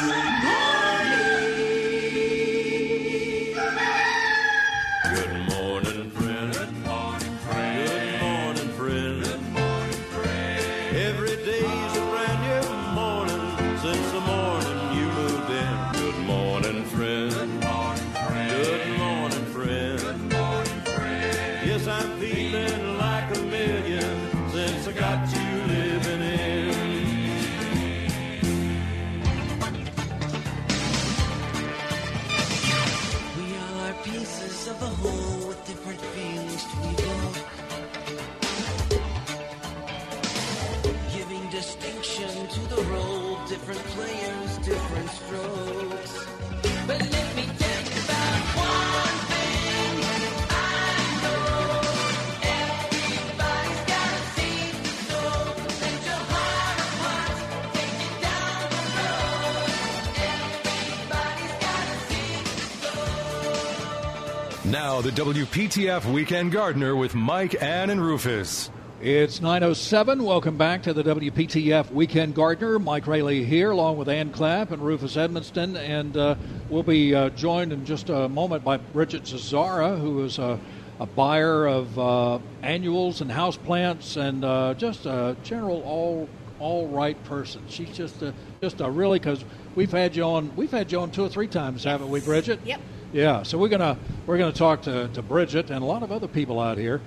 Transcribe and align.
Good 0.00 0.39
Now, 65.00 65.06
the 65.08 65.22
WPTF 65.22 66.12
Weekend 66.12 66.52
Gardener 66.52 66.94
with 66.94 67.14
Mike, 67.14 67.62
Ann, 67.62 67.88
and 67.88 68.02
Rufus. 68.02 68.68
It's 69.00 69.40
907. 69.40 70.22
Welcome 70.22 70.58
back 70.58 70.82
to 70.82 70.92
the 70.92 71.02
WPTF 71.02 71.90
Weekend 71.90 72.34
Gardener. 72.34 72.78
Mike 72.78 73.06
Rayleigh 73.06 73.46
here, 73.46 73.70
along 73.70 73.96
with 73.96 74.10
Ann 74.10 74.30
Clapp 74.30 74.72
and 74.72 74.82
Rufus 74.82 75.16
Edmonston. 75.16 75.78
And 75.78 76.18
uh, 76.18 76.34
we'll 76.68 76.82
be 76.82 77.14
uh, 77.14 77.30
joined 77.30 77.72
in 77.72 77.86
just 77.86 78.10
a 78.10 78.28
moment 78.28 78.62
by 78.62 78.76
Bridget 78.76 79.22
Cesara, 79.22 79.98
who 79.98 80.22
is 80.22 80.38
a, 80.38 80.60
a 80.98 81.06
buyer 81.06 81.66
of 81.66 81.98
uh, 81.98 82.38
annuals 82.60 83.22
and 83.22 83.30
houseplants 83.30 84.18
and 84.18 84.44
uh, 84.44 84.74
just 84.74 85.06
a 85.06 85.34
general 85.42 85.80
all 85.80 86.28
all 86.58 86.88
right 86.88 87.24
person. 87.24 87.62
She's 87.68 87.88
just 87.96 88.20
a, 88.20 88.34
just 88.60 88.82
a 88.82 88.90
really, 88.90 89.18
because 89.18 89.42
we've 89.74 89.90
had 89.90 90.14
you 90.14 90.24
on, 90.24 90.54
we've 90.56 90.70
had 90.70 90.92
you 90.92 91.00
on 91.00 91.10
two 91.10 91.24
or 91.24 91.30
three 91.30 91.48
times, 91.48 91.84
haven't 91.84 92.10
we, 92.10 92.20
Bridget? 92.20 92.60
Yep. 92.66 92.82
Yeah, 93.12 93.42
so 93.42 93.58
we're 93.58 93.68
gonna 93.68 93.98
we're 94.24 94.38
gonna 94.38 94.52
talk 94.52 94.82
to, 94.82 95.08
to 95.08 95.22
Bridget 95.22 95.70
and 95.70 95.82
a 95.82 95.86
lot 95.86 96.04
of 96.04 96.12
other 96.12 96.28
people 96.28 96.60
out 96.60 96.78
here, 96.78 97.00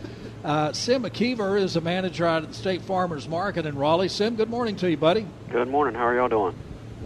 Uh, 0.44 0.74
Sim 0.74 1.04
McKeever 1.04 1.58
is 1.58 1.76
the 1.76 1.82
manager 1.82 2.26
out 2.26 2.44
at 2.44 2.50
the 2.50 2.56
State 2.56 2.82
Farmers 2.82 3.30
Market 3.30 3.66
in 3.66 3.78
Raleigh. 3.78 4.10
Sim, 4.10 4.36
good 4.36 4.50
morning 4.50 4.76
to 4.76 4.90
you, 4.90 4.98
buddy. 4.98 5.26
Good 5.50 5.70
morning. 5.70 5.96
How 5.96 6.08
are 6.08 6.16
y'all 6.16 6.28
doing? 6.28 6.54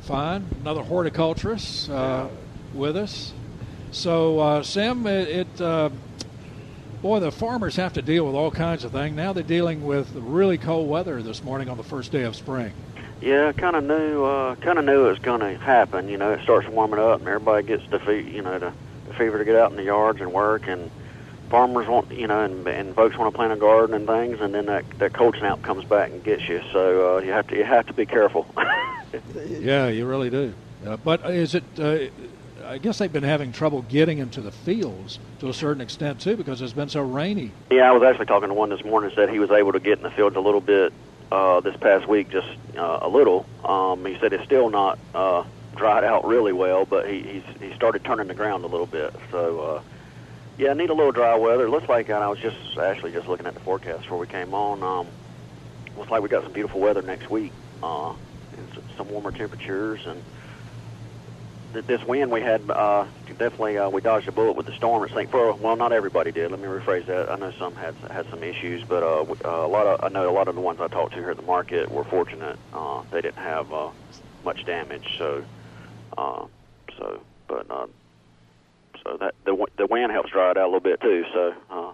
Fine. 0.01 0.47
Another 0.61 0.81
horticulturist 0.81 1.91
uh, 1.91 2.29
with 2.73 2.97
us. 2.97 3.31
So, 3.93 4.39
uh, 4.39 4.63
Sam, 4.63 5.05
it, 5.05 5.27
it 5.29 5.61
uh, 5.61 5.91
boy, 7.03 7.19
the 7.19 7.31
farmers 7.31 7.75
have 7.75 7.93
to 7.93 8.01
deal 8.01 8.25
with 8.25 8.33
all 8.33 8.49
kinds 8.49 8.83
of 8.83 8.91
things. 8.91 9.15
Now 9.15 9.33
they're 9.33 9.43
dealing 9.43 9.85
with 9.85 10.11
really 10.15 10.57
cold 10.57 10.89
weather 10.89 11.21
this 11.21 11.43
morning 11.43 11.69
on 11.69 11.77
the 11.77 11.83
first 11.83 12.11
day 12.11 12.23
of 12.23 12.35
spring. 12.35 12.73
Yeah, 13.21 13.51
kind 13.51 13.75
of 13.75 13.83
knew, 13.83 14.23
uh, 14.25 14.55
kind 14.55 14.79
of 14.79 14.85
knew 14.85 15.05
it 15.05 15.09
was 15.09 15.19
going 15.19 15.41
to 15.41 15.57
happen. 15.57 16.09
You 16.09 16.17
know, 16.17 16.31
it 16.31 16.41
starts 16.41 16.67
warming 16.67 16.99
up, 16.99 17.19
and 17.19 17.27
everybody 17.27 17.65
gets 17.67 17.87
the 17.89 17.99
fe- 17.99 18.23
you 18.23 18.41
know, 18.41 18.57
the, 18.57 18.73
the 19.07 19.13
fever 19.13 19.37
to 19.37 19.45
get 19.45 19.55
out 19.55 19.69
in 19.69 19.77
the 19.77 19.83
yards 19.83 20.19
and 20.19 20.33
work, 20.33 20.67
and 20.67 20.89
farmers 21.49 21.87
want, 21.87 22.11
you 22.11 22.25
know, 22.25 22.41
and, 22.41 22.67
and 22.67 22.95
folks 22.95 23.15
want 23.15 23.31
to 23.31 23.37
plant 23.37 23.53
a 23.53 23.57
garden 23.57 23.95
and 23.95 24.07
things, 24.07 24.41
and 24.41 24.55
then 24.55 24.65
that 24.65 24.85
that 24.97 25.13
cold 25.13 25.35
snap 25.37 25.61
comes 25.61 25.85
back 25.85 26.09
and 26.09 26.23
gets 26.23 26.49
you. 26.49 26.61
So 26.73 27.17
uh, 27.17 27.21
you 27.21 27.31
have 27.31 27.47
to 27.47 27.55
you 27.55 27.63
have 27.63 27.85
to 27.87 27.93
be 27.93 28.05
careful. 28.05 28.47
Yeah, 29.45 29.89
you 29.89 30.07
really 30.07 30.31
do. 30.31 30.55
Uh, 30.83 30.97
but 30.97 31.23
is 31.29 31.53
it? 31.53 31.63
Uh, 31.77 32.07
I 32.65 32.77
guess 32.77 32.97
they've 32.97 33.11
been 33.11 33.23
having 33.23 33.51
trouble 33.51 33.81
getting 33.83 34.19
into 34.19 34.41
the 34.41 34.51
fields 34.51 35.19
to 35.39 35.49
a 35.49 35.53
certain 35.53 35.81
extent 35.81 36.21
too, 36.21 36.35
because 36.35 36.61
it's 36.61 36.73
been 36.73 36.89
so 36.89 37.01
rainy. 37.01 37.51
Yeah, 37.69 37.89
I 37.89 37.91
was 37.91 38.03
actually 38.03 38.25
talking 38.25 38.49
to 38.49 38.53
one 38.53 38.69
this 38.69 38.83
morning. 38.83 39.11
Said 39.15 39.29
he 39.29 39.39
was 39.39 39.51
able 39.51 39.73
to 39.73 39.79
get 39.79 39.97
in 39.97 40.03
the 40.03 40.11
fields 40.11 40.35
a 40.35 40.39
little 40.39 40.61
bit 40.61 40.93
uh, 41.31 41.59
this 41.59 41.75
past 41.77 42.07
week, 42.07 42.29
just 42.29 42.47
uh, 42.77 42.99
a 43.01 43.09
little. 43.09 43.45
Um, 43.63 44.05
he 44.05 44.17
said 44.19 44.33
it's 44.33 44.43
still 44.43 44.69
not 44.69 44.97
uh, 45.13 45.43
dried 45.75 46.03
out 46.03 46.25
really 46.25 46.53
well, 46.53 46.85
but 46.85 47.09
he 47.09 47.21
he's, 47.21 47.43
he 47.61 47.73
started 47.75 48.03
turning 48.03 48.27
the 48.27 48.33
ground 48.33 48.63
a 48.63 48.67
little 48.67 48.85
bit. 48.85 49.13
So 49.31 49.59
uh, 49.59 49.81
yeah, 50.57 50.73
need 50.73 50.89
a 50.89 50.93
little 50.93 51.11
dry 51.11 51.35
weather. 51.35 51.69
Looks 51.69 51.89
like 51.89 52.09
and 52.09 52.17
I 52.17 52.29
was 52.29 52.39
just 52.39 52.77
actually 52.77 53.11
just 53.11 53.27
looking 53.27 53.45
at 53.45 53.53
the 53.53 53.59
forecast 53.59 54.03
before 54.03 54.19
we 54.19 54.27
came 54.27 54.53
on. 54.53 54.83
Um, 54.83 55.07
looks 55.97 56.11
like 56.11 56.21
we 56.21 56.29
got 56.29 56.43
some 56.43 56.53
beautiful 56.53 56.79
weather 56.79 57.01
next 57.01 57.29
week, 57.29 57.51
uh, 57.81 58.11
and 58.57 58.83
some 58.97 59.09
warmer 59.09 59.31
temperatures 59.31 60.05
and 60.05 60.23
this 61.73 62.03
wind 62.03 62.31
we 62.31 62.41
had 62.41 62.61
uh, 62.69 63.05
definitely 63.37 63.77
uh, 63.77 63.89
we 63.89 64.01
dodged 64.01 64.27
a 64.27 64.31
bullet 64.31 64.55
with 64.55 64.65
the 64.65 64.73
storm 64.73 65.03
at 65.03 65.09
St. 65.11 65.29
Fur. 65.29 65.53
Well, 65.53 65.75
not 65.75 65.91
everybody 65.91 66.31
did. 66.31 66.51
Let 66.51 66.59
me 66.59 66.67
rephrase 66.67 67.05
that. 67.07 67.29
I 67.31 67.35
know 67.35 67.51
some 67.57 67.75
had 67.75 67.95
had 68.11 68.29
some 68.29 68.43
issues, 68.43 68.83
but 68.83 69.03
uh, 69.03 69.21
uh, 69.43 69.65
a 69.65 69.67
lot 69.67 69.87
of 69.87 70.03
I 70.03 70.09
know 70.09 70.29
a 70.29 70.31
lot 70.31 70.47
of 70.47 70.55
the 70.55 70.61
ones 70.61 70.79
I 70.79 70.87
talked 70.87 71.13
to 71.13 71.19
here 71.19 71.31
at 71.31 71.37
the 71.37 71.43
market 71.43 71.89
were 71.91 72.03
fortunate. 72.03 72.57
Uh, 72.73 73.01
they 73.11 73.21
didn't 73.21 73.37
have 73.37 73.71
uh, 73.73 73.89
much 74.45 74.65
damage. 74.65 75.15
So, 75.17 75.43
uh, 76.17 76.45
so 76.97 77.19
but 77.47 77.65
uh, 77.69 77.87
so 79.03 79.17
that 79.17 79.35
the 79.45 79.65
the 79.77 79.87
wind 79.87 80.11
helps 80.11 80.29
dry 80.31 80.51
it 80.51 80.57
out 80.57 80.63
a 80.63 80.67
little 80.67 80.79
bit 80.79 81.01
too. 81.01 81.25
So. 81.33 81.53
Uh, 81.69 81.91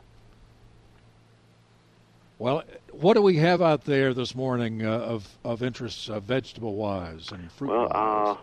Well, 2.38 2.64
what 2.92 3.16
do 3.16 3.22
we 3.22 3.36
have 3.38 3.62
out 3.62 3.84
there 3.84 4.14
this 4.14 4.34
morning 4.34 4.86
uh, 4.86 4.92
of 5.00 5.28
of 5.44 5.62
interest, 5.62 6.10
uh, 6.10 6.20
vegetable 6.22 6.76
wise 6.76 7.32
and 7.34 7.52
fruit 7.52 7.70
Well, 7.72 7.90
wise? 7.94 8.38
uh, 8.38 8.42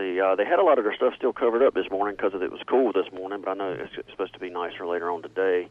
see, 0.00 0.20
uh, 0.20 0.34
they 0.36 0.44
had 0.44 0.58
a 0.58 0.62
lot 0.62 0.78
of 0.78 0.84
their 0.84 0.94
stuff 0.94 1.14
still 1.16 1.32
covered 1.32 1.62
up 1.62 1.74
this 1.74 1.90
morning 1.90 2.16
because 2.16 2.32
it 2.40 2.50
was 2.50 2.60
cool 2.68 2.92
this 2.92 3.10
morning. 3.12 3.42
But 3.44 3.52
I 3.52 3.54
know 3.54 3.76
it's 3.78 4.10
supposed 4.10 4.32
to 4.34 4.40
be 4.40 4.50
nicer 4.50 4.86
later 4.86 5.10
on 5.10 5.22
today. 5.22 5.68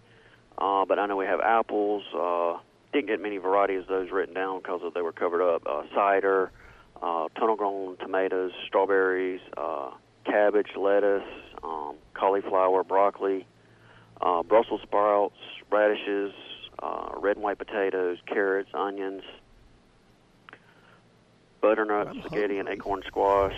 Uh, 0.58 0.86
but 0.86 1.00
I 1.00 1.06
know 1.06 1.16
we 1.16 1.26
have 1.26 1.40
apples. 1.40 2.04
Uh, 2.14 2.58
didn't 2.94 3.08
get 3.08 3.22
many 3.22 3.38
varieties 3.38 3.84
of 3.84 3.88
those 3.88 4.12
written 4.12 4.34
down 4.34 4.60
because 4.60 4.82
they 4.94 5.02
were 5.02 5.12
covered 5.12 5.42
up. 5.42 5.64
Uh, 5.66 5.84
cider, 5.94 6.52
uh, 7.02 7.28
tunnel-grown 7.38 7.98
tomatoes, 7.98 8.52
strawberries, 8.68 9.42
uh, 9.58 9.92
cabbage, 10.26 10.70
lettuce, 10.76 11.24
um, 11.64 11.96
cauliflower, 12.14 12.84
broccoli, 12.84 13.46
uh, 14.22 14.44
Brussels 14.44 14.82
sprouts, 14.84 15.36
radishes, 15.72 16.34
uh, 16.82 17.10
red 17.18 17.36
and 17.38 17.44
white 17.44 17.58
potatoes, 17.58 18.18
carrots, 18.26 18.70
onions, 18.74 19.24
butternut, 21.62 22.16
spaghetti, 22.20 22.58
and 22.60 22.68
acorn 22.70 23.04
squash, 23.08 23.56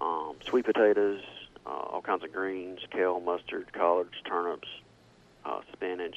um, 0.00 0.34
sweet 0.48 0.64
potatoes, 0.64 1.20
uh, 1.66 1.70
all 1.70 2.02
kinds 2.02 2.24
of 2.24 2.32
greens, 2.32 2.80
kale, 2.90 3.20
mustard, 3.20 3.72
collards, 3.72 4.14
turnips, 4.26 4.68
uh, 5.44 5.60
spinach, 5.72 6.16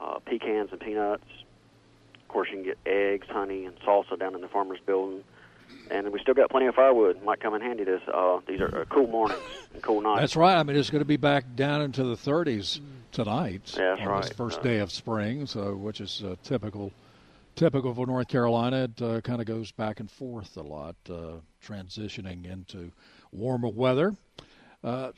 uh, 0.00 0.18
pecans 0.20 0.70
and 0.72 0.80
peanuts. 0.80 1.24
Of 2.22 2.28
course, 2.28 2.48
you 2.50 2.56
can 2.56 2.64
get 2.64 2.78
eggs, 2.86 3.26
honey, 3.28 3.64
and 3.64 3.78
salsa 3.80 4.18
down 4.18 4.34
in 4.34 4.40
the 4.40 4.48
farmer's 4.48 4.78
building. 4.86 5.24
And 5.90 6.12
we 6.12 6.20
still 6.20 6.34
got 6.34 6.50
plenty 6.50 6.66
of 6.66 6.74
firewood. 6.76 7.22
Might 7.24 7.40
come 7.40 7.54
in 7.54 7.60
handy. 7.62 7.82
This 7.84 8.00
uh, 8.12 8.38
these 8.46 8.60
are 8.60 8.82
uh, 8.82 8.84
cool 8.86 9.08
mornings 9.08 9.40
and 9.74 9.82
cool 9.82 10.00
nights. 10.00 10.20
That's 10.20 10.36
right. 10.36 10.56
I 10.56 10.62
mean, 10.62 10.76
it's 10.76 10.90
going 10.90 11.00
to 11.00 11.04
be 11.04 11.16
back 11.16 11.56
down 11.56 11.82
into 11.82 12.04
the 12.04 12.14
30s 12.14 12.80
tonight 13.10 13.74
Yeah, 13.76 13.96
that's 13.96 14.00
on 14.08 14.20
this 14.20 14.26
right. 14.30 14.34
first 14.36 14.60
Uh, 14.60 14.62
day 14.62 14.78
of 14.78 14.92
spring, 14.92 15.46
so 15.46 15.74
which 15.74 16.00
is 16.00 16.22
uh, 16.24 16.36
typical. 16.44 16.92
Typical 17.60 17.92
for 17.92 18.06
North 18.06 18.26
Carolina, 18.28 18.84
it 18.84 19.02
uh, 19.02 19.20
kind 19.20 19.38
of 19.42 19.46
goes 19.46 19.70
back 19.70 20.00
and 20.00 20.10
forth 20.10 20.56
a 20.56 20.62
lot, 20.62 20.96
uh, 21.10 21.32
transitioning 21.62 22.50
into 22.50 22.90
warmer 23.32 23.68
weather. 23.68 24.14
Uh, 24.82 25.10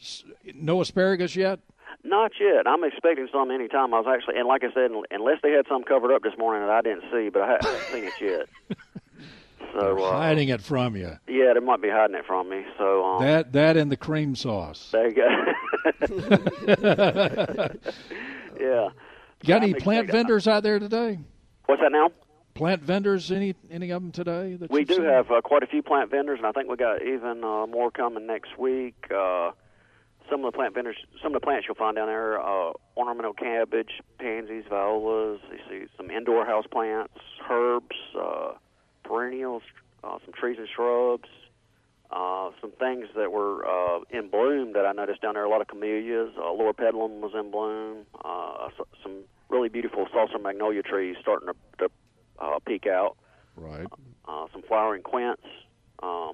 no 0.53 0.81
asparagus 0.81 1.37
yet. 1.37 1.61
Not 2.03 2.33
yet. 2.41 2.67
I'm 2.67 2.83
expecting 2.83 3.29
some 3.33 3.53
anytime. 3.53 3.95
I 3.95 4.01
was 4.01 4.13
actually, 4.13 4.41
and 4.41 4.49
like 4.49 4.65
I 4.65 4.73
said, 4.75 4.91
unless 5.13 5.37
they 5.45 5.53
had 5.53 5.67
some 5.69 5.85
covered 5.85 6.13
up 6.13 6.25
this 6.25 6.33
morning 6.37 6.63
that 6.67 6.71
I 6.73 6.81
didn't 6.81 7.05
see, 7.13 7.29
but 7.29 7.43
I 7.43 7.47
haven't 7.63 7.81
seen 7.93 8.05
it 8.07 8.21
yet. 8.21 8.49
So 9.73 9.79
They're 9.81 9.99
uh, 10.01 10.11
hiding 10.11 10.49
it 10.51 10.61
from 10.61 10.97
you. 10.97 11.17
yeah, 11.29 11.55
they 11.55 11.61
might 11.61 11.81
be 11.81 11.89
hiding 11.89 12.17
it 12.17 12.27
from 12.27 12.51
me. 12.51 12.63
So 12.77 13.05
um, 13.05 13.23
That 13.25 13.53
that 13.53 13.77
and 13.79 13.91
the 13.91 13.97
cream 13.97 14.35
sauce. 14.35 14.91
there 14.93 15.09
you 15.09 15.15
go. 15.15 15.29
yeah. 18.61 18.89
You 19.41 19.47
got 19.47 19.63
any 19.63 19.73
plant 19.73 20.11
vendors 20.11 20.47
out 20.47 20.63
there 20.65 20.79
today? 20.79 21.21
What's 21.67 21.81
that 21.81 21.91
now? 21.93 22.11
Plant 22.55 22.83
vendors? 22.83 23.31
Any 23.33 23.55
any 23.71 23.91
of 23.91 24.03
them 24.03 24.13
today? 24.13 24.57
That 24.57 24.71
We 24.71 24.85
do 24.85 24.97
seen? 24.97 25.05
have 25.05 25.31
uh, 25.31 25.41
quite 25.41 25.63
a 25.63 25.67
few 25.67 25.83
plant 25.83 26.11
vendors, 26.11 26.39
and 26.39 26.47
I 26.47 26.53
think 26.53 26.69
we 26.69 26.77
got 26.77 27.03
even 27.03 27.43
uh, 27.43 27.67
more 27.67 27.91
coming 27.91 28.27
next 28.27 28.59
week. 28.59 28.95
Uh, 29.11 29.53
some 30.31 30.45
of 30.45 30.53
the 30.53 30.57
plant 30.57 30.75
vendors, 30.75 30.97
some 31.23 31.35
of 31.35 31.41
the 31.41 31.45
plants 31.45 31.67
you'll 31.67 31.77
find 31.77 31.97
down 31.97 32.09
there: 32.09 32.39
uh, 32.41 32.73
ornamental 32.97 33.33
cabbage, 33.33 34.01
pansies, 34.19 34.65
violas. 34.69 35.41
You 35.51 35.59
see 35.69 35.87
some 35.97 36.11
indoor 36.11 36.45
house 36.45 36.67
plants, 36.71 37.15
herbs, 37.51 37.97
uh, 38.19 38.53
perennials, 39.03 39.63
uh, 40.05 40.19
some 40.25 40.35
trees 40.35 40.59
and 40.59 40.69
shrubs. 40.69 41.29
Uh, 42.11 42.51
some 42.61 42.71
things 42.73 43.07
that 43.17 43.33
were 43.33 43.65
uh, 43.67 44.01
in 44.11 44.29
bloom 44.29 44.75
that 44.75 44.85
I 44.85 44.93
noticed 44.93 45.23
down 45.23 45.33
there. 45.33 45.45
A 45.45 45.49
lot 45.49 45.63
of 45.63 45.69
camellias. 45.69 46.29
Uh, 46.37 46.43
Loropetalum 46.43 47.21
was 47.21 47.33
in 47.35 47.51
bloom. 47.51 48.05
Uh, 48.23 48.67
s- 48.67 48.87
some 49.03 49.21
really 49.49 49.71
beautiful 49.71 50.07
saucer 50.13 50.39
magnolia 50.39 50.83
trees 50.83 51.17
starting 51.23 51.49
to, 51.49 51.55
to 51.79 51.91
uh, 52.43 52.59
peek 52.67 52.87
out 52.87 53.17
right. 53.57 53.87
uh, 54.29 54.47
some 54.53 54.63
flowering 54.63 55.03
quince. 55.03 55.41
Um, 56.03 56.33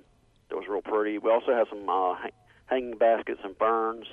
that 0.48 0.56
was 0.56 0.64
real 0.68 0.80
pretty. 0.82 1.18
We 1.18 1.30
also 1.30 1.52
have 1.52 1.66
some 1.68 1.88
uh, 1.88 2.14
hang- 2.14 2.32
hanging 2.66 2.96
baskets 2.98 3.40
and 3.44 3.54
ferns, 3.58 4.06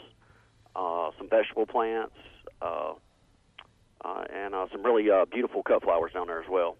uh, 0.75 1.11
some 1.17 1.29
vegetable 1.29 1.65
plants, 1.65 2.13
uh, 2.61 2.93
uh, 4.03 4.23
and 4.33 4.53
uh, 4.53 4.67
some 4.71 4.83
really 4.83 5.09
uh, 5.09 5.25
beautiful 5.25 5.63
cut 5.63 5.81
flowers 5.83 6.11
down 6.13 6.27
there 6.27 6.41
as 6.43 6.49
well. 6.49 6.75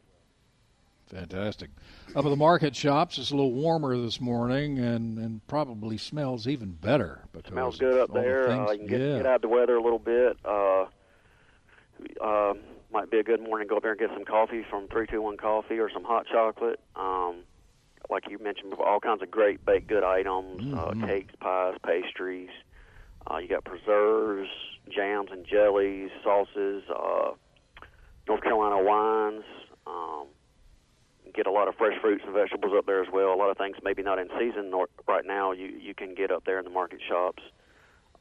Fantastic. 1.07 1.69
Up 2.15 2.25
at 2.25 2.29
the 2.29 2.35
market 2.35 2.75
shops, 2.75 3.17
it's 3.19 3.29
a 3.31 3.35
little 3.35 3.51
warmer 3.53 3.95
this 3.95 4.19
morning, 4.19 4.79
and, 4.79 5.19
and 5.19 5.45
probably 5.47 5.97
smells 5.97 6.47
even 6.47 6.71
better. 6.71 7.21
Because 7.31 7.51
Smells 7.51 7.77
good 7.77 8.01
up 8.01 8.07
the 8.11 8.21
there. 8.21 8.47
things- 8.47 8.69
Uh, 8.69 8.71
you 8.73 8.77
can 8.79 8.87
get, 8.87 8.99
yeah. 9.01 9.17
get 9.17 9.25
out 9.27 9.41
the 9.41 9.47
weather 9.47 9.75
a 9.77 9.81
little 9.83 9.99
bit. 9.99 10.35
Uh, 10.43 10.85
uh, 12.21 12.53
might 12.95 13.11
be 13.11 13.19
a 13.19 13.23
good 13.23 13.41
morning. 13.41 13.67
to 13.67 13.69
Go 13.71 13.75
up 13.77 13.83
there 13.83 13.91
and 13.91 13.99
get 13.99 14.09
some 14.13 14.23
coffee 14.23 14.63
from 14.69 14.87
Three 14.87 15.05
Two 15.05 15.21
One 15.21 15.35
Coffee 15.35 15.79
or 15.79 15.89
some 15.91 16.05
hot 16.05 16.25
chocolate. 16.31 16.79
Um, 16.95 17.43
like 18.09 18.23
you 18.29 18.39
mentioned 18.39 18.69
before, 18.69 18.87
all 18.87 19.01
kinds 19.01 19.21
of 19.21 19.29
great 19.29 19.65
baked 19.65 19.87
good 19.89 20.03
items, 20.03 20.61
Mhm. 20.61 21.03
uh, 21.03 21.05
cakes, 21.05 21.35
pies, 21.41 21.75
pastries. 21.85 22.49
Uh, 23.29 23.37
you 23.37 23.49
got 23.49 23.65
preserves, 23.65 24.49
jams 24.87 25.29
and 25.29 25.45
jellies, 25.45 26.09
sauces, 26.23 26.83
uh, 26.89 27.33
North 28.29 28.41
Carolina 28.41 28.81
wines. 28.81 29.43
Um, 29.85 30.27
get 31.33 31.47
a 31.47 31.51
lot 31.51 31.67
of 31.67 31.75
fresh 31.75 31.99
fruits 31.99 32.23
and 32.23 32.33
vegetables 32.33 32.73
up 32.77 32.85
there 32.85 33.01
as 33.01 33.09
well. 33.11 33.33
A 33.33 33.35
lot 33.35 33.49
of 33.49 33.57
things 33.57 33.75
maybe 33.83 34.03
not 34.03 34.19
in 34.19 34.29
season 34.39 34.69
nor, 34.69 34.87
right 35.05 35.25
now. 35.25 35.51
You 35.51 35.67
you 35.67 35.93
can 35.93 36.13
get 36.15 36.31
up 36.31 36.45
there 36.45 36.59
in 36.59 36.63
the 36.63 36.71
market 36.71 37.01
shops. 37.01 37.43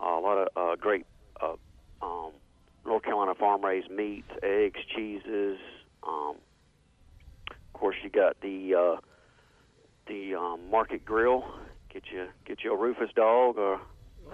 Uh, 0.00 0.18
a 0.18 0.20
lot 0.20 0.36
of 0.38 0.48
uh, 0.56 0.74
great 0.74 1.06
uh, 1.40 1.54
um, 2.02 2.32
North 2.86 3.02
Carolina 3.02 3.34
farm 3.34 3.64
raised 3.64 3.90
meats, 3.90 4.30
eggs, 4.42 4.80
cheeses. 4.94 5.58
Um, 6.06 6.36
of 7.50 7.72
course, 7.72 7.96
you 8.02 8.10
got 8.10 8.40
the 8.40 8.74
uh, 8.74 9.00
the 10.06 10.34
um, 10.34 10.70
market 10.70 11.04
grill. 11.04 11.44
Get 11.92 12.04
you 12.12 12.26
get 12.44 12.62
you 12.64 12.72
a 12.72 12.76
Rufus 12.76 13.10
dog 13.14 13.56
or 13.58 13.80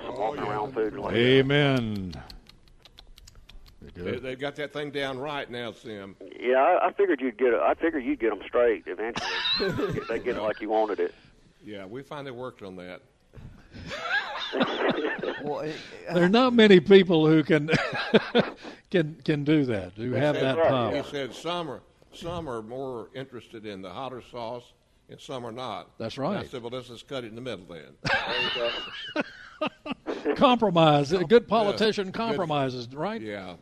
some 0.04 0.14
Oh, 0.16 0.20
walking 0.20 0.42
yeah. 0.44 0.50
around 0.50 0.74
food 0.74 0.94
like. 0.94 1.14
Amen. 1.14 2.12
Very 3.80 3.92
They, 4.04 4.10
good. 4.12 4.22
they 4.22 4.36
got 4.36 4.56
that 4.56 4.72
thing 4.72 4.90
down 4.90 5.18
right 5.18 5.50
now, 5.50 5.72
Sim. 5.72 6.14
Yeah, 6.38 6.56
I, 6.58 6.88
I 6.88 6.92
figured 6.92 7.20
you'd 7.20 7.38
get. 7.38 7.54
I 7.54 7.74
figured 7.74 8.04
you'd 8.04 8.20
get 8.20 8.30
them 8.30 8.40
straight 8.46 8.84
eventually. 8.86 9.30
If 9.98 10.08
they 10.08 10.18
get 10.18 10.36
it 10.36 10.42
like 10.42 10.60
you 10.60 10.68
wanted 10.70 11.00
it. 11.00 11.14
Yeah, 11.62 11.84
we 11.84 12.02
finally 12.02 12.30
worked 12.30 12.62
on 12.62 12.74
that. 12.76 13.02
Well, 15.42 15.60
it- 15.60 15.76
There 16.12 16.24
are 16.24 16.28
not 16.28 16.52
many 16.52 16.80
people 16.80 17.26
who 17.26 17.42
can 17.42 17.70
can 18.90 19.16
can 19.24 19.44
do 19.44 19.64
that. 19.66 19.92
Who 19.94 20.12
have 20.12 20.34
that 20.34 20.58
right, 20.58 20.68
power. 20.68 20.96
He 20.96 21.02
said 21.10 21.32
some 21.34 21.70
are 21.70 21.80
some 22.12 22.48
are 22.48 22.62
more 22.62 23.08
interested 23.14 23.64
in 23.66 23.82
the 23.82 23.90
hotter 23.90 24.22
sauce, 24.30 24.72
and 25.08 25.20
some 25.20 25.46
are 25.46 25.52
not. 25.52 25.96
That's 25.98 26.16
And 26.16 26.26
I 26.26 26.44
said, 26.44 26.62
well, 26.62 26.72
let's 26.72 26.88
just 26.88 27.06
cut 27.08 27.24
it 27.24 27.28
in 27.28 27.34
the 27.36 27.40
middle 27.40 27.64
then. 27.66 27.94
Compromise. 30.36 31.12
A 31.12 31.24
good 31.24 31.46
politician 31.46 32.12
compromises, 32.12 32.88
right? 32.94 33.20
yeah, 33.20 33.54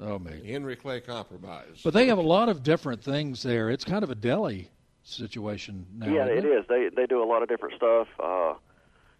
Oh 0.00 0.18
man. 0.18 0.44
Henry 0.44 0.76
Clay 0.76 1.00
compromise. 1.00 1.80
But 1.82 1.94
they 1.94 2.08
have 2.08 2.18
a 2.18 2.22
lot 2.22 2.48
of 2.48 2.62
different 2.62 3.02
things 3.02 3.42
there. 3.42 3.70
It's 3.70 3.84
kind 3.84 4.02
of 4.02 4.10
a 4.10 4.14
deli 4.14 4.68
situation 5.02 5.86
now. 5.94 6.06
Yeah, 6.12 6.26
isn't 6.26 6.50
it 6.50 6.58
is. 6.58 6.64
They 6.68 6.88
they 6.94 7.06
do 7.06 7.22
a 7.22 7.26
lot 7.26 7.42
of 7.42 7.48
different 7.48 7.76
stuff, 7.76 8.08
uh, 8.22 8.54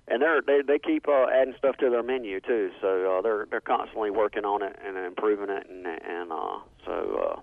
and 0.09 0.23
they're 0.23 0.43
they 0.43 0.61
they 0.67 0.79
keep 0.79 1.09
uh, 1.09 1.27
adding 1.33 1.55
stuff 1.59 1.77
to 1.79 1.91
their 1.91 2.03
menu 2.03 2.41
too. 2.41 2.71
So 2.81 3.19
uh, 3.19 3.23
they're 3.23 3.47
they're 3.51 3.61
constantly 3.61 4.11
working 4.11 4.45
on 4.45 4.63
it 4.63 4.79
and 4.85 4.97
improving 4.97 5.51
it, 5.51 5.67
and 5.69 5.87
and 5.87 6.33
uh, 6.33 6.59
so 6.85 7.37
uh, 7.37 7.41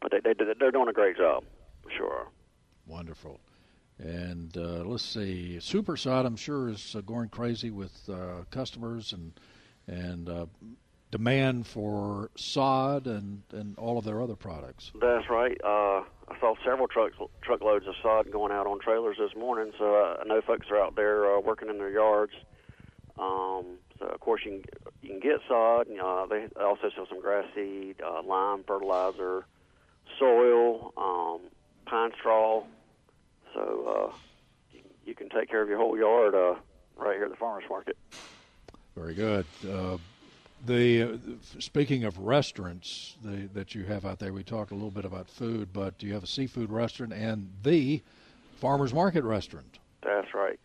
but 0.00 0.12
they, 0.12 0.20
they 0.20 0.54
they're 0.58 0.70
doing 0.70 0.88
a 0.88 0.92
great 0.92 1.16
job, 1.16 1.44
for 1.82 1.90
sure. 1.90 2.28
Wonderful. 2.86 3.40
And 3.98 4.54
uh, 4.58 4.84
let's 4.84 5.02
see, 5.02 5.58
Super-Sod, 5.58 6.26
I'm 6.26 6.36
sure, 6.36 6.68
is 6.68 6.94
uh, 6.94 7.00
going 7.00 7.30
crazy 7.30 7.70
with 7.70 8.08
uh, 8.10 8.44
customers 8.50 9.14
and 9.14 9.32
and 9.88 10.28
uh, 10.28 10.46
demand 11.10 11.66
for 11.66 12.30
sod 12.36 13.06
and, 13.06 13.42
and 13.52 13.78
all 13.78 13.96
of 13.98 14.04
their 14.04 14.20
other 14.20 14.36
products. 14.36 14.90
That's 15.00 15.28
right. 15.30 15.56
Uh, 15.64 16.02
I 16.28 16.38
saw 16.40 16.54
several 16.64 16.88
trucks 16.88 17.16
truckloads 17.42 17.86
of 17.86 17.94
sod 18.02 18.30
going 18.30 18.52
out 18.52 18.66
on 18.66 18.80
trailers 18.80 19.16
this 19.18 19.34
morning. 19.36 19.72
So 19.78 20.16
I 20.20 20.24
know 20.26 20.40
folks 20.40 20.66
are 20.70 20.80
out 20.80 20.96
there 20.96 21.36
uh, 21.36 21.40
working 21.40 21.68
in 21.68 21.78
their 21.78 21.90
yards. 21.90 22.32
Um, 23.18 23.78
so 23.98 24.06
of 24.06 24.20
course 24.20 24.42
you 24.44 24.62
can 24.62 24.64
you 25.02 25.08
can 25.10 25.20
get 25.20 25.40
sod. 25.48 25.86
Uh, 25.88 26.26
they 26.26 26.48
also 26.60 26.90
sell 26.94 27.06
some 27.08 27.20
grass 27.20 27.44
seed, 27.54 27.96
uh, 28.04 28.22
lime 28.22 28.64
fertilizer, 28.66 29.46
soil, 30.18 30.92
um, 30.96 31.40
pine 31.86 32.10
straw. 32.18 32.64
So 33.54 34.10
uh, 34.12 34.16
you, 34.72 34.80
you 35.04 35.14
can 35.14 35.28
take 35.28 35.48
care 35.48 35.62
of 35.62 35.68
your 35.68 35.78
whole 35.78 35.96
yard 35.96 36.34
uh, 36.34 36.56
right 36.96 37.14
here 37.14 37.24
at 37.24 37.30
the 37.30 37.36
farmers 37.36 37.64
market. 37.70 37.96
Very 38.96 39.14
good. 39.14 39.46
Uh, 39.66 39.98
the 40.64 41.18
speaking 41.58 42.04
of 42.04 42.18
restaurants 42.18 43.16
the, 43.22 43.48
that 43.54 43.74
you 43.74 43.84
have 43.84 44.04
out 44.04 44.18
there, 44.18 44.32
we 44.32 44.42
talked 44.42 44.70
a 44.70 44.74
little 44.74 44.90
bit 44.90 45.04
about 45.04 45.28
food, 45.28 45.72
but 45.72 46.02
you 46.02 46.14
have 46.14 46.24
a 46.24 46.26
seafood 46.26 46.70
restaurant 46.70 47.12
and 47.12 47.50
the 47.62 48.02
farmers 48.56 48.94
market 48.94 49.24
restaurant. 49.24 49.78
That's 50.02 50.32
right. 50.34 50.58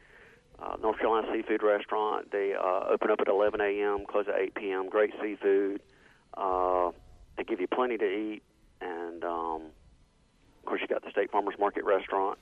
Uh, 0.62 0.78
North 0.82 1.00
Carolina 1.00 1.28
Seafood 1.34 1.64
Restaurant. 1.64 2.32
They 2.32 2.54
uh, 2.54 2.86
open 2.90 3.10
up 3.10 3.20
at 3.20 3.28
11 3.28 3.60
a.m., 3.62 4.06
close 4.08 4.26
at 4.28 4.40
8 4.40 4.54
p.m. 4.54 4.90
Great 4.90 5.12
seafood. 5.22 5.82
Uh, 6.36 6.92
they 7.36 7.44
give 7.44 7.60
you 7.60 7.68
plenty 7.68 7.98
to 7.98 8.06
eat, 8.06 8.44
and 8.80 9.24
um, 9.24 9.64
of 10.60 10.66
course 10.66 10.82
you 10.82 10.88
got 10.88 11.04
the 11.04 11.10
State 11.10 11.32
Farmers 11.32 11.56
Market 11.60 11.84
Restaurant. 11.84 12.38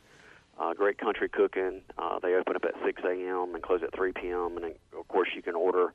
Uh, 0.59 0.73
great 0.73 0.97
country 0.97 1.29
cooking. 1.29 1.81
Uh, 1.97 2.19
they 2.19 2.33
open 2.33 2.57
up 2.57 2.65
at 2.65 2.73
6 2.83 3.01
a.m. 3.05 3.55
and 3.55 3.63
close 3.63 3.81
at 3.81 3.95
3 3.95 4.11
p.m. 4.11 4.57
And 4.57 4.63
then, 4.65 4.73
of 4.97 5.07
course 5.07 5.29
you 5.33 5.41
can 5.41 5.55
order 5.55 5.93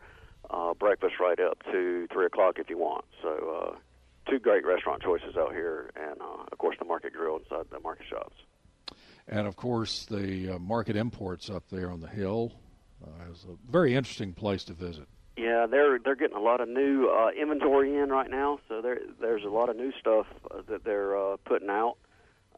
uh, 0.50 0.74
breakfast 0.74 1.14
right 1.20 1.38
up 1.40 1.62
to 1.70 2.06
3 2.12 2.26
o'clock 2.26 2.58
if 2.58 2.70
you 2.70 2.78
want. 2.78 3.04
So 3.22 3.72
uh, 3.74 3.76
two 4.30 4.38
great 4.38 4.64
restaurant 4.64 5.02
choices 5.02 5.36
out 5.36 5.52
here, 5.52 5.90
and 5.96 6.20
uh, 6.20 6.44
of 6.50 6.58
course 6.58 6.76
the 6.78 6.84
Market 6.84 7.12
Grill 7.12 7.38
inside 7.38 7.66
the 7.70 7.80
market 7.80 8.06
shops. 8.08 8.36
And 9.26 9.46
of 9.46 9.56
course, 9.56 10.04
the 10.04 10.54
uh, 10.54 10.58
market 10.58 10.96
imports 10.96 11.48
up 11.48 11.64
there 11.70 11.90
on 11.90 12.00
the 12.00 12.08
hill 12.08 12.52
uh, 13.02 13.32
is 13.32 13.44
a 13.44 13.70
very 13.70 13.94
interesting 13.94 14.34
place 14.34 14.64
to 14.64 14.74
visit. 14.74 15.06
Yeah, 15.36 15.66
they're 15.68 15.98
they're 15.98 16.14
getting 16.14 16.36
a 16.36 16.40
lot 16.40 16.60
of 16.60 16.68
new 16.68 17.08
uh, 17.08 17.30
inventory 17.30 17.96
in 17.96 18.10
right 18.10 18.30
now. 18.30 18.60
So 18.68 18.80
there 18.80 18.98
there's 19.20 19.42
a 19.44 19.48
lot 19.48 19.68
of 19.68 19.76
new 19.76 19.92
stuff 19.98 20.26
uh, 20.50 20.60
that 20.68 20.84
they're 20.84 21.16
uh, 21.16 21.36
putting 21.44 21.70
out. 21.70 21.96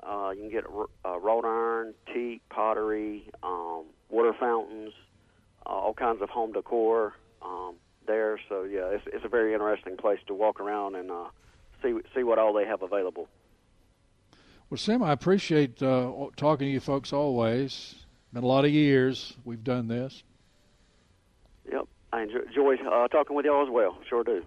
Uh, 0.02 0.30
you 0.30 0.42
can 0.42 0.50
get 0.50 0.64
uh, 1.04 1.18
wrought 1.18 1.44
iron, 1.44 1.94
teak, 2.12 2.42
pottery, 2.50 3.30
um, 3.42 3.84
water 4.10 4.34
fountains, 4.38 4.92
uh, 5.64 5.70
all 5.70 5.94
kinds 5.94 6.20
of 6.20 6.28
home 6.28 6.52
decor 6.52 7.14
um, 7.42 7.74
there. 8.06 8.38
So 8.48 8.64
yeah, 8.64 8.86
it's 8.88 9.04
it's 9.06 9.24
a 9.24 9.28
very 9.28 9.52
interesting 9.52 9.96
place 9.96 10.20
to 10.26 10.34
walk 10.34 10.60
around 10.60 10.94
and 10.96 11.10
uh, 11.10 11.24
see 11.82 11.94
see 12.14 12.22
what 12.22 12.38
all 12.38 12.52
they 12.52 12.64
have 12.66 12.82
available. 12.82 13.28
Well, 14.68 14.78
Sam, 14.78 15.02
I 15.02 15.12
appreciate 15.12 15.80
uh, 15.82 16.10
talking 16.36 16.66
to 16.66 16.72
you 16.72 16.80
folks 16.80 17.12
always. 17.12 17.94
Been 18.32 18.42
a 18.42 18.46
lot 18.46 18.64
of 18.64 18.70
years 18.72 19.34
we've 19.44 19.62
done 19.62 19.86
this. 19.88 20.24
Yep, 21.70 21.86
I 22.12 22.22
enjoy, 22.22 22.38
enjoy 22.40 22.74
uh, 22.84 23.08
talking 23.08 23.36
with 23.36 23.46
y'all 23.46 23.62
as 23.64 23.70
well. 23.70 23.96
Sure 24.08 24.24
do. 24.24 24.44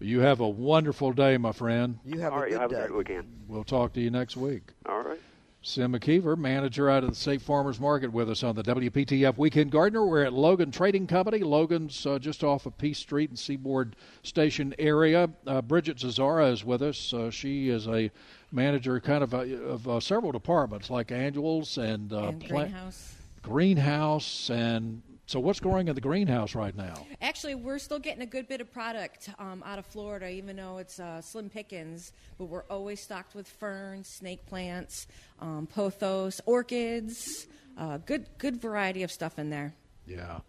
You 0.00 0.20
have 0.20 0.40
a 0.40 0.48
wonderful 0.48 1.12
day, 1.12 1.38
my 1.38 1.52
friend. 1.52 1.98
you 2.04 2.18
have 2.20 2.32
all 2.32 2.40
a 2.40 2.42
right, 2.42 2.50
good 2.50 2.60
have 2.60 2.70
a 2.70 2.74
day. 2.74 2.80
great 2.80 2.94
weekend. 2.94 3.28
We'll 3.48 3.64
talk 3.64 3.92
to 3.94 4.00
you 4.00 4.10
next 4.10 4.36
week. 4.36 4.62
All 4.86 5.02
right. 5.02 5.20
Sim 5.66 5.94
McKeever, 5.94 6.36
manager 6.36 6.90
out 6.90 7.04
of 7.04 7.08
the 7.08 7.16
State 7.16 7.40
Farmers 7.40 7.80
Market, 7.80 8.12
with 8.12 8.28
us 8.28 8.42
on 8.42 8.54
the 8.54 8.62
WPTF 8.62 9.38
Weekend 9.38 9.70
Gardener. 9.70 10.04
We're 10.04 10.24
at 10.24 10.34
Logan 10.34 10.70
Trading 10.70 11.06
Company. 11.06 11.38
Logan's 11.38 12.04
uh, 12.04 12.18
just 12.18 12.44
off 12.44 12.66
of 12.66 12.76
Peace 12.76 12.98
Street 12.98 13.30
and 13.30 13.38
Seaboard 13.38 13.96
Station 14.22 14.74
area. 14.78 15.30
Uh, 15.46 15.62
Bridget 15.62 15.96
Zazara 15.96 16.52
is 16.52 16.66
with 16.66 16.82
us. 16.82 17.14
Uh, 17.14 17.30
she 17.30 17.70
is 17.70 17.88
a 17.88 18.10
manager, 18.52 19.00
kind 19.00 19.24
of, 19.24 19.32
uh, 19.32 19.38
of 19.38 19.88
uh, 19.88 20.00
several 20.00 20.32
departments 20.32 20.90
like 20.90 21.10
annuals 21.10 21.78
and, 21.78 22.12
uh, 22.12 22.24
and 22.24 22.40
plant- 22.44 22.70
greenhouse. 22.72 23.14
greenhouse 23.40 24.50
and 24.50 25.00
So 25.26 25.40
what's 25.40 25.58
growing 25.58 25.88
in 25.88 25.94
the 25.94 26.00
greenhouse 26.02 26.54
right 26.54 26.76
now? 26.76 27.06
Actually, 27.22 27.54
we're 27.54 27.78
still 27.78 27.98
getting 27.98 28.22
a 28.22 28.26
good 28.26 28.46
bit 28.46 28.60
of 28.60 28.70
product 28.70 29.30
um, 29.38 29.62
out 29.64 29.78
of 29.78 29.86
Florida, 29.86 30.28
even 30.28 30.56
though 30.56 30.76
it's 30.78 31.00
uh, 31.00 31.22
slim 31.22 31.48
pickings. 31.48 32.12
But 32.36 32.46
we're 32.46 32.64
always 32.64 33.00
stocked 33.00 33.34
with 33.34 33.48
ferns, 33.48 34.06
snake 34.08 34.44
plants, 34.46 35.06
um, 35.40 35.66
pothos, 35.66 36.40
orchids. 36.44 37.46
Uh, 37.78 37.98
good, 37.98 38.26
good 38.38 38.60
variety 38.60 39.02
of 39.02 39.10
stuff 39.10 39.38
in 39.38 39.48
there. 39.48 39.74
Yeah. 40.06 40.40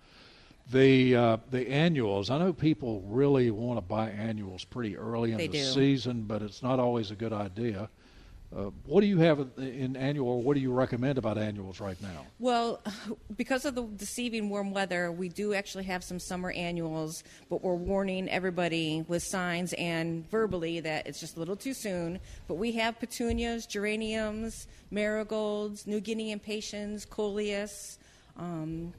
The 0.71 1.15
uh, 1.15 1.37
the 1.51 1.69
annuals. 1.69 2.29
I 2.29 2.39
know 2.39 2.51
people 2.51 3.01
really 3.05 3.51
want 3.51 3.77
to 3.77 3.81
buy 3.81 4.09
annuals 4.09 4.65
pretty 4.65 4.97
early 4.97 5.31
in 5.31 5.37
They 5.37 5.47
the 5.47 5.59
do. 5.59 5.63
season, 5.63 6.23
but 6.23 6.41
it's 6.41 6.63
not 6.63 6.79
always 6.79 7.11
a 7.11 7.15
good 7.15 7.33
idea. 7.33 7.87
Uh, 8.55 8.71
what 8.85 9.01
do 9.01 9.07
you 9.07 9.17
have 9.17 9.45
in 9.57 9.97
annual? 9.97 10.29
or 10.29 10.41
What 10.41 10.53
do 10.53 10.61
you 10.61 10.71
recommend 10.71 11.17
about 11.17 11.37
annuals 11.37 11.81
right 11.81 12.01
now? 12.01 12.25
Well, 12.39 12.81
because 13.35 13.65
of 13.65 13.75
the 13.75 13.83
deceiving 13.83 14.49
warm 14.49 14.71
weather, 14.71 15.11
we 15.11 15.27
do 15.27 15.53
actually 15.53 15.83
have 15.85 16.03
some 16.03 16.19
summer 16.19 16.51
annuals, 16.51 17.23
but 17.49 17.61
we're 17.61 17.75
warning 17.75 18.29
everybody 18.29 19.03
with 19.09 19.23
signs 19.23 19.73
and 19.73 20.29
verbally 20.31 20.79
that 20.79 21.05
it's 21.05 21.19
just 21.19 21.35
a 21.35 21.39
little 21.39 21.57
too 21.57 21.73
soon. 21.73 22.19
But 22.47 22.55
we 22.55 22.71
have 22.73 22.97
petunias, 22.97 23.65
geraniums, 23.65 24.67
marigolds, 24.89 25.85
New 25.85 25.99
Guinea 25.99 26.31
impatiens, 26.31 27.03
coleus, 27.03 27.99
um, 28.37 28.93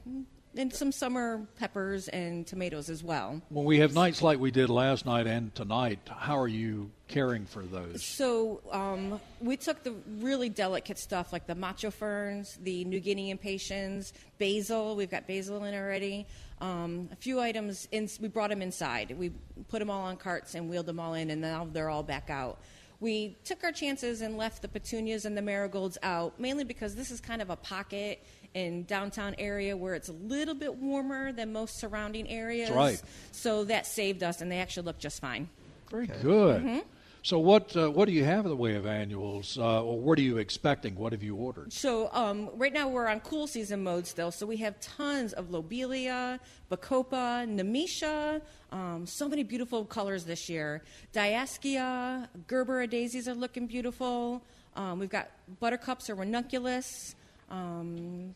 and 0.57 0.73
some 0.73 0.91
summer 0.91 1.45
peppers 1.59 2.07
and 2.07 2.45
tomatoes 2.45 2.89
as 2.89 3.03
well. 3.03 3.41
When 3.49 3.65
we 3.65 3.79
have 3.79 3.93
nights 3.93 4.21
like 4.21 4.39
we 4.39 4.51
did 4.51 4.69
last 4.69 5.05
night 5.05 5.27
and 5.27 5.53
tonight, 5.53 5.99
how 6.07 6.37
are 6.37 6.47
you 6.47 6.91
caring 7.07 7.45
for 7.45 7.63
those? 7.63 8.05
So 8.05 8.61
um, 8.71 9.19
we 9.39 9.57
took 9.57 9.83
the 9.83 9.93
really 10.19 10.49
delicate 10.49 10.97
stuff 10.97 11.31
like 11.31 11.47
the 11.47 11.55
macho 11.55 11.91
ferns, 11.91 12.57
the 12.61 12.83
New 12.85 12.99
Guinea 12.99 13.29
impatiens, 13.29 14.13
basil. 14.37 14.95
We've 14.95 15.11
got 15.11 15.27
basil 15.27 15.63
in 15.63 15.73
already. 15.73 16.27
Um, 16.59 17.09
a 17.11 17.15
few 17.15 17.39
items. 17.39 17.87
In, 17.91 18.09
we 18.19 18.27
brought 18.27 18.49
them 18.49 18.61
inside. 18.61 19.15
We 19.17 19.31
put 19.69 19.79
them 19.79 19.89
all 19.89 20.03
on 20.03 20.17
carts 20.17 20.55
and 20.55 20.69
wheeled 20.69 20.87
them 20.87 20.99
all 20.99 21.13
in, 21.13 21.29
and 21.29 21.41
now 21.41 21.67
they're 21.71 21.89
all 21.89 22.03
back 22.03 22.29
out. 22.29 22.59
We 22.99 23.37
took 23.43 23.63
our 23.63 23.71
chances 23.71 24.21
and 24.21 24.37
left 24.37 24.61
the 24.63 24.67
petunias 24.67 25.25
and 25.25 25.37
the 25.37 25.41
marigolds 25.41 25.97
out, 26.01 26.39
mainly 26.39 26.63
because 26.63 26.95
this 26.95 27.11
is 27.11 27.21
kind 27.21 27.41
of 27.41 27.49
a 27.49 27.55
pocket 27.55 28.23
in 28.53 28.85
downtown 28.85 29.35
area 29.37 29.77
where 29.77 29.93
it's 29.93 30.09
a 30.09 30.13
little 30.13 30.55
bit 30.55 30.75
warmer 30.75 31.31
than 31.31 31.53
most 31.53 31.79
surrounding 31.79 32.27
areas. 32.27 32.71
right. 32.71 33.01
So 33.31 33.65
that 33.65 33.85
saved 33.85 34.23
us, 34.23 34.41
and 34.41 34.51
they 34.51 34.57
actually 34.59 34.85
look 34.87 34.97
just 34.97 35.21
fine. 35.21 35.47
Very 35.91 36.07
good. 36.07 36.61
Mm-hmm. 36.63 36.79
So 37.27 37.39
what 37.39 37.75
uh, 37.75 37.91
what 37.91 38.05
do 38.05 38.13
you 38.13 38.23
have 38.23 38.45
in 38.45 38.49
the 38.49 38.55
way 38.55 38.75
of 38.75 38.85
annuals, 38.85 39.57
uh, 39.57 39.83
or 39.83 39.99
what 39.99 40.17
are 40.17 40.21
you 40.21 40.37
expecting? 40.37 40.95
What 40.95 41.11
have 41.11 41.21
you 41.21 41.35
ordered? 41.35 41.73
So 41.73 42.09
um, 42.13 42.49
right 42.53 42.71
now 42.71 42.87
we're 42.87 43.09
on 43.09 43.19
cool 43.19 43.47
season 43.47 43.83
mode 43.83 44.07
still. 44.07 44.31
So 44.31 44.45
we 44.45 44.55
have 44.57 44.79
tons 44.79 45.33
of 45.33 45.51
lobelia, 45.51 46.39
bacopa, 46.71 47.45
nemesia. 47.45 48.41
Um, 48.71 49.05
so 49.05 49.27
many 49.27 49.43
beautiful 49.43 49.83
colors 49.83 50.23
this 50.23 50.47
year. 50.47 50.83
Diascia, 51.11 52.29
Gerbera 52.47 52.89
daisies 52.89 53.27
are 53.27 53.35
looking 53.35 53.67
beautiful. 53.67 54.41
Um, 54.77 54.97
we've 54.97 55.09
got 55.09 55.29
buttercups 55.59 56.09
or 56.09 56.15
ranunculus. 56.15 57.13
Um, 57.51 58.35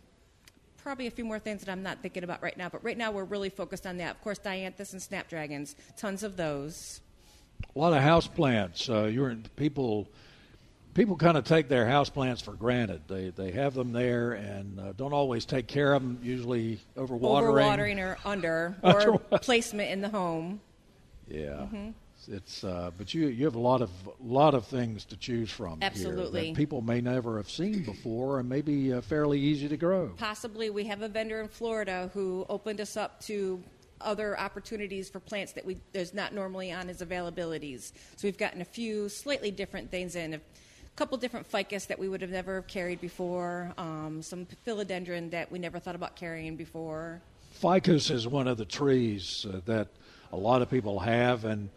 probably 0.83 1.07
a 1.07 1.11
few 1.11 1.23
more 1.23 1.39
things 1.39 1.63
that 1.63 1.71
I'm 1.71 1.81
not 1.81 2.01
thinking 2.01 2.25
about 2.25 2.43
right 2.43 2.57
now. 2.57 2.67
But 2.67 2.83
right 2.83 2.97
now 2.97 3.11
we're 3.11 3.23
really 3.23 3.47
focused 3.49 3.87
on 3.87 3.95
that. 3.99 4.11
Of 4.11 4.21
course, 4.21 4.39
dianthus 4.39 4.91
and 4.91 5.01
snapdragons. 5.01 5.77
Tons 5.95 6.23
of 6.23 6.35
those. 6.35 6.99
A 7.75 7.79
lot 7.79 7.93
of 7.93 8.01
house 8.01 8.27
plants. 8.27 8.89
Uh, 8.89 9.03
you're 9.03 9.35
people. 9.55 10.07
People 10.93 11.15
kind 11.15 11.37
of 11.37 11.45
take 11.45 11.69
their 11.69 11.87
house 11.87 12.09
plants 12.09 12.41
for 12.41 12.51
granted. 12.51 13.03
They 13.07 13.29
they 13.29 13.51
have 13.51 13.73
them 13.73 13.93
there 13.93 14.33
and 14.33 14.77
uh, 14.77 14.91
don't 14.97 15.13
always 15.13 15.45
take 15.45 15.67
care 15.67 15.93
of 15.93 16.01
them. 16.01 16.19
Usually 16.21 16.79
overwatering. 16.97 17.21
Overwatering 17.21 17.99
or 17.99 18.17
under, 18.25 18.75
or 18.83 19.17
placement 19.39 19.89
in 19.89 20.01
the 20.01 20.09
home. 20.09 20.59
Yeah. 21.29 21.67
It's 22.27 22.63
uh, 22.63 22.91
but 22.97 23.13
you 23.13 23.27
you 23.27 23.45
have 23.45 23.55
a 23.55 23.59
lot 23.59 23.81
of 23.81 23.89
lot 24.19 24.53
of 24.53 24.65
things 24.67 25.05
to 25.05 25.17
choose 25.17 25.49
from 25.49 25.81
here 25.81 25.89
Absolutely. 25.89 26.49
that 26.49 26.55
people 26.55 26.81
may 26.81 27.01
never 27.01 27.37
have 27.37 27.49
seen 27.49 27.83
before 27.83 28.39
and 28.39 28.47
maybe 28.47 28.93
uh, 28.93 29.01
fairly 29.01 29.39
easy 29.39 29.67
to 29.67 29.77
grow. 29.77 30.13
Possibly, 30.17 30.69
we 30.69 30.85
have 30.85 31.01
a 31.01 31.07
vendor 31.07 31.41
in 31.41 31.47
Florida 31.47 32.11
who 32.13 32.45
opened 32.47 32.79
us 32.79 32.95
up 32.95 33.21
to 33.21 33.63
other 34.03 34.39
opportunities 34.39 35.09
for 35.09 35.19
plants 35.19 35.53
that 35.53 35.65
we 35.65 35.77
there's 35.91 36.13
not 36.13 36.33
normally 36.33 36.71
on 36.71 36.87
his 36.87 37.01
availabilities. 37.01 37.91
So 38.15 38.27
we've 38.27 38.37
gotten 38.37 38.61
a 38.61 38.65
few 38.65 39.09
slightly 39.09 39.51
different 39.51 39.91
things 39.91 40.15
in. 40.15 40.33
A 40.33 40.41
couple 40.95 41.17
different 41.17 41.47
ficus 41.47 41.85
that 41.87 41.97
we 41.97 42.09
would 42.09 42.21
have 42.21 42.31
never 42.31 42.63
carried 42.63 42.99
before. 42.99 43.73
Um, 43.77 44.21
some 44.21 44.45
philodendron 44.67 45.31
that 45.31 45.51
we 45.51 45.57
never 45.57 45.79
thought 45.79 45.95
about 45.95 46.15
carrying 46.15 46.55
before. 46.55 47.21
Ficus 47.51 48.09
is 48.09 48.27
one 48.27 48.47
of 48.47 48.57
the 48.57 48.65
trees 48.65 49.45
uh, 49.49 49.61
that 49.65 49.87
a 50.31 50.37
lot 50.37 50.61
of 50.61 50.69
people 50.69 50.99
have, 50.99 51.45
and 51.45 51.69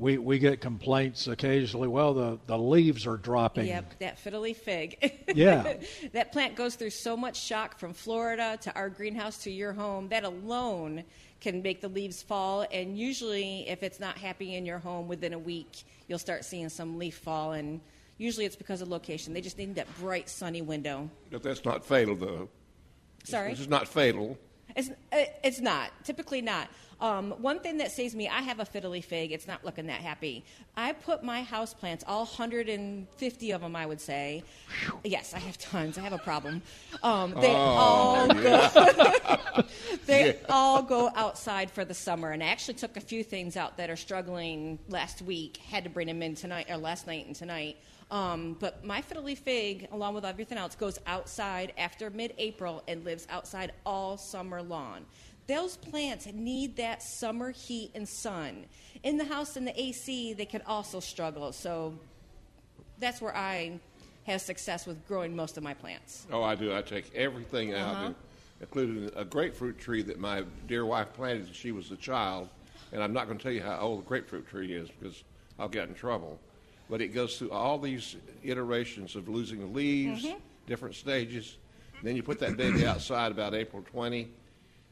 we 0.00 0.16
we 0.18 0.38
get 0.38 0.60
complaints 0.60 1.26
occasionally. 1.26 1.86
Well, 1.86 2.14
the 2.14 2.38
the 2.46 2.58
leaves 2.58 3.06
are 3.06 3.18
dropping. 3.18 3.66
Yep, 3.66 3.98
that 4.00 4.18
fiddly 4.22 4.56
fig. 4.56 5.16
Yeah. 5.32 5.74
that 6.12 6.32
plant 6.32 6.56
goes 6.56 6.74
through 6.74 6.90
so 6.90 7.16
much 7.16 7.40
shock 7.40 7.78
from 7.78 7.92
Florida 7.92 8.58
to 8.62 8.74
our 8.74 8.88
greenhouse 8.88 9.38
to 9.44 9.50
your 9.50 9.72
home. 9.72 10.08
That 10.08 10.24
alone 10.24 11.04
can 11.40 11.62
make 11.62 11.80
the 11.80 11.88
leaves 11.88 12.20
fall. 12.20 12.66
And 12.72 12.98
usually, 12.98 13.68
if 13.68 13.84
it's 13.84 14.00
not 14.00 14.18
happy 14.18 14.56
in 14.56 14.66
your 14.66 14.78
home 14.78 15.06
within 15.06 15.32
a 15.32 15.38
week, 15.38 15.84
you'll 16.08 16.18
start 16.18 16.44
seeing 16.44 16.68
some 16.68 16.98
leaf 16.98 17.16
fall. 17.18 17.52
And 17.52 17.80
usually, 18.18 18.44
it's 18.44 18.56
because 18.56 18.80
of 18.82 18.88
location. 18.88 19.32
They 19.32 19.40
just 19.40 19.56
need 19.56 19.76
that 19.76 19.86
bright, 20.00 20.28
sunny 20.28 20.62
window. 20.62 21.08
But 21.30 21.44
that's 21.44 21.64
not 21.64 21.84
fatal, 21.84 22.16
though. 22.16 22.48
Sorry? 23.22 23.50
This 23.50 23.60
is 23.60 23.68
not 23.68 23.86
fatal. 23.86 24.36
It's, 24.76 24.90
it's 25.12 25.60
not. 25.60 25.90
Typically 26.04 26.42
not. 26.42 26.68
Um, 27.00 27.30
one 27.38 27.60
thing 27.60 27.78
that 27.78 27.90
saves 27.92 28.14
me, 28.14 28.28
I 28.28 28.42
have 28.42 28.60
a 28.60 28.64
fiddly 28.64 29.02
fig. 29.02 29.32
It's 29.32 29.46
not 29.46 29.64
looking 29.64 29.86
that 29.86 30.02
happy. 30.02 30.44
I 30.76 30.92
put 30.92 31.24
my 31.24 31.42
house 31.42 31.72
plants, 31.72 32.04
all 32.06 32.24
150 32.26 33.50
of 33.52 33.60
them, 33.62 33.74
I 33.74 33.86
would 33.86 34.00
say. 34.00 34.42
Yes, 35.02 35.32
I 35.32 35.38
have 35.38 35.56
tons. 35.56 35.96
I 35.96 36.02
have 36.02 36.12
a 36.12 36.18
problem. 36.18 36.60
Um, 37.02 37.34
they 37.40 37.54
all 37.54 38.28
go. 38.28 39.64
they 40.06 40.38
all 40.50 40.82
go 40.82 41.10
outside 41.14 41.70
for 41.70 41.86
the 41.86 41.94
summer. 41.94 42.32
And 42.32 42.42
I 42.42 42.46
actually 42.46 42.74
took 42.74 42.98
a 42.98 43.00
few 43.00 43.24
things 43.24 43.56
out 43.56 43.78
that 43.78 43.88
are 43.88 43.96
struggling 43.96 44.78
last 44.88 45.22
week. 45.22 45.56
Had 45.56 45.84
to 45.84 45.90
bring 45.90 46.06
them 46.06 46.22
in 46.22 46.34
tonight 46.34 46.66
or 46.68 46.76
last 46.76 47.06
night 47.06 47.26
and 47.26 47.34
tonight. 47.34 47.78
Um, 48.10 48.56
but 48.58 48.84
my 48.84 49.02
fiddly 49.02 49.38
fig, 49.38 49.88
along 49.92 50.14
with 50.14 50.24
everything 50.24 50.58
else, 50.58 50.74
goes 50.74 50.98
outside 51.06 51.72
after 51.78 52.10
mid-April 52.10 52.82
and 52.88 53.04
lives 53.04 53.26
outside 53.30 53.72
all 53.86 54.16
summer 54.16 54.62
long. 54.62 55.04
Those 55.46 55.76
plants 55.76 56.26
need 56.32 56.76
that 56.76 57.02
summer 57.02 57.50
heat 57.50 57.92
and 57.94 58.08
sun. 58.08 58.66
In 59.02 59.16
the 59.16 59.24
house 59.24 59.56
in 59.56 59.64
the 59.64 59.80
AC, 59.80 60.32
they 60.32 60.44
can 60.44 60.62
also 60.66 61.00
struggle. 61.00 61.52
So 61.52 61.94
that's 62.98 63.20
where 63.20 63.36
I 63.36 63.78
have 64.24 64.40
success 64.40 64.86
with 64.86 65.06
growing 65.08 65.34
most 65.34 65.56
of 65.56 65.62
my 65.62 65.74
plants. 65.74 66.26
Oh, 66.32 66.42
I 66.42 66.54
do. 66.54 66.74
I 66.74 66.82
take 66.82 67.14
everything 67.14 67.74
out, 67.74 67.94
Uh-huh. 67.94 68.12
including 68.60 69.10
a 69.16 69.24
grapefruit 69.24 69.78
tree 69.78 70.02
that 70.02 70.18
my 70.20 70.44
dear 70.66 70.84
wife 70.84 71.12
planted 71.14 71.44
when 71.44 71.52
she 71.54 71.72
was 71.72 71.90
a 71.90 71.96
child. 71.96 72.48
And 72.92 73.02
I'm 73.02 73.12
not 73.12 73.26
going 73.26 73.38
to 73.38 73.42
tell 73.42 73.52
you 73.52 73.62
how 73.62 73.78
old 73.78 74.00
the 74.00 74.08
grapefruit 74.08 74.46
tree 74.48 74.72
is 74.74 74.88
because 74.90 75.22
I'll 75.58 75.68
get 75.68 75.88
in 75.88 75.94
trouble. 75.94 76.38
But 76.90 77.00
it 77.00 77.14
goes 77.14 77.38
through 77.38 77.52
all 77.52 77.78
these 77.78 78.16
iterations 78.42 79.14
of 79.14 79.28
losing 79.28 79.60
the 79.60 79.66
leaves, 79.66 80.24
Mm-hmm. 80.24 80.38
different 80.66 80.96
stages. 80.96 81.56
Then 82.02 82.16
you 82.16 82.22
put 82.22 82.40
that 82.40 82.56
baby 82.56 82.84
outside 82.86 83.30
about 83.30 83.54
April 83.54 83.84
20, 83.92 84.28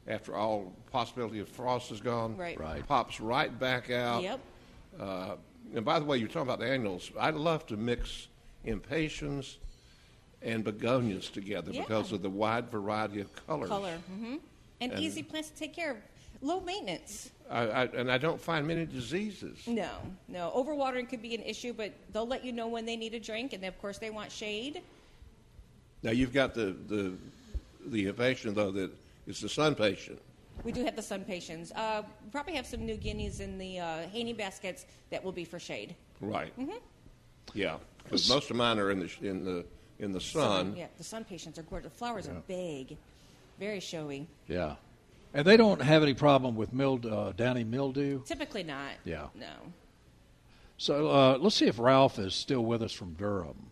after 0.07 0.35
all 0.37 0.73
possibility 0.93 1.41
of 1.41 1.49
frost 1.49 1.91
is 1.91 2.01
gone. 2.01 2.37
Right. 2.37 2.59
Right. 2.59 2.87
Pops 2.87 3.21
right 3.21 3.57
back 3.59 3.91
out. 3.91 4.23
Yep. 4.23 4.41
Uh, 5.01 5.35
and 5.75 5.85
by 5.85 5.99
the 5.99 6.05
way, 6.05 6.17
you're 6.19 6.29
talking 6.29 6.43
about 6.43 6.61
the 6.61 6.67
annuals. 6.71 7.11
I 7.19 7.31
love 7.31 7.67
to 7.67 7.77
mix 7.77 8.29
impatiens 8.65 9.59
and 10.41 10.63
begonias 10.65 11.31
together 11.31 11.73
Yeah. 11.73 11.83
because 11.83 12.13
of 12.13 12.23
the 12.23 12.31
wide 12.31 12.71
variety 12.71 13.21
of 13.21 13.47
colors. 13.47 13.69
Color. 13.69 13.99
Mm-hmm. 14.13 14.37
And, 14.81 14.93
And- 14.93 15.03
easy 15.03 15.23
plants 15.25 15.51
to 15.51 15.57
take 15.57 15.75
care 15.75 15.91
of. 15.93 15.97
Low 16.41 16.61
maintenance. 16.61 17.31
I, 17.51 17.61
I, 17.61 17.85
and 17.87 18.13
I 18.13 18.19
don't 18.19 18.41
find 18.41 18.67
many 18.67 18.85
diseases. 18.85 19.59
No, 19.67 19.91
no. 20.29 20.53
Overwatering 20.55 21.09
could 21.09 21.23
be 21.23 21.35
an 21.35 21.43
issue, 21.43 21.73
but 21.73 21.93
they'll 22.13 22.27
let 22.27 22.45
you 22.45 22.53
know 22.53 22.69
when 22.69 22.85
they 22.87 22.97
need 22.97 23.15
a 23.15 23.21
drink, 23.21 23.53
and 23.53 23.65
of 23.65 23.79
course 23.81 23.99
they 23.99 24.11
want 24.11 24.31
shade. 24.31 24.83
Now 26.03 26.11
you've 26.11 26.33
got 26.33 26.55
the 26.55 26.77
the 26.87 27.15
the 27.87 28.07
impatient 28.07 28.55
though 28.55 28.71
that 28.73 28.91
is 29.27 29.41
the 29.41 29.49
sun 29.49 29.75
patient. 29.75 30.21
We 30.65 30.73
do 30.73 30.85
have 30.85 30.97
the 30.97 31.03
SunPatiens. 31.03 31.71
Uh, 31.75 32.03
we 32.25 32.31
probably 32.31 32.55
have 32.55 32.67
some 32.67 32.85
New 32.85 32.97
Guineas 32.97 33.41
in 33.41 33.59
the 33.59 33.79
uh, 33.79 33.99
Haney 34.13 34.33
baskets 34.33 34.87
that 35.11 35.23
will 35.23 35.33
be 35.33 35.45
for 35.45 35.59
shade. 35.61 35.95
Right. 36.21 36.53
Mm-hmm. 36.59 36.79
Yeah, 37.55 37.77
because 38.03 38.29
most 38.29 38.51
of 38.51 38.57
mine 38.57 38.79
are 38.79 38.91
in 38.91 39.01
the 39.01 39.11
in 39.23 39.45
the 39.45 39.65
in 39.99 40.13
the 40.13 40.21
sun. 40.21 40.75
Yeah, 40.77 40.87
the 40.97 41.05
SunPatiens 41.05 41.59
are 41.59 41.63
gorgeous. 41.63 41.93
The 41.93 41.97
flowers 41.97 42.29
are 42.29 42.43
big, 42.47 42.97
very 43.59 43.81
showy. 43.81 44.27
Yeah. 44.47 44.75
And 45.35 45.47
they 45.47 45.57
don't 45.57 45.83
have 45.83 46.03
any 46.03 46.15
problem 46.15 46.57
with 46.57 46.73
mild, 46.73 47.07
uh, 47.07 47.33
downy 47.33 47.65
mildew. 47.65 48.23
Typically 48.25 48.63
not. 48.63 48.93
Yeah. 49.05 49.27
No. 49.35 49.53
So 50.79 51.09
uh, 51.09 51.39
let's 51.41 51.57
see 51.57 51.67
if 51.67 51.79
Ralph 51.79 52.19
is 52.19 52.35
still 52.35 52.65
with 52.65 52.83
us 52.83 52.93
from 52.93 53.15
Durham. 53.15 53.71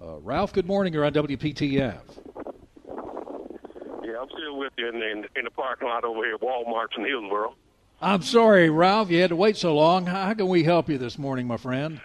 Uh, 0.00 0.18
Ralph, 0.20 0.52
good 0.52 0.66
morning. 0.66 0.92
You're 0.92 1.04
on 1.04 1.12
WPTF. 1.12 1.70
Yeah, 1.70 1.94
Yeah, 4.04 4.20
I'm 4.20 4.28
still 4.28 4.56
with 4.56 4.72
you 4.78 4.88
in, 4.88 4.96
in, 4.96 5.24
in 5.36 5.44
the 5.44 5.50
parking 5.50 5.88
lot 5.88 6.04
over 6.04 6.24
here 6.24 6.34
at 6.34 6.40
Walmart 6.40 6.96
in 6.96 7.04
Hillsborough. 7.04 7.54
I'm 8.00 8.22
sorry, 8.22 8.70
Ralph, 8.70 9.10
you 9.10 9.20
had 9.20 9.30
to 9.30 9.36
wait 9.36 9.56
so 9.56 9.74
long. 9.74 10.06
How 10.06 10.26
how 10.26 10.34
can 10.34 10.48
we 10.48 10.64
help 10.64 10.88
you 10.88 10.98
this 10.98 11.16
morning, 11.18 11.46
my 11.46 11.56
friend? 11.56 12.00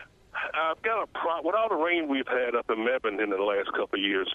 I've 0.53 0.81
got 0.81 1.03
a 1.03 1.07
pro- 1.07 1.41
with 1.43 1.55
all 1.55 1.69
the 1.69 1.75
rain 1.75 2.07
we've 2.07 2.27
had 2.27 2.55
up 2.55 2.69
in 2.69 2.77
Mebane 2.77 3.21
in 3.21 3.29
the 3.29 3.37
last 3.37 3.71
couple 3.71 3.99
of 3.99 4.01
years. 4.01 4.33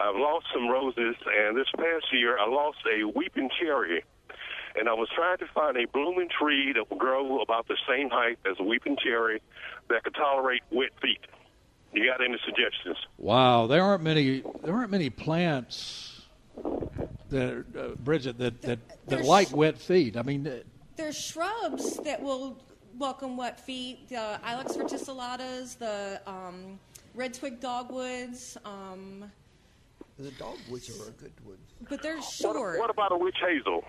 I've 0.00 0.16
lost 0.16 0.46
some 0.52 0.68
roses, 0.68 1.16
and 1.26 1.56
this 1.56 1.68
past 1.76 2.06
year 2.12 2.38
I 2.38 2.48
lost 2.48 2.78
a 2.86 3.04
weeping 3.04 3.50
cherry. 3.60 4.04
And 4.74 4.88
I 4.88 4.94
was 4.94 5.08
trying 5.14 5.36
to 5.38 5.46
find 5.54 5.76
a 5.76 5.86
blooming 5.86 6.28
tree 6.30 6.72
that 6.72 6.88
would 6.88 6.98
grow 6.98 7.42
about 7.42 7.68
the 7.68 7.76
same 7.86 8.08
height 8.08 8.38
as 8.50 8.56
a 8.58 8.62
weeping 8.62 8.96
cherry 9.02 9.42
that 9.88 10.02
could 10.02 10.14
tolerate 10.14 10.62
wet 10.70 10.90
feet. 11.00 11.20
You 11.92 12.06
got 12.06 12.24
any 12.24 12.38
suggestions? 12.44 12.96
Wow, 13.18 13.66
there 13.66 13.82
aren't 13.82 14.02
many. 14.02 14.42
There 14.64 14.74
aren't 14.74 14.90
many 14.90 15.10
plants 15.10 16.22
that 17.28 17.64
uh, 17.78 17.88
Bridget 18.02 18.38
that 18.38 18.62
that, 18.62 18.78
that 19.08 19.24
like 19.26 19.54
wet 19.54 19.76
feet. 19.76 20.16
I 20.16 20.22
mean, 20.22 20.46
uh, 20.46 20.60
There's 20.96 21.18
shrubs 21.18 21.98
that 21.98 22.22
will 22.22 22.56
welcome 22.98 23.36
wet 23.36 23.60
feet. 23.60 24.08
The 24.08 24.38
Ilex 24.44 24.76
verticillatas, 24.76 25.78
the 25.78 26.20
um, 26.26 26.78
red 27.14 27.34
twig 27.34 27.60
dogwoods, 27.60 28.56
um, 28.64 29.30
The 30.18 30.30
dogwoods 30.32 30.90
are 30.90 31.08
a 31.08 31.12
good 31.12 31.32
wood. 31.44 31.58
but 31.88 32.02
they're 32.02 32.22
short. 32.22 32.78
what 32.78 32.90
about 32.90 33.12
a 33.12 33.16
witch 33.16 33.36
hazel? 33.40 33.84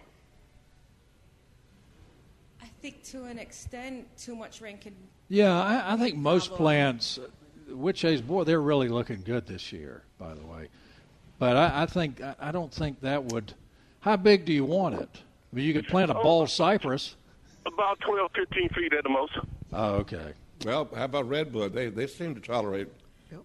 I 2.62 2.68
think 2.82 3.04
to 3.06 3.26
an 3.26 3.40
extent, 3.40 4.06
too 4.18 4.36
much 4.36 4.62
rain 4.62 4.78
could. 4.78 4.94
yeah, 5.30 5.54
I, 5.62 5.94
I 5.94 5.98
think 5.98 6.16
most 6.18 6.48
problem. 6.48 6.58
plants, 6.66 7.18
uh, 7.20 7.76
witch 7.76 8.02
hazel, 8.02 8.26
boy, 8.26 8.44
they're 8.44 8.62
really 8.62 8.90
looking 8.90 9.22
good 9.24 9.46
this 9.48 9.72
year. 9.72 10.04
By 10.20 10.34
the 10.34 10.46
way, 10.46 10.68
but 11.40 11.58
I, 11.58 11.84
I 11.84 11.86
think 11.86 12.22
I, 12.22 12.36
I 12.40 12.52
don't 12.52 12.74
think 12.74 13.02
that 13.02 13.26
would. 13.26 13.54
How 14.02 14.18
big 14.18 14.44
do 14.46 14.52
you 14.54 14.66
want 14.66 14.96
it? 14.96 15.10
I 15.14 15.56
mean, 15.56 15.66
you 15.66 15.74
could 15.74 15.88
plant 15.88 16.12
a 16.12 16.14
bald 16.14 16.50
cypress. 16.50 17.16
About 17.65 18.00
12, 18.01 18.32
15 18.36 18.70
feet 18.70 18.93
at 18.93 19.03
the 19.03 19.10
most. 19.10 19.32
Oh, 19.72 19.93
okay. 19.96 20.34
Well, 20.65 20.89
how 20.96 21.05
about 21.05 21.27
redwood? 21.27 21.74
They 21.74 21.89
they 21.89 22.08
seem 22.08 22.36
to 22.36 22.41
tolerate 22.41 22.88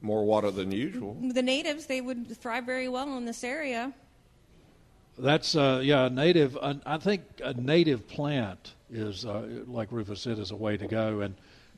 more 0.02 0.24
water 0.24 0.50
than 0.50 0.70
usual. 0.70 1.16
The 1.20 1.42
natives, 1.42 1.86
they 1.86 2.00
would 2.00 2.36
thrive 2.36 2.64
very 2.66 2.88
well 2.88 3.16
in 3.16 3.24
this 3.24 3.42
area. 3.42 3.92
That's 5.18 5.56
uh, 5.56 5.80
yeah, 5.82 6.06
a 6.06 6.10
native. 6.10 6.56
Uh, 6.60 6.74
I 6.86 6.98
think 6.98 7.22
a 7.42 7.54
native 7.54 8.06
plant 8.06 8.74
is 8.90 9.24
uh, 9.24 9.48
like 9.66 9.90
Rufus 9.90 10.20
said 10.20 10.38
is 10.38 10.50
a 10.52 10.56
way 10.56 10.76
to 10.76 10.86
go, 10.86 11.20
and 11.20 11.34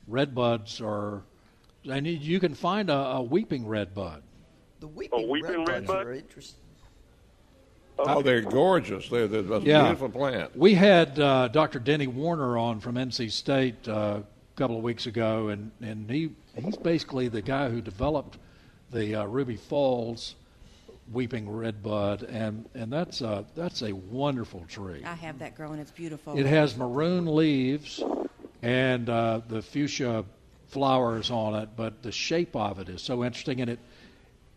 redbuds 0.09 0.81
are, 0.81 1.23
and 1.89 2.05
you- 2.05 2.13
you 2.13 2.39
can 2.39 2.53
find 2.53 2.89
a, 2.89 2.93
a 2.95 3.21
weeping 3.21 3.65
redbud. 3.67 4.21
The 4.79 4.87
weeping, 4.87 5.27
weeping 5.29 5.65
redbuds 5.65 5.67
redbud? 5.87 6.05
are 6.05 6.13
interesting. 6.13 6.59
Oh, 7.99 8.21
they're 8.21 8.41
gorgeous. 8.41 9.09
They're, 9.09 9.27
they're 9.27 9.41
a 9.41 9.59
Yeah. 9.59 9.83
beautiful 9.83 10.09
plant. 10.09 10.55
We 10.55 10.73
had 10.73 11.19
uh, 11.19 11.47
Dr. 11.49 11.79
Denny 11.79 12.07
Werner 12.07 12.57
on 12.57 12.79
from 12.79 12.95
NC 12.95 13.31
State 13.31 13.87
uh, 13.87 14.21
a 14.21 14.57
couple 14.57 14.77
of 14.77 14.83
weeks 14.83 15.05
ago, 15.05 15.49
and, 15.49 15.71
and 15.81 16.09
he 16.09 16.31
he's 16.55 16.77
basically 16.77 17.27
the 17.27 17.41
guy 17.41 17.69
who 17.69 17.81
developed 17.81 18.37
the 18.91 19.15
uh, 19.15 19.25
Ruby 19.25 19.55
Falls 19.55 20.35
weeping 21.11 21.49
redbud, 21.49 22.23
and 22.23 22.65
and 22.73 22.91
that's 22.91 23.21
a 23.21 23.45
that's 23.55 23.81
a 23.81 23.91
wonderful 23.93 24.65
tree. 24.67 25.03
I 25.05 25.15
have 25.15 25.39
that 25.39 25.55
growing. 25.55 25.79
It's 25.79 25.91
beautiful. 25.91 26.37
It 26.37 26.45
has 26.45 26.75
maroon 26.77 27.35
leaves 27.35 28.03
and 28.61 29.09
uh, 29.09 29.41
the 29.47 29.61
fuchsia 29.61 30.23
flowers 30.67 31.29
on 31.31 31.55
it, 31.55 31.69
but 31.75 32.01
the 32.03 32.11
shape 32.11 32.55
of 32.55 32.79
it 32.79 32.89
is 32.89 33.01
so 33.01 33.23
interesting, 33.23 33.61
and 33.61 33.69
it 33.69 33.79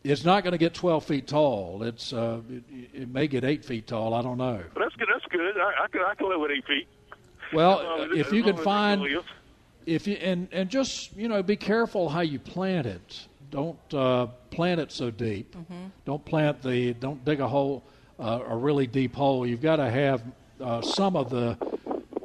it's 0.04 0.24
not 0.24 0.44
going 0.44 0.52
to 0.52 0.58
get 0.58 0.74
12 0.74 1.04
feet 1.04 1.26
tall. 1.26 1.82
It's 1.82 2.12
uh, 2.12 2.40
it, 2.50 2.62
it 2.92 3.08
may 3.08 3.26
get 3.26 3.42
eight 3.44 3.64
feet 3.64 3.86
tall. 3.86 4.14
I 4.14 4.22
don't 4.22 4.38
know. 4.38 4.62
But 4.74 4.80
that's 4.80 4.94
good. 4.96 5.08
That's 5.12 5.24
good. 5.30 5.56
I, 5.58 5.84
I, 5.84 5.88
can, 5.88 6.02
I 6.02 6.14
can 6.14 6.28
live 6.28 6.40
with 6.40 6.50
eight 6.50 6.66
feet. 6.66 6.86
Well, 7.52 7.80
As 8.02 8.10
as- 8.12 8.18
if 8.18 8.32
you 8.32 8.42
can 8.42 8.56
find 8.56 9.06
if 9.86 10.06
you 10.06 10.14
and 10.14 10.48
and 10.52 10.70
just 10.70 11.14
you 11.16 11.28
know 11.28 11.42
be 11.42 11.56
careful 11.56 12.08
how 12.08 12.20
you 12.20 12.38
plant 12.38 12.86
it. 12.86 13.26
Don't 13.50 13.78
uh, 13.94 14.26
plant 14.50 14.80
it 14.80 14.90
so 14.92 15.10
deep. 15.10 15.54
Don't 16.04 16.24
plant 16.24 16.60
the. 16.62 16.92
Don't 16.94 17.24
dig 17.24 17.40
a 17.40 17.46
hole, 17.48 17.84
uh, 18.18 18.40
a 18.48 18.56
really 18.56 18.86
deep 18.86 19.14
hole. 19.14 19.46
You've 19.46 19.62
got 19.62 19.76
to 19.76 19.88
have 19.88 20.22
uh, 20.60 20.82
some 20.82 21.14
of 21.14 21.30
the, 21.30 21.56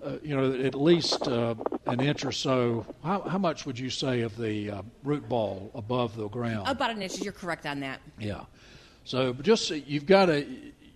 uh, 0.10 0.18
you 0.24 0.36
know, 0.36 0.54
at 0.66 0.76
least 0.76 1.28
uh, 1.28 1.56
an 1.86 2.02
inch 2.02 2.26
or 2.26 2.32
so. 2.32 2.86
How, 3.04 3.22
how 3.22 3.38
much 3.38 3.66
would 3.66 3.78
you 3.78 3.90
say 3.90 4.22
of 4.22 4.36
the 4.38 4.72
uh, 4.72 4.82
root 5.04 5.28
ball 5.30 5.72
above 5.76 6.16
the 6.16 6.28
ground? 6.28 6.68
About 6.68 6.92
an 6.92 7.02
inch. 7.02 7.20
You're 7.20 7.34
correct 7.34 7.66
on 7.66 7.80
that. 7.82 8.00
Yeah. 8.20 8.42
So 9.04 9.34
just 9.34 9.70
you've 9.72 10.06
got 10.06 10.28
to 10.28 10.46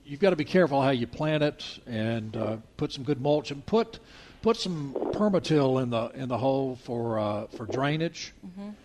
you've 0.06 0.20
got 0.20 0.32
to 0.32 0.36
be 0.36 0.46
careful 0.46 0.82
how 0.82 0.90
you 0.90 1.08
plant 1.08 1.44
it 1.44 1.80
and 1.86 2.36
uh, 2.36 2.58
put 2.78 2.92
some 2.92 3.04
good 3.04 3.22
mulch 3.22 3.52
and 3.52 3.66
put 3.66 4.00
put 4.42 4.58
some 4.58 4.94
PermaTill 4.94 5.82
in 5.82 5.90
the 5.90 6.10
in 6.10 6.30
the 6.30 6.38
hole 6.38 6.76
for 6.84 7.20
uh, 7.20 7.48
for 7.48 7.66
drainage 7.66 8.34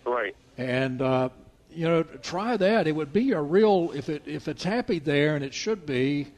Right. 0.04 0.34
and 0.56 1.02
uh, 1.02 1.28
you 1.70 1.88
know 1.88 2.02
try 2.02 2.56
that. 2.56 2.86
It 2.86 2.92
would 2.92 3.12
be 3.12 3.32
a 3.32 3.40
real 3.40 3.92
if 3.94 4.08
it 4.08 4.22
if 4.26 4.48
it's 4.48 4.64
happy 4.64 4.98
there 4.98 5.34
and 5.36 5.44
it 5.44 5.54
should 5.54 5.84
be. 5.86 6.28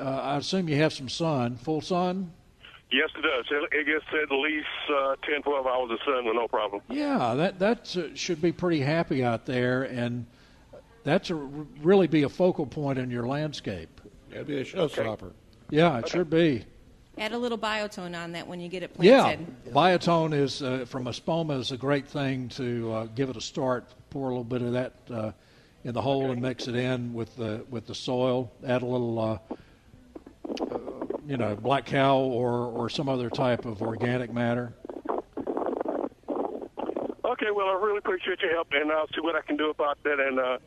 Uh, 0.00 0.04
I 0.04 0.36
assume 0.38 0.68
you 0.70 0.76
have 0.76 0.92
some 0.92 1.08
sun, 1.10 1.56
full 1.56 1.82
sun. 1.82 2.32
Yes, 2.92 3.08
it 3.16 3.22
does. 3.22 3.46
It, 3.50 3.72
it 3.72 3.86
gets 3.86 4.04
at 4.22 4.30
least 4.30 4.66
uh, 4.94 5.16
10, 5.26 5.42
12 5.42 5.66
hours 5.66 5.90
of 5.90 5.98
sun 6.04 6.26
with 6.26 6.34
no 6.34 6.46
problem. 6.46 6.82
Yeah, 6.90 7.34
that 7.34 7.58
that 7.58 7.96
uh, 7.96 8.14
should 8.14 8.42
be 8.42 8.52
pretty 8.52 8.80
happy 8.80 9.24
out 9.24 9.46
there, 9.46 9.84
and 9.84 10.26
that's 11.04 11.30
a 11.30 11.34
really 11.34 12.06
be 12.06 12.24
a 12.24 12.28
focal 12.28 12.66
point 12.66 12.98
in 12.98 13.10
your 13.10 13.26
landscape. 13.26 14.00
That'd 14.30 14.46
be 14.46 14.58
a 14.60 14.64
showstopper. 14.64 15.32
Yeah, 15.70 15.98
it 15.98 16.08
should 16.08 16.28
be. 16.28 16.64
Add 17.18 17.32
a 17.32 17.38
little 17.38 17.58
biotone 17.58 18.18
on 18.18 18.32
that 18.32 18.46
when 18.46 18.58
you 18.60 18.68
get 18.68 18.82
it 18.82 18.94
planted. 18.94 19.46
Yeah, 19.66 19.72
biotone 19.72 20.34
is 20.34 20.62
uh, 20.62 20.84
from 20.86 21.04
Espoma 21.04 21.58
is 21.60 21.70
a 21.70 21.76
great 21.76 22.06
thing 22.08 22.48
to 22.50 22.92
uh, 22.92 23.06
give 23.14 23.28
it 23.28 23.36
a 23.36 23.40
start. 23.40 23.84
Pour 24.10 24.28
a 24.28 24.28
little 24.28 24.44
bit 24.44 24.62
of 24.62 24.72
that 24.72 24.94
uh, 25.10 25.32
in 25.84 25.92
the 25.94 26.00
hole 26.00 26.30
and 26.30 26.40
mix 26.40 26.68
it 26.68 26.74
in 26.74 27.12
with 27.12 27.34
the 27.36 27.64
with 27.70 27.86
the 27.86 27.94
soil. 27.94 28.50
Add 28.66 28.82
a 28.82 28.86
little, 28.86 29.18
uh, 29.18 29.54
you 31.32 31.38
know, 31.38 31.56
Black 31.56 31.86
Kow 31.86 32.18
or 32.18 32.66
or 32.66 32.90
some 32.90 33.08
other 33.08 33.30
type 33.30 33.64
of 33.64 33.80
organic 33.80 34.30
matter. 34.34 34.74
Okay, 37.24 37.50
well, 37.50 37.68
I 37.68 37.80
really 37.82 37.96
appreciate 37.96 38.40
your 38.40 38.50
help, 38.50 38.68
and 38.72 38.92
I'll 38.92 39.08
see 39.14 39.22
what 39.22 39.34
I 39.34 39.40
can 39.40 39.56
do 39.56 39.70
about 39.70 39.96
that. 40.02 40.20
And 40.20 40.38
uh, 40.38 40.58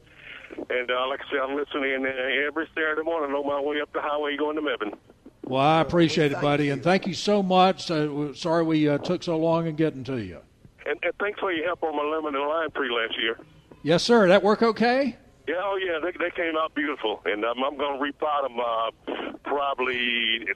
and 0.71 0.89
uh, 0.89 1.08
like 1.08 1.19
I 1.21 1.30
said, 1.30 1.39
I'm 1.41 1.56
listening 1.56 2.04
uh, 2.04 2.47
every 2.47 2.67
Saturday 2.73 3.04
morning 3.04 3.36
on 3.36 3.45
my 3.45 3.62
way 3.62 3.80
up 3.80 3.93
the 3.93 4.01
highway 4.01 4.36
going 4.38 4.56
to 4.56 4.63
Mebane. 4.63 4.97
Well, 5.43 5.62
I 5.62 5.82
appreciate 5.82 6.32
it, 6.32 6.41
buddy, 6.41 6.65
you. 6.65 6.73
and 6.73 6.82
thank 6.82 7.06
you 7.06 7.13
so 7.13 7.43
much. 7.43 7.91
Uh, 7.91 8.34
sorry 8.34 8.63
we 8.63 8.89
uh, 8.89 8.97
took 8.97 9.21
so 9.21 9.38
long 9.38 9.67
in 9.67 9.75
getting 9.75 10.04
to 10.06 10.17
you. 10.17 10.39
And, 10.88 10.97
and 11.04 11.13
thanks 11.19 11.39
for 11.39 11.51
your 11.51 11.67
help 11.67 11.84
on 11.84 11.95
my 11.95 12.01
lemon 12.01 12.34
and 12.34 12.43
lime 12.43 12.71
tree 12.71 12.89
last 12.89 13.21
year. 13.21 13.38
Yes, 13.84 14.01
sir. 14.01 14.28
That 14.28 14.41
work 14.41 14.63
okay? 14.63 15.17
Yeah, 15.47 15.55
oh 15.60 15.77
yeah, 15.77 15.99
they, 16.01 16.12
they 16.17 16.31
came 16.31 16.55
out 16.58 16.73
beautiful, 16.73 17.21
and 17.25 17.45
um, 17.45 17.63
I'm 17.63 17.77
going 17.77 17.99
to 17.99 18.12
repot 18.12 18.43
them 18.43 18.60
uh, 18.60 19.38
probably 19.43 20.47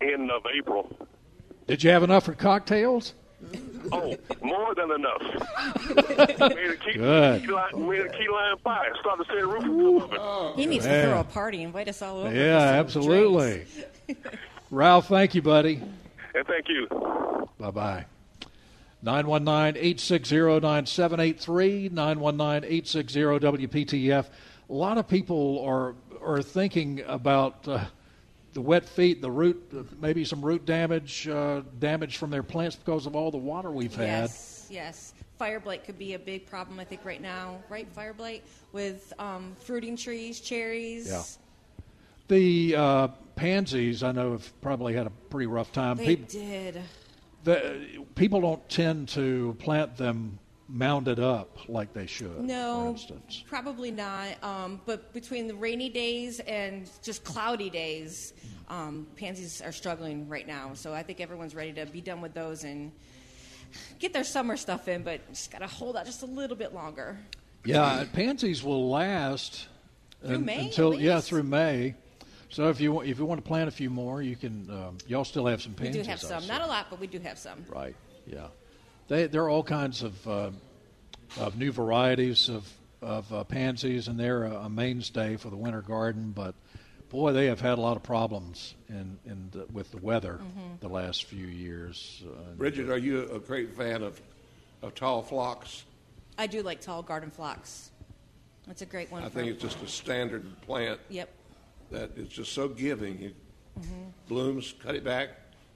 end 0.00 0.30
of 0.30 0.42
April. 0.54 0.94
Did 1.66 1.82
you 1.82 1.90
have 1.90 2.02
enough 2.02 2.24
for 2.24 2.34
cocktails? 2.34 3.14
Oh, 3.92 4.16
more 4.42 4.74
than 4.74 4.90
enough. 4.90 5.22
made 6.40 6.70
a 6.70 6.76
key, 6.76 6.94
Good. 6.94 7.42
Key 7.42 7.48
lime, 7.48 7.88
made 7.88 8.00
a 8.00 8.08
key 8.08 8.28
lime 8.28 8.58
pie. 8.58 8.88
Started 9.00 9.24
to 9.24 9.30
say 9.30 9.40
the 9.40 9.46
roof 9.46 9.62
on 9.62 10.08
top 10.10 10.12
of 10.12 10.56
it. 10.56 10.60
He 10.60 10.66
needs 10.66 10.84
to 10.84 11.02
throw 11.02 11.20
a 11.20 11.24
party. 11.24 11.62
Invite 11.62 11.88
us 11.88 12.02
all 12.02 12.18
over. 12.18 12.34
Yeah, 12.34 12.58
absolutely. 12.58 13.66
Ralph, 14.70 15.08
thank 15.08 15.34
you, 15.34 15.42
buddy. 15.42 15.80
And 16.34 16.46
thank 16.46 16.68
you. 16.68 16.88
Bye 17.58 17.70
bye. 17.70 18.06
919 19.06 19.76
860 19.76 20.36
9783, 20.36 21.90
919 21.90 22.64
860 22.64 23.20
WPTF. 23.20 24.26
A 24.68 24.72
lot 24.72 24.98
of 24.98 25.06
people 25.06 25.64
are, 25.64 25.94
are 26.20 26.42
thinking 26.42 27.04
about 27.06 27.68
uh, 27.68 27.84
the 28.52 28.60
wet 28.60 28.84
feet, 28.88 29.22
the 29.22 29.30
root, 29.30 30.00
maybe 30.00 30.24
some 30.24 30.44
root 30.44 30.66
damage, 30.66 31.28
uh, 31.28 31.62
damage 31.78 32.16
from 32.16 32.30
their 32.30 32.42
plants 32.42 32.74
because 32.74 33.06
of 33.06 33.14
all 33.14 33.30
the 33.30 33.38
water 33.38 33.70
we've 33.70 33.94
had. 33.94 34.22
Yes, 34.22 34.66
yes. 34.68 35.14
Fire 35.38 35.60
blight 35.60 35.84
could 35.84 35.98
be 35.98 36.14
a 36.14 36.18
big 36.18 36.46
problem, 36.46 36.80
I 36.80 36.84
think, 36.84 37.04
right 37.04 37.22
now, 37.22 37.62
right? 37.68 37.86
Fire 37.92 38.12
blight 38.12 38.42
with 38.72 39.12
um, 39.20 39.54
fruiting 39.60 39.96
trees, 39.96 40.40
cherries. 40.40 41.08
Yeah. 41.08 41.22
The 42.26 42.74
uh, 42.74 43.08
pansies, 43.36 44.02
I 44.02 44.10
know, 44.10 44.32
have 44.32 44.60
probably 44.62 44.94
had 44.94 45.06
a 45.06 45.10
pretty 45.30 45.46
rough 45.46 45.70
time. 45.70 45.96
They 45.96 46.16
Peop- 46.16 46.28
did. 46.28 46.82
The, 47.46 48.04
people 48.16 48.40
don't 48.40 48.68
tend 48.68 49.08
to 49.10 49.56
plant 49.60 49.96
them 49.96 50.38
mounded 50.68 51.20
up 51.20 51.68
like 51.68 51.92
they 51.92 52.06
should. 52.06 52.40
No, 52.40 52.96
probably 53.48 53.92
not. 53.92 54.42
Um, 54.42 54.80
but 54.84 55.12
between 55.12 55.46
the 55.46 55.54
rainy 55.54 55.88
days 55.88 56.40
and 56.40 56.90
just 57.04 57.22
cloudy 57.22 57.70
days, 57.70 58.32
um, 58.68 59.06
pansies 59.16 59.62
are 59.62 59.70
struggling 59.70 60.28
right 60.28 60.46
now. 60.46 60.72
So 60.74 60.92
I 60.92 61.04
think 61.04 61.20
everyone's 61.20 61.54
ready 61.54 61.72
to 61.74 61.86
be 61.86 62.00
done 62.00 62.20
with 62.20 62.34
those 62.34 62.64
and 62.64 62.90
get 64.00 64.12
their 64.12 64.24
summer 64.24 64.56
stuff 64.56 64.88
in, 64.88 65.04
but 65.04 65.20
just 65.32 65.52
got 65.52 65.60
to 65.60 65.68
hold 65.68 65.96
out 65.96 66.04
just 66.04 66.22
a 66.22 66.26
little 66.26 66.56
bit 66.56 66.74
longer. 66.74 67.16
Yeah, 67.64 68.04
pansies 68.12 68.64
will 68.64 68.90
last 68.90 69.68
Through 70.24 70.34
un- 70.34 70.44
May, 70.44 70.64
until 70.66 71.00
yeah 71.00 71.20
through 71.20 71.44
May. 71.44 71.94
So 72.48 72.68
if 72.68 72.80
you 72.80 73.00
if 73.02 73.18
you 73.18 73.24
want 73.24 73.42
to 73.42 73.46
plant 73.46 73.68
a 73.68 73.72
few 73.72 73.90
more, 73.90 74.22
you 74.22 74.36
can. 74.36 74.70
Um, 74.70 74.98
y'all 75.06 75.24
still 75.24 75.46
have 75.46 75.60
some 75.62 75.74
pansies. 75.74 76.02
We 76.02 76.06
pansies. 76.06 76.28
do 76.28 76.34
have 76.34 76.42
some. 76.42 76.48
Not 76.48 76.62
a 76.62 76.66
lot, 76.66 76.86
but 76.90 77.00
we 77.00 77.06
do 77.06 77.18
have 77.20 77.38
some. 77.38 77.64
Right. 77.68 77.96
Yeah. 78.26 78.46
They 79.08 79.26
there 79.26 79.42
are 79.44 79.48
all 79.50 79.62
kinds 79.64 80.02
of 80.02 80.28
uh, 80.28 80.50
of 81.38 81.56
new 81.56 81.72
varieties 81.72 82.48
of 82.48 82.70
of 83.02 83.32
uh, 83.32 83.44
pansies, 83.44 84.08
and 84.08 84.18
they're 84.18 84.44
a, 84.44 84.54
a 84.64 84.68
mainstay 84.70 85.36
for 85.36 85.50
the 85.50 85.56
winter 85.56 85.82
garden. 85.82 86.32
But 86.34 86.54
boy, 87.10 87.32
they 87.32 87.46
have 87.46 87.60
had 87.60 87.78
a 87.78 87.80
lot 87.80 87.96
of 87.96 88.02
problems 88.02 88.74
in 88.88 89.18
in 89.26 89.48
the, 89.52 89.66
with 89.72 89.90
the 89.90 89.98
weather 89.98 90.34
Mm-hmm. 90.40 90.74
the 90.80 90.88
last 90.88 91.24
few 91.24 91.46
years. 91.46 92.22
Uh, 92.26 92.52
Bridget, 92.56 92.88
are 92.90 92.98
you 92.98 93.28
a 93.30 93.38
great 93.40 93.76
fan 93.76 94.02
of, 94.02 94.20
of 94.82 94.94
tall 94.94 95.22
phlox? 95.22 95.84
I 96.38 96.46
do 96.46 96.62
like 96.62 96.80
tall 96.80 97.02
garden 97.02 97.30
phlox. 97.30 97.90
That's 98.66 98.82
a 98.82 98.86
great 98.86 99.10
one. 99.10 99.22
I 99.22 99.28
for- 99.28 99.34
think 99.40 99.52
it's 99.52 99.62
just 99.62 99.82
a 99.82 99.88
standard 99.88 100.44
plant 100.62 101.00
Yep. 101.08 101.28
That 101.90 102.10
is 102.16 102.28
just 102.28 102.52
so 102.52 102.68
giving. 102.68 103.20
It 103.22 103.36
blooms, 104.28 104.74
cut 104.82 104.94
it 104.94 105.04
back, 105.04 105.30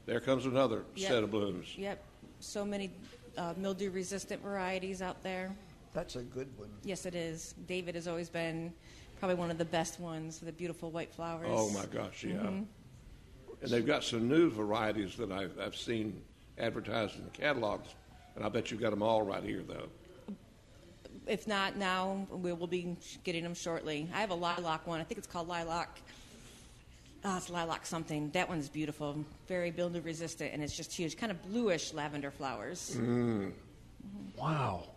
there 0.07 0.21
comes 0.21 0.47
another 0.47 0.79
Mm-hmm. 0.79 0.99
Yep. 0.99 1.11
set 1.11 1.23
of 1.23 1.31
blooms. 1.31 1.75
Yep. 1.77 2.03
So 2.41 2.65
many 2.65 2.91
uh, 3.37 3.55
mildew 3.57 3.91
resistant 3.91 4.43
varieties 4.43 5.03
out 5.03 5.23
there. 5.23 5.55
That's 5.93 6.17
a 6.17 6.23
good 6.23 6.49
one. 6.57 6.69
Yes, 6.85 7.05
it 7.07 7.15
is. 7.15 7.55
David 7.67 7.95
has 7.95 8.09
always 8.09 8.29
been 8.31 8.73
probably 9.19 9.35
one 9.37 9.51
of 9.51 9.59
the 9.59 9.65
best 9.65 10.01
ones 10.01 10.41
with 10.41 10.47
the 10.47 10.53
beautiful 10.53 10.91
white 10.91 11.13
flowers. 11.13 11.47
Oh 11.51 11.69
my 11.71 11.85
gosh, 11.87 12.25
yeah. 12.25 12.35
Mm-hmm. 12.35 12.63
And 13.63 13.71
they've 13.71 13.87
got 13.87 14.03
some 14.05 14.27
new 14.29 14.51
varieties 14.51 15.17
that 15.17 15.31
I've, 15.31 15.53
I've 15.61 15.77
seen 15.77 16.23
advertised 16.59 17.19
in 17.19 17.25
the 17.25 17.31
catalogs, 17.31 17.89
and 18.37 18.45
I 18.45 18.49
bet 18.49 18.71
you've 18.71 18.81
got 18.81 18.91
them 18.91 19.03
all 19.03 19.23
right 19.23 19.43
here, 19.43 19.63
though. 19.67 19.89
If 21.31 21.47
not 21.47 21.77
now, 21.77 22.27
we 22.33 22.53
will 22.53 22.67
be 22.67 22.97
getting 23.23 23.45
them 23.45 23.55
shortly. 23.55 24.09
I 24.13 24.21
have 24.21 24.31
a 24.31 24.35
lilac 24.35 24.85
one. 24.85 25.01
I 25.01 25.05
think 25.05 25.19
it's 25.19 25.29
called 25.29 25.47
lilac. 25.47 26.01
Oh, 27.25 27.37
it's 27.37 27.49
lilac 27.49 27.87
something. 27.87 28.31
That 28.31 28.49
one's 28.49 28.69
beautiful, 28.69 29.25
very 29.47 29.71
mildew 29.71 30.01
resistant, 30.01 30.53
and 30.53 30.61
it's 30.61 30.77
just 30.77 30.93
huge, 30.93 31.17
kind 31.17 31.31
of 31.31 31.41
bluish 31.49 31.95
lavender 31.95 32.33
flowers. 32.33 32.99
Wow. 34.37 34.89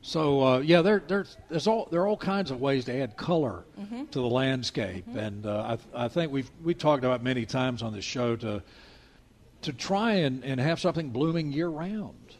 So 0.00 0.42
uh, 0.42 0.58
yeah, 0.60 0.80
there 0.80 1.02
there's 1.06 1.36
there's 1.50 1.66
all 1.66 1.88
there 1.90 2.00
are 2.00 2.06
all 2.06 2.16
kinds 2.16 2.50
of 2.50 2.58
ways 2.58 2.86
to 2.86 2.98
add 2.98 3.18
color 3.18 3.64
Mm-hmm. 3.78 4.06
to 4.06 4.18
the 4.20 4.28
landscape, 4.28 5.04
and 5.14 5.44
uh, 5.44 5.76
I 5.94 6.04
I 6.04 6.08
think 6.08 6.32
we've 6.32 6.50
we 6.64 6.72
talked 6.72 7.04
about 7.04 7.22
many 7.22 7.44
times 7.44 7.82
on 7.82 7.92
this 7.92 8.04
show 8.04 8.34
to 8.36 8.62
to 9.60 9.72
try 9.74 10.12
and, 10.14 10.42
and 10.42 10.58
have 10.58 10.80
something 10.80 11.10
blooming 11.10 11.52
year 11.52 11.68
round. 11.68 12.34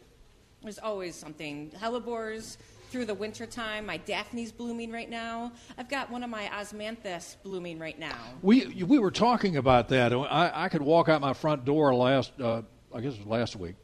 There's 0.63 0.79
always 0.79 1.13
something. 1.13 1.71
Hellebores 1.79 2.57
through 2.89 3.05
the 3.05 3.13
winter 3.13 3.45
time. 3.45 3.85
My 3.85 3.97
Daphne's 3.97 4.51
blooming 4.51 4.91
right 4.91 5.09
now. 5.09 5.51
I've 5.77 5.89
got 5.89 6.09
one 6.09 6.23
of 6.23 6.29
my 6.29 6.49
osmanthus 6.53 7.35
blooming 7.43 7.79
right 7.79 7.97
now. 7.99 8.17
We 8.41 8.83
we 8.83 8.99
were 8.99 9.11
talking 9.11 9.57
about 9.57 9.89
that. 9.89 10.13
I, 10.13 10.51
I 10.53 10.69
could 10.69 10.81
walk 10.81 11.09
out 11.09 11.21
my 11.21 11.33
front 11.33 11.65
door 11.65 11.93
last 11.93 12.31
uh, 12.39 12.61
I 12.93 13.01
guess 13.01 13.13
it 13.13 13.19
was 13.19 13.27
last 13.27 13.55
week 13.55 13.75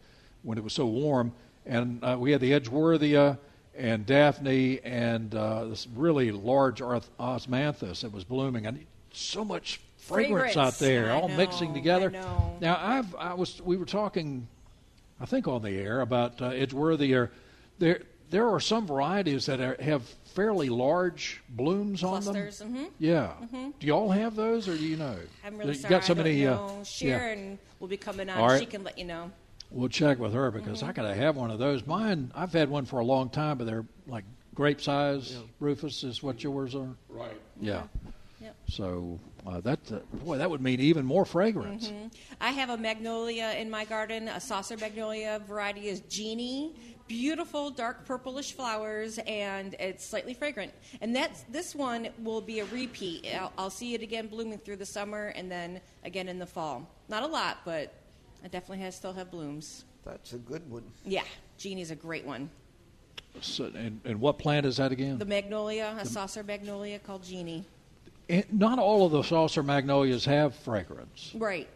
when 0.44 0.58
it 0.58 0.64
was 0.64 0.74
so 0.74 0.86
warm, 0.86 1.34
and 1.66 2.04
uh, 2.04 2.18
we 2.20 2.32
had 2.32 2.42
the 2.42 2.52
Edgeworthia 2.52 3.38
and 3.76 4.06
Daphne 4.06 4.80
and 4.84 5.34
uh, 5.34 5.66
this 5.66 5.88
really 5.96 6.32
large 6.32 6.82
arth- 6.82 7.10
osmanthus 7.20 8.02
that 8.02 8.12
was 8.12 8.24
blooming, 8.24 8.66
and 8.66 8.86
so 9.12 9.44
much 9.44 9.80
fragrance, 9.98 10.58
out 10.58 10.80
there, 10.80 11.12
I 11.12 11.16
all 11.16 11.28
mixing 11.28 11.74
together. 11.74 12.08
I 12.10 12.12
know. 12.12 12.58
Now 12.60 12.80
I've 12.82 13.16
I 13.16 13.34
was 13.34 13.62
we 13.62 13.78
were 13.78 13.86
talking, 13.86 14.48
I 15.20 15.26
think 15.26 15.48
on 15.48 15.62
the 15.62 15.72
air 15.72 16.02
about 16.02 16.42
uh, 16.42 16.52
Edgeworthia. 16.52 17.30
There 17.80 18.02
there 18.34 18.50
are 18.50 18.60
some 18.60 18.88
varieties 18.88 19.46
that 19.46 19.62
are, 19.62 19.78
have 19.80 20.02
fairly 20.34 20.68
large 20.68 21.42
blooms 21.50 22.04
on 22.04 22.24
them. 22.24 22.34
Clusters. 22.34 22.62
Mm-hmm. 22.68 22.86
Yeah. 22.98 23.34
Do 23.52 23.88
you 23.88 23.94
all 23.94 24.10
have 24.10 24.36
those, 24.36 24.68
or 24.68 24.76
do 24.76 24.84
you 24.84 24.98
know? 24.98 25.16
I'm 25.46 25.56
really 25.58 25.74
you 25.74 25.80
sorry. 25.80 25.90
got 25.92 26.04
so 26.04 26.14
I 26.14 26.16
don't 26.16 26.24
many. 26.26 26.44
know. 26.44 26.66
Uh, 26.66 26.78
yeah. 26.78 26.84
Sharon 26.84 27.60
will 27.80 27.88
be 27.88 27.98
coming 27.98 28.30
on. 28.30 28.40
All 28.40 28.48
right. 28.48 28.60
She 28.60 28.66
can 28.66 28.84
let 28.84 28.98
you 28.98 29.06
know. 29.06 29.32
We'll 29.70 29.88
check 29.90 30.18
with 30.18 30.34
her 30.34 30.50
because 30.50 30.80
Mm-hmm. 30.82 30.90
I 30.90 30.94
gotta 30.94 31.14
have 31.14 31.36
one 31.36 31.52
of 31.52 31.60
those. 31.60 31.86
Mine, 31.86 32.32
I've 32.36 32.54
had 32.54 32.70
one 32.70 32.86
for 32.86 33.00
a 33.00 33.06
long 33.06 33.30
time, 33.30 33.58
but 33.60 33.68
they're 33.68 33.86
like 34.08 34.24
grape 34.56 34.82
size. 34.82 35.38
Rufus 35.60 36.04
is 36.04 36.24
what 36.24 36.44
yours 36.44 36.74
are. 36.76 36.90
Right. 37.10 37.40
Yeah. 37.62 37.84
Yep. 38.42 38.56
So 38.68 39.20
uh, 39.48 39.62
that 39.62 39.80
uh, 39.92 40.00
boy, 40.26 40.38
that 40.40 40.50
would 40.50 40.62
mean 40.62 40.80
even 40.80 41.06
more 41.06 41.24
fragrance. 41.26 41.88
Mm-hmm. 41.90 42.08
I 42.42 42.52
have 42.52 42.70
a 42.70 42.78
magnolia 42.78 43.54
in 43.58 43.70
my 43.70 43.86
garden. 43.86 44.28
A 44.28 44.40
saucer 44.40 44.76
magnolia 44.78 45.40
variety 45.48 45.88
is 45.88 46.02
Genie. 46.02 46.74
Beautiful 47.08 47.70
dark 47.70 48.06
purplish 48.06 48.54
flowers, 48.54 49.20
and 49.28 49.76
it's 49.80 50.06
slightly 50.06 50.34
fragrant. 50.34 50.72
And 51.02 51.16
that's 51.16 51.44
this 51.50 51.76
one 51.76 52.10
will 52.20 52.42
be 52.42 52.60
a 52.60 52.66
repeat. 52.66 53.28
I'll, 53.36 53.52
I'll 53.58 53.70
see 53.70 53.94
it 53.94 54.02
again 54.02 54.28
blooming 54.28 54.58
through 54.58 54.78
the 54.78 54.86
summer, 54.86 55.28
and 55.36 55.52
then 55.52 55.82
again 56.06 56.30
in 56.30 56.40
the 56.40 56.46
fall. 56.46 56.90
Not 57.10 57.24
a 57.24 57.28
lot, 57.28 57.60
but 57.66 57.94
it 58.44 58.52
definitely 58.52 58.84
has 58.84 58.96
still 58.96 59.14
have 59.14 59.30
blooms. 59.32 59.86
That's 60.06 60.34
a 60.34 60.38
good 60.38 60.70
one. 60.70 60.84
Yeah, 61.06 61.24
Genie's 61.58 61.92
a 61.92 61.96
great 61.96 62.26
one. 62.26 62.50
So, 63.42 63.66
and, 63.66 64.00
and 64.06 64.20
what 64.20 64.38
plant 64.38 64.66
is 64.66 64.78
that 64.78 64.92
again? 64.92 65.18
The 65.18 65.26
magnolia, 65.26 65.96
a 66.00 66.06
saucer 66.06 66.44
magnolia 66.44 67.00
called 67.00 67.24
Genie. 67.24 67.66
And 68.30 68.46
not 68.52 68.80
all 68.80 69.06
of 69.06 69.12
the 69.12 69.24
saucer 69.24 69.64
magnolias 69.64 70.26
have 70.26 70.56
fragrance. 70.56 71.32
Right. 71.36 71.68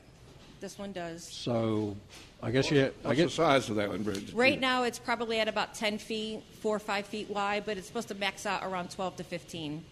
This 0.60 0.78
one 0.80 0.92
does. 0.92 1.24
So 1.24 1.96
I 2.42 2.52
guess 2.52 2.72
you. 2.72 2.82
I 2.82 2.84
What's 2.86 3.04
the 3.04 3.16
guess 3.26 3.34
size 3.34 3.70
of 3.70 3.76
that 3.76 3.90
one, 3.90 4.04
Bridget? 4.04 4.34
Right 4.34 4.60
now, 4.60 4.84
it's 4.84 4.98
probably 5.00 5.40
at 5.40 5.48
about 5.48 5.76
10 5.76 5.98
feet, 6.00 6.42
four 6.62 6.76
or 6.76 6.80
five 6.80 7.06
feet 7.06 7.30
wide, 7.30 7.64
but 7.66 7.78
it's 7.78 7.88
supposed 7.88 8.08
to 8.08 8.16
max 8.16 8.46
out 8.46 8.64
around 8.64 8.90
12 8.90 9.18
to 9.18 9.24
15. 9.24 9.86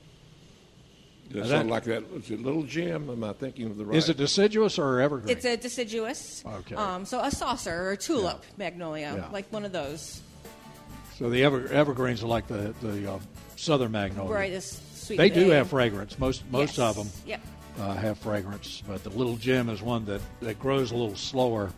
Does 1.29 1.35
it 1.37 1.39
That- 1.41 1.49
sound 1.49 1.69
like 1.69 1.83
that? 1.85 2.03
Is 2.15 2.29
it 2.31 2.41
Little 2.41 2.63
Gem? 2.63 3.09
Am 3.09 3.23
I 3.23 3.33
thinking 3.33 3.65
of 3.67 3.77
the 3.77 3.85
right? 3.85 3.97
is 3.97 4.09
it 4.09 4.17
deciduous 4.17 4.77
or 4.77 4.99
evergreen? 5.01 5.35
It's 5.35 5.45
a 5.45 5.57
deciduous. 5.57 6.43
Okay. 6.45 6.75
Um, 6.75 7.05
so 7.05 7.19
a 7.19 7.31
saucer 7.31 7.73
or 7.73 7.91
a 7.91 7.97
tulip 7.97 8.43
magnolia, 8.57 9.13
Yeah. 9.17 9.29
like 9.31 9.51
one 9.51 9.65
of 9.65 9.71
those. 9.71 10.21
so 11.17 11.29
the 11.29 11.43
ever, 11.43 11.67
evergreens 11.69 12.21
are 12.23 12.27
like 12.27 12.47
the 12.47 12.73
the 12.81 13.13
uh, 13.13 13.19
southern 13.55 13.91
magnolia. 13.91 14.31
Right, 14.33 14.51
this 14.51 14.79
sweet. 14.95 15.17
They 15.17 15.29
do 15.29 15.47
bay. 15.49 15.55
have 15.55 15.69
fragrance. 15.69 16.19
Most 16.19 16.43
most 16.51 16.77
Yes. 16.77 16.79
of 16.79 16.95
them 16.95 17.09
Yep. 17.25 17.41
Uh, 17.79 17.93
have 17.93 18.17
fragrance, 18.17 18.81
but 18.87 19.03
the 19.03 19.09
little 19.09 19.35
gem 19.35 19.69
is 19.69 19.81
one 19.81 20.05
that, 20.05 20.21
that 20.41 20.59
grows 20.59 20.91
a 20.91 20.95
little 20.95 21.15
slower 21.15 21.71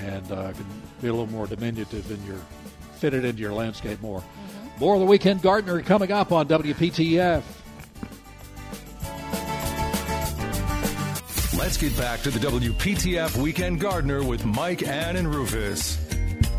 and 0.00 0.30
uh, 0.32 0.52
can 0.52 0.66
be 1.00 1.08
a 1.08 1.12
little 1.12 1.26
more 1.26 1.46
diminutive 1.46 2.10
in 2.10 2.24
your 2.26 2.40
fitted 2.96 3.24
into 3.24 3.40
your 3.40 3.52
landscape 3.52 4.00
more. 4.00 4.20
Mm-hmm. 4.20 4.80
More 4.80 4.94
of 4.94 5.00
the 5.00 5.06
weekend 5.06 5.42
gardener 5.42 5.80
coming 5.82 6.12
up 6.12 6.32
on 6.32 6.46
WPTF. 6.48 7.42
Let's 11.58 11.76
get 11.76 11.96
back 11.96 12.20
to 12.22 12.30
the 12.30 12.38
WPTF 12.38 13.36
Weekend 13.36 13.80
Gardener 13.80 14.22
with 14.22 14.44
Mike, 14.44 14.86
Ann, 14.86 15.16
and 15.16 15.34
Rufus. 15.34 15.98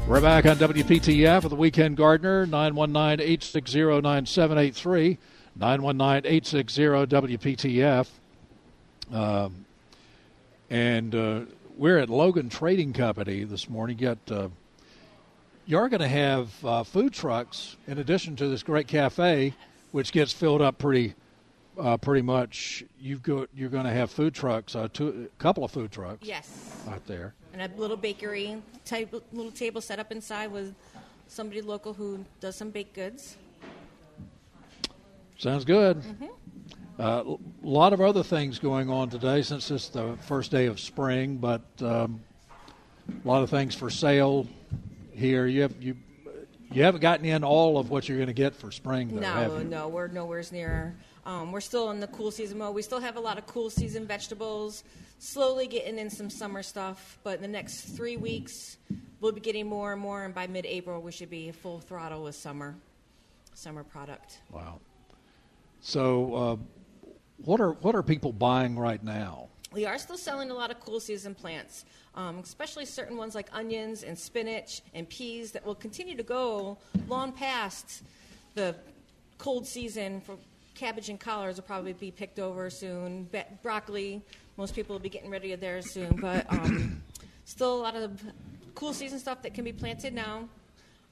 We're 0.07 0.21
back 0.21 0.45
on 0.45 0.57
WPTF 0.57 1.43
with 1.43 1.51
the 1.51 1.55
Weekend 1.55 1.97
Gardener, 1.97 2.45
919 2.45 3.25
860 3.25 4.01
9783, 4.01 5.17
919 5.55 6.31
860 6.31 6.81
WPTF. 6.81 8.07
Um, 9.11 9.65
and 10.69 11.15
uh, 11.15 11.41
we're 11.77 11.97
at 11.97 12.09
Logan 12.09 12.49
Trading 12.49 12.93
Company 12.93 13.43
this 13.43 13.69
morning. 13.69 13.97
Got, 13.97 14.17
uh, 14.31 14.49
you're 15.65 15.89
going 15.89 16.01
to 16.01 16.07
have 16.07 16.65
uh, 16.65 16.83
food 16.83 17.13
trucks 17.13 17.75
in 17.87 17.97
addition 17.99 18.35
to 18.37 18.47
this 18.47 18.63
great 18.63 18.87
cafe, 18.87 19.53
which 19.91 20.11
gets 20.11 20.31
filled 20.31 20.61
up 20.61 20.77
pretty. 20.77 21.15
Uh, 21.77 21.95
pretty 21.95 22.21
much, 22.21 22.83
you've 22.99 23.23
got 23.23 23.47
you're 23.55 23.69
going 23.69 23.85
to 23.85 23.91
have 23.91 24.11
food 24.11 24.33
trucks, 24.33 24.75
uh, 24.75 24.89
two, 24.91 25.29
a 25.33 25.41
couple 25.41 25.63
of 25.63 25.71
food 25.71 25.89
trucks 25.89 26.27
Yes. 26.27 26.75
out 26.89 27.05
there. 27.07 27.33
And 27.53 27.61
a 27.61 27.73
little 27.79 27.95
bakery, 27.95 28.61
type, 28.83 29.13
little 29.31 29.51
table 29.51 29.79
set 29.79 29.97
up 29.97 30.11
inside 30.11 30.51
with 30.51 30.75
somebody 31.29 31.61
local 31.61 31.93
who 31.93 32.25
does 32.41 32.57
some 32.57 32.69
baked 32.71 32.95
goods. 32.95 33.37
Sounds 35.37 35.63
good. 35.63 36.01
Mm-hmm. 36.01 36.25
Uh, 36.99 37.23
a 37.23 37.37
lot 37.63 37.93
of 37.93 38.01
other 38.01 38.23
things 38.23 38.59
going 38.59 38.89
on 38.89 39.09
today 39.09 39.41
since 39.41 39.71
it's 39.71 39.87
the 39.87 40.17
first 40.23 40.51
day 40.51 40.65
of 40.65 40.81
spring, 40.81 41.37
but 41.37 41.61
um, 41.79 42.19
a 43.23 43.27
lot 43.27 43.41
of 43.41 43.49
things 43.49 43.73
for 43.73 43.89
sale 43.89 44.45
here. 45.13 45.47
You 45.47 45.61
have, 45.61 45.81
you 45.81 45.95
you 46.71 46.83
haven't 46.83 46.99
gotten 46.99 47.25
in 47.25 47.43
all 47.43 47.77
of 47.77 47.89
what 47.89 48.09
you're 48.09 48.17
going 48.17 48.27
to 48.27 48.33
get 48.33 48.53
for 48.53 48.69
spring, 48.69 49.15
though, 49.15 49.21
No, 49.21 49.63
no, 49.63 49.87
we're 49.87 50.07
nowhere 50.09 50.43
near. 50.51 50.97
Um, 51.25 51.53
we're 51.53 51.61
still 51.61 51.89
in 51.91 52.01
the 52.01 52.07
cool 52.07 52.31
season 52.31 52.57
mode. 52.57 52.75
We 52.75 52.81
still 52.81 52.99
have 52.99 53.15
a 53.15 53.19
lot 53.19 53.37
of 53.37 53.47
cool 53.47 53.69
season 53.69 54.05
vegetables. 54.05 54.83
Slowly 55.19 55.67
getting 55.67 55.97
in 55.97 56.09
some 56.09 56.29
summer 56.29 56.61
stuff, 56.61 57.17
but 57.23 57.37
in 57.37 57.41
the 57.41 57.47
next 57.47 57.95
three 57.95 58.17
weeks, 58.17 58.77
we'll 59.21 59.31
be 59.31 59.41
getting 59.41 59.67
more 59.67 59.93
and 59.93 60.01
more. 60.01 60.25
And 60.25 60.33
by 60.35 60.47
mid-April, 60.47 61.01
we 61.01 61.11
should 61.11 61.29
be 61.29 61.51
full 61.51 61.79
throttle 61.79 62.23
with 62.23 62.35
summer, 62.35 62.75
summer 63.53 63.83
product. 63.83 64.39
Wow. 64.51 64.79
So, 65.81 66.35
uh, 66.35 66.55
what 67.45 67.59
are 67.61 67.71
what 67.71 67.95
are 67.95 68.03
people 68.03 68.31
buying 68.31 68.77
right 68.77 69.03
now? 69.03 69.47
We 69.71 69.85
are 69.85 69.97
still 69.99 70.17
selling 70.17 70.49
a 70.49 70.53
lot 70.53 70.71
of 70.71 70.79
cool 70.79 70.99
season 70.99 71.35
plants, 71.35 71.85
um, 72.15 72.39
especially 72.39 72.85
certain 72.85 73.17
ones 73.17 73.35
like 73.35 73.47
onions 73.53 74.03
and 74.03 74.17
spinach 74.17 74.81
and 74.95 75.07
peas 75.07 75.51
that 75.51 75.63
will 75.63 75.75
continue 75.75 76.17
to 76.17 76.23
go 76.23 76.77
long 77.07 77.31
past 77.31 78.03
the 78.55 78.75
cold 79.37 79.67
season 79.67 80.21
for 80.21 80.37
cabbage 80.73 81.09
and 81.09 81.19
collards 81.19 81.57
will 81.57 81.65
probably 81.65 81.93
be 81.93 82.09
picked 82.09 82.39
over 82.39 82.69
soon. 82.69 83.25
Be- 83.25 83.43
broccoli, 83.61 84.21
most 84.57 84.73
people 84.73 84.95
will 84.95 85.01
be 85.01 85.09
getting 85.09 85.29
ready 85.29 85.49
to 85.51 85.57
theirs 85.57 85.91
soon. 85.91 86.15
But 86.15 86.51
um, 86.51 87.03
still 87.45 87.75
a 87.75 87.81
lot 87.81 87.95
of 87.95 88.21
cool 88.75 88.93
season 88.93 89.19
stuff 89.19 89.41
that 89.43 89.53
can 89.53 89.63
be 89.63 89.73
planted 89.73 90.13
now. 90.13 90.49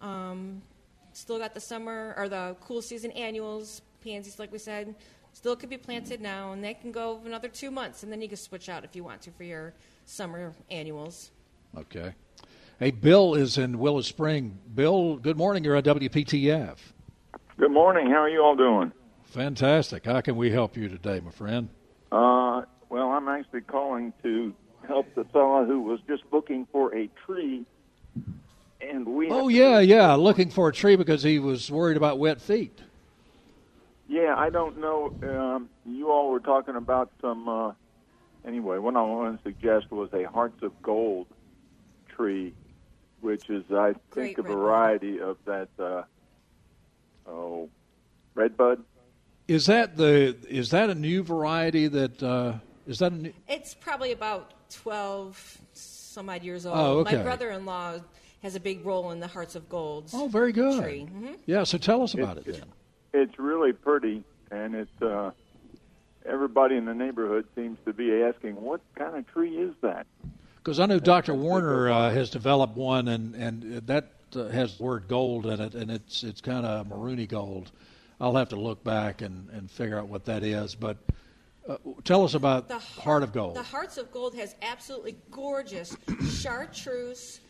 Um, 0.02 0.62
still 1.14 1.38
got 1.38 1.54
the 1.54 1.62
summer 1.62 2.16
or 2.18 2.30
the 2.30 2.56
cool 2.62 2.82
season 2.82 3.12
annuals, 3.12 3.82
pansies, 4.04 4.40
like 4.40 4.52
we 4.52 4.60
said. 4.60 4.96
Still 5.34 5.56
could 5.56 5.70
be 5.70 5.78
planted 5.78 6.20
now, 6.20 6.52
and 6.52 6.64
they 6.64 6.74
can 6.74 6.92
go 6.92 7.22
another 7.26 7.48
two 7.48 7.72
months, 7.72 8.04
and 8.04 8.12
then 8.12 8.22
you 8.22 8.28
can 8.28 8.38
switch 8.38 8.70
out 8.70 8.84
if 8.84 8.96
you 8.96 9.04
want 9.04 9.22
to 9.22 9.32
for 9.32 9.44
your 9.44 9.74
summer 10.06 10.54
annuals. 10.72 11.32
Okay. 11.78 12.14
Hey, 12.80 12.92
Bill 12.92 13.34
is 13.34 13.58
in 13.58 13.80
Willow 13.80 14.02
Spring. 14.02 14.58
Bill, 14.74 15.18
good 15.18 15.38
morning. 15.38 15.64
You're 15.64 15.76
on 15.76 15.84
WPTF. 15.84 16.78
Good 17.58 17.72
morning. 17.72 18.08
How 18.08 18.18
are 18.18 18.30
you 18.30 18.42
all 18.42 18.56
doing? 18.56 18.92
Fantastic. 19.26 20.06
How 20.06 20.22
can 20.22 20.36
we 20.36 20.52
help 20.52 20.78
you 20.78 20.88
today, 20.88 21.20
my 21.20 21.32
friend? 21.32 21.70
Uh, 22.12 22.64
well, 22.90 23.10
I'm 23.10 23.28
actually 23.28 23.62
calling 23.62 24.14
to 24.24 24.54
help 24.88 25.14
the 25.16 25.26
fellow 25.26 25.66
who 25.66 25.82
was 25.82 26.00
just 26.08 26.24
looking 26.32 26.68
for 26.72 26.96
a 26.96 27.10
tree, 27.26 27.66
and 28.80 29.06
we. 29.08 29.30
Oh, 29.30 29.48
yeah, 29.48 29.80
yeah. 29.80 30.14
Looking 30.14 30.50
for 30.50 30.70
a 30.70 30.74
tree 30.74 30.96
because 30.96 31.24
he 31.24 31.40
was 31.40 31.70
worried 31.72 31.98
about 31.98 32.20
wet 32.20 32.40
feet. 32.40 32.80
Yeah, 34.08 34.36
I 34.38 34.50
don't 34.50 34.80
know. 34.80 35.14
Um, 35.24 35.70
you 35.86 36.10
all 36.12 36.30
were 36.32 36.40
talking 36.40 36.76
about 36.76 37.12
some. 37.22 37.48
Uh, 37.50 37.72
anyway, 38.46 38.78
what 38.78 38.96
I 38.96 39.02
want 39.02 39.38
to 39.38 39.44
suggest 39.44 39.92
was 39.92 40.10
a 40.14 40.24
hearts 40.24 40.62
of 40.64 40.82
gold 40.82 41.28
tree, 42.08 42.54
which 43.22 43.50
is, 43.50 43.64
I 43.72 43.94
think, 44.14 44.36
Great 44.36 44.38
a 44.40 44.42
redbud. 44.44 44.58
variety 44.58 45.20
of 45.20 45.38
that. 45.46 45.68
Uh, 45.78 46.04
oh, 47.28 47.70
redbud. 48.36 48.84
Is 49.48 49.66
that 49.68 49.96
the 49.98 50.36
is 50.50 50.72
that 50.72 50.90
a 50.90 50.96
new 50.96 51.24
variety 51.24 51.88
that 51.88 52.22
uh, 52.24 52.54
is 52.86 53.00
that 53.00 53.12
a 53.12 53.16
new, 53.16 53.34
It's 53.48 53.74
probably 53.74 54.12
about 54.12 54.54
12 54.72 55.58
some 55.74 56.30
odd 56.30 56.44
years 56.44 56.66
old. 56.66 56.78
Oh, 56.78 57.00
okay. 57.00 57.18
My 57.18 57.24
brother 57.24 57.52
in 57.52 57.66
law 57.66 57.98
has 58.44 58.56
a 58.56 58.60
big 58.60 58.86
role 58.86 59.12
in 59.12 59.20
the 59.20 59.28
Hearts 59.28 59.56
of 59.56 59.68
Gold 59.70 60.10
Oh, 60.14 60.28
very 60.28 60.52
good. 60.52 60.82
tree. 60.82 61.04
hmm 61.06 61.34
Yeah, 61.46 61.64
so 61.64 61.78
tell 61.78 62.02
us 62.04 62.14
about 62.14 62.38
it 62.38 62.42
It's- 62.48 62.60
then. 62.60 62.70
It's 63.14 63.38
really 63.40 63.74
pretty, 63.74 64.24
and 64.52 64.76
it's 64.76 65.02
uh, 65.02 65.32
everybody 66.26 66.76
in 66.76 66.86
the 66.86 66.94
neighborhood 66.94 67.48
seems 67.56 67.78
to 67.86 67.94
be 67.94 68.22
asking, 68.24 68.62
"What 68.62 68.82
kind 68.96 69.16
of 69.16 69.28
tree 69.28 69.58
is 69.58 69.74
that?" 69.82 70.06
Because 70.58 70.80
I 70.80 70.86
know 70.86 71.00
Dr. 71.00 71.34
Werner 71.34 71.90
uh, 71.90 72.12
has 72.12 72.30
developed 72.30 72.76
one, 72.76 73.08
and 73.08 73.36
and 73.36 73.88
that 73.88 74.12
uh, 74.36 74.48
has 74.50 74.78
the 74.78 74.84
word 74.84 75.08
gold 75.08 75.46
in 75.46 75.62
it, 75.62 75.74
and 75.76 75.90
it's 75.90 76.24
it's 76.24 76.42
kind 76.42 76.66
of 76.66 76.88
maroony 76.88 77.28
gold. 77.28 77.72
I'll 78.20 78.36
have 78.36 78.50
to 78.50 78.56
look 78.56 78.84
back 78.84 79.22
and, 79.22 79.50
and 79.52 79.70
figure 79.70 80.00
out 80.00 80.08
what 80.08 80.26
that 80.26 80.44
is. 80.44 80.74
But 80.74 80.98
uh, 81.70 81.78
tell 82.04 82.24
us 82.24 82.34
about 82.34 82.68
The 82.68 82.80
Heart 82.80 83.24
of 83.24 83.32
Gold. 83.32 83.56
The 83.56 83.64
Hearts 83.64 83.98
of 83.98 84.12
Gold 84.12 84.36
has 84.36 84.56
absolutely 84.62 85.18
gorgeous 85.30 85.96
chartreuse 86.42 87.42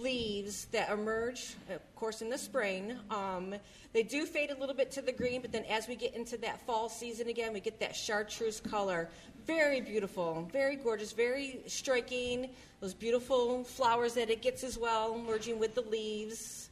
leaves 0.00 0.66
that 0.66 0.90
emerge, 0.90 1.54
of 1.70 1.80
course, 1.96 2.22
in 2.22 2.28
the 2.30 2.38
spring. 2.38 2.96
Um, 3.10 3.54
they 3.92 4.02
do 4.02 4.26
fade 4.26 4.50
a 4.50 4.56
little 4.58 4.74
bit 4.74 4.90
to 4.92 5.02
the 5.02 5.12
green, 5.12 5.40
but 5.42 5.52
then 5.52 5.64
as 5.64 5.88
we 5.88 5.96
get 5.96 6.14
into 6.14 6.36
that 6.38 6.60
fall 6.66 6.88
season 6.88 7.28
again, 7.28 7.52
we 7.52 7.60
get 7.60 7.80
that 7.80 7.94
chartreuse 7.96 8.60
color. 8.60 9.08
Very 9.46 9.80
beautiful, 9.80 10.48
very 10.52 10.76
gorgeous, 10.76 11.12
very 11.12 11.60
striking. 11.66 12.50
Those 12.80 12.94
beautiful 12.94 13.64
flowers 13.64 14.14
that 14.14 14.28
it 14.30 14.42
gets 14.42 14.64
as 14.64 14.76
well, 14.78 15.16
merging 15.18 15.58
with 15.58 15.74
the 15.74 15.82
leaves. 15.82 16.68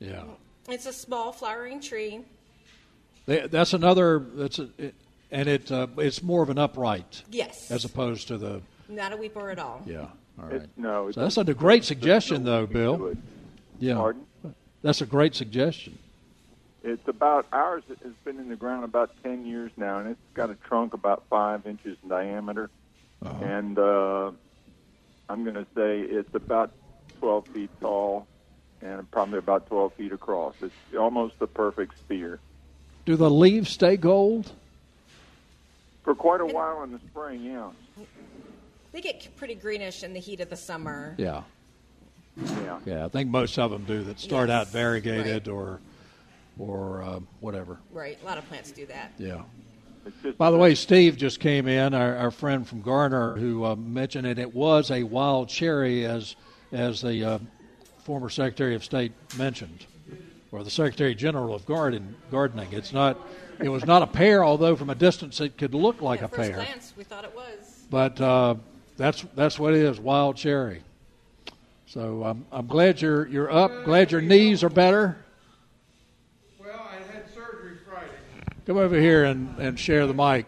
yeah, 0.00 0.24
It's 0.68 0.86
a 0.86 0.92
small 0.92 1.32
flowering 1.32 1.80
tree. 1.80 2.24
They- 3.26 3.46
that's 3.46 3.72
another. 3.72 4.18
That's 4.18 4.58
a, 4.58 4.68
it, 4.78 4.94
and 5.30 5.48
it 5.48 5.70
uh, 5.72 5.86
it's 5.98 6.22
more 6.22 6.42
of 6.42 6.50
an 6.50 6.58
upright 6.58 7.22
Yes. 7.30 7.70
as 7.70 7.84
opposed 7.84 8.28
to 8.28 8.36
the 8.36 8.60
Not 8.88 9.12
a 9.12 9.16
weeper 9.16 9.50
at 9.50 9.58
all. 9.60 9.80
yeah. 9.86 10.08
All 10.42 10.48
right. 10.48 10.56
It's, 10.56 10.66
no, 10.76 11.10
So 11.12 11.20
that's 11.20 11.36
a 11.36 11.54
great 11.54 11.84
suggestion, 11.84 12.44
though, 12.44 12.66
Bill. 12.66 13.16
Yeah, 13.78 13.94
Pardon? 13.96 14.24
that's 14.82 15.00
a 15.00 15.06
great 15.06 15.34
suggestion. 15.34 15.98
It's 16.84 17.06
about 17.06 17.46
ours 17.52 17.84
It's 17.88 18.02
been 18.24 18.40
in 18.40 18.48
the 18.48 18.56
ground 18.56 18.84
about 18.84 19.10
ten 19.22 19.46
years 19.46 19.70
now, 19.76 19.98
and 20.00 20.08
it's 20.10 20.20
got 20.34 20.50
a 20.50 20.54
trunk 20.56 20.94
about 20.94 21.22
five 21.30 21.64
inches 21.66 21.96
in 22.02 22.08
diameter, 22.08 22.70
Uh-huh. 23.24 23.44
and 23.44 23.78
uh, 23.78 24.32
I'm 25.28 25.44
going 25.44 25.54
to 25.54 25.66
say 25.76 26.00
it's 26.00 26.34
about 26.34 26.72
twelve 27.20 27.46
feet 27.48 27.70
tall, 27.80 28.26
and 28.80 29.08
probably 29.12 29.38
about 29.38 29.68
twelve 29.68 29.92
feet 29.94 30.10
across. 30.12 30.54
It's 30.60 30.74
almost 30.98 31.38
the 31.38 31.46
perfect 31.46 31.96
sphere. 31.98 32.40
Do 33.04 33.14
the 33.14 33.30
leaves 33.30 33.70
stay 33.70 33.96
gold? 33.96 34.50
For 36.02 36.16
quite 36.16 36.40
a 36.40 36.46
while 36.46 36.82
in 36.82 36.90
the 36.90 36.98
spring, 37.10 37.42
yeah, 37.44 37.70
They 38.92 39.00
get 39.00 39.34
pretty 39.36 39.54
greenish 39.54 40.02
in 40.02 40.12
the 40.12 40.20
heat 40.20 40.40
of 40.40 40.50
the 40.50 40.56
summer. 40.56 41.14
Yeah. 41.18 41.42
yeah. 42.36 42.78
Yeah, 42.84 43.04
I 43.06 43.08
think 43.08 43.30
most 43.30 43.58
of 43.58 43.70
them 43.70 43.84
do 43.84 44.02
that 44.04 44.20
start 44.20 44.48
Yes, 44.48 44.60
out 44.60 44.68
variegated 44.68 45.46
right. 45.46 45.52
or 45.54 45.80
or 46.58 47.02
uh, 47.02 47.20
whatever. 47.40 47.78
Right. 47.90 48.18
A 48.22 48.26
lot 48.26 48.36
of 48.38 48.46
plants 48.48 48.70
do 48.72 48.84
that. 48.86 49.12
Yeah. 49.18 49.42
By 50.36 50.50
the 50.50 50.58
way, 50.58 50.74
Steve 50.74 51.16
just 51.16 51.38
came 51.40 51.68
in, 51.68 51.94
our, 51.94 52.16
our 52.16 52.30
friend 52.30 52.66
from 52.68 52.82
Garner, 52.82 53.36
who 53.36 53.64
uh, 53.64 53.76
mentioned 53.76 54.26
it. 54.26 54.38
It 54.38 54.52
was 54.52 54.90
a 54.90 55.04
wild 55.04 55.48
cherry, 55.48 56.04
as 56.04 56.36
as 56.72 57.00
the 57.00 57.24
uh, 57.24 57.38
former 58.04 58.28
Secretary 58.28 58.74
of 58.74 58.84
State 58.84 59.12
mentioned, 59.38 59.86
or 60.50 60.64
the 60.64 60.70
Secretary 60.70 61.14
General 61.14 61.54
of 61.54 61.64
Garden 61.66 62.16
Gardening. 62.30 62.72
It's 62.72 62.92
not. 62.92 63.18
It 63.60 63.68
was 63.68 63.84
not 63.84 64.02
a 64.02 64.06
pear, 64.08 64.44
although 64.44 64.74
from 64.74 64.90
a 64.90 64.94
distance 64.94 65.40
it 65.40 65.56
could 65.56 65.72
look 65.72 66.02
like 66.02 66.20
At 66.20 66.26
a 66.32 66.36
first 66.36 66.50
pear. 66.50 66.52
glance, 66.56 66.92
we 66.96 67.04
thought 67.04 67.24
it 67.24 67.34
was. 67.34 67.84
But 67.88 68.20
uh, 68.20 68.56
that's 68.96 69.24
that's 69.34 69.58
what 69.58 69.74
it 69.74 69.80
is, 69.82 69.98
wild 70.00 70.36
cherry. 70.36 70.82
So 71.86 72.24
I'm 72.24 72.46
I'm 72.50 72.66
glad 72.66 73.00
you're 73.00 73.26
you're 73.26 73.52
up. 73.52 73.84
Glad 73.84 74.12
your 74.12 74.20
knees 74.20 74.62
are 74.64 74.70
better. 74.70 75.16
Well, 76.58 76.70
I 76.90 76.96
had 77.12 77.28
surgery 77.34 77.76
Friday. 77.88 78.10
Come 78.66 78.78
over 78.78 78.98
here 78.98 79.24
and, 79.24 79.58
and 79.58 79.78
share 79.78 80.06
the 80.06 80.14
mic. 80.14 80.46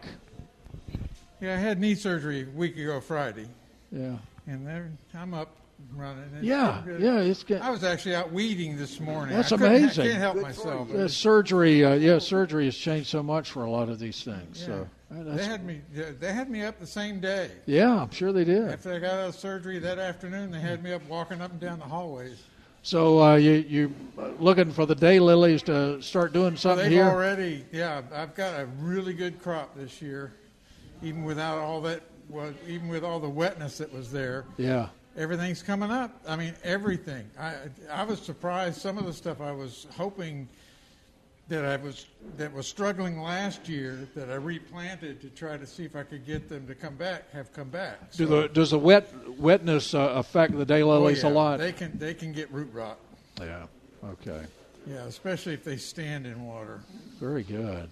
Yeah, 1.41 1.53
I 1.53 1.57
had 1.57 1.79
knee 1.79 1.95
surgery 1.95 2.43
a 2.43 2.57
week 2.57 2.77
ago 2.77 2.99
Friday, 3.01 3.47
Yeah. 3.91 4.15
and 4.47 4.65
there, 4.65 4.89
I'm 5.13 5.33
up 5.33 5.55
and 5.77 5.99
running. 5.99 6.23
It's 6.35 6.43
Yeah, 6.43 6.81
yeah, 6.97 7.19
it's 7.19 7.43
good. 7.43 7.61
I 7.61 7.69
was 7.69 7.83
actually 7.83 8.15
out 8.15 8.31
weeding 8.31 8.77
this 8.77 8.99
morning. 8.99 9.35
That's 9.35 9.51
I 9.51 9.55
amazing. 9.57 10.05
I 10.05 10.07
can't 10.07 10.19
help 10.19 10.33
Good 10.35 10.43
myself. 10.43 10.89
Yeah, 10.91 11.07
surgery, 11.07 11.83
uh, 11.85 11.93
yeah, 11.95 12.17
surgery 12.19 12.65
has 12.65 12.75
changed 12.75 13.09
so 13.09 13.21
much 13.21 13.51
for 13.51 13.65
a 13.65 13.69
lot 13.69 13.89
of 13.89 13.99
these 13.99 14.23
things. 14.23 14.61
Yeah. 14.61 14.65
So 14.65 14.89
uh, 15.11 15.23
they 15.23 15.31
that's, 15.35 15.45
had 15.45 15.65
me. 15.65 15.81
They 15.93 16.33
had 16.33 16.49
me 16.49 16.63
up 16.63 16.79
the 16.79 16.87
same 16.87 17.19
day. 17.19 17.51
yeah, 17.65 18.01
I'm 18.01 18.11
sure 18.11 18.31
they 18.33 18.43
did. 18.43 18.69
After 18.69 18.93
I 18.93 18.99
got 18.99 19.13
out 19.13 19.29
of 19.29 19.35
surgery 19.35 19.79
that 19.79 19.99
afternoon, 19.99 20.51
they 20.51 20.59
had 20.59 20.83
me 20.83 20.93
up 20.93 21.05
walking 21.07 21.41
up 21.41 21.51
and 21.51 21.59
down 21.59 21.79
the 21.79 21.85
hallways. 21.85 22.41
So 22.81 23.21
uh, 23.21 23.35
you 23.35 23.51
you 23.53 23.95
looking 24.39 24.71
for 24.71 24.85
the 24.85 24.95
day 24.95 25.19
lilies 25.19 25.63
to 25.63 26.01
start 26.01 26.33
doing 26.33 26.55
So 26.55 26.69
something 26.69 26.85
they've 26.89 26.99
here? 26.99 27.05
already, 27.05 27.65
yeah, 27.71 28.01
I've 28.13 28.35
got 28.35 28.59
a 28.59 28.65
really 28.79 29.13
good 29.13 29.41
crop 29.41 29.75
this 29.75 30.01
year, 30.01 30.33
even 31.01 31.23
without 31.23 31.57
all 31.57 31.81
that, 31.81 32.01
well, 32.29 32.53
even 32.67 32.87
with 32.87 33.03
all 33.03 33.19
the 33.19 33.29
wetness 33.29 33.79
that 33.79 33.91
was 33.91 34.11
there. 34.11 34.45
Yeah, 34.57 34.89
Everything's 35.17 35.63
coming 35.63 35.91
up. 35.91 36.11
I 36.27 36.35
mean, 36.35 36.53
everything. 36.63 37.29
I 37.39 37.55
I 37.91 38.03
was 38.03 38.19
surprised. 38.19 38.81
Some 38.81 38.97
of 38.97 39.05
the 39.05 39.13
stuff 39.13 39.39
I 39.41 39.51
was 39.51 39.87
hoping 39.95 40.47
that 41.47 41.65
I 41.65 41.75
was 41.75 42.07
that 42.37 42.51
was 42.53 42.67
struggling 42.67 43.21
last 43.21 43.69
year 43.69 44.07
that 44.15 44.29
I 44.29 44.35
replanted 44.35 45.21
to 45.21 45.29
try 45.29 45.57
to 45.57 45.67
see 45.67 45.85
if 45.85 45.95
I 45.95 46.03
could 46.03 46.25
get 46.25 46.49
them 46.49 46.65
to 46.67 46.75
come 46.75 46.95
back 46.95 47.31
have 47.31 47.53
come 47.53 47.69
back. 47.69 48.11
Do 48.13 48.25
the 48.25 48.47
does 48.47 48.71
the 48.71 48.79
wet 48.79 49.11
wetness 49.37 49.93
uh, 49.93 50.13
affect 50.15 50.53
the 50.53 50.61
oh, 50.61 50.65
daylilies 50.65 51.23
yeah, 51.23 51.29
a 51.29 51.31
lot? 51.31 51.59
They 51.59 51.71
can 51.71 51.97
they 51.97 52.13
can 52.13 52.31
get 52.33 52.51
root 52.51 52.69
rot. 52.73 52.99
yeah. 53.39 53.65
Okay. 54.03 54.45
Yeah, 54.87 55.05
especially 55.05 55.53
if 55.53 55.63
they 55.63 55.77
stand 55.77 56.27
in 56.27 56.45
water. 56.45 56.81
Very 57.19 57.43
good. 57.43 57.89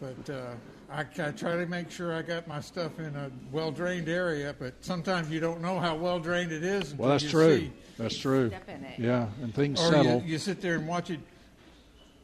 But 0.00 0.30
uh, 0.30 0.50
I, 0.90 1.00
I 1.00 1.30
try 1.30 1.56
to 1.56 1.66
make 1.66 1.90
sure 1.90 2.12
I 2.12 2.20
got 2.20 2.46
my 2.46 2.60
stuff 2.60 2.98
in 2.98 3.16
a 3.16 3.30
well 3.50 3.70
drained 3.70 4.08
area. 4.08 4.54
But 4.58 4.74
sometimes 4.80 5.30
you 5.30 5.40
don't 5.40 5.62
know 5.62 5.78
how 5.78 5.94
well 5.94 6.18
drained 6.18 6.52
it 6.52 6.62
is. 6.62 6.92
Until 6.92 7.04
Well, 7.04 7.10
that's 7.10 7.24
you 7.24 7.30
true. 7.30 7.58
See. 7.58 7.72
That's 7.96 8.16
true. 8.16 8.48
Step 8.48 8.68
in 8.68 8.84
it. 8.84 8.98
Yeah, 8.98 9.28
and 9.42 9.54
things 9.54 9.80
Or 9.80 9.90
settle. 9.90 10.20
you, 10.20 10.32
you 10.32 10.38
sit 10.38 10.60
there 10.60 10.74
and 10.74 10.86
watch 10.86 11.10
it. 11.10 11.20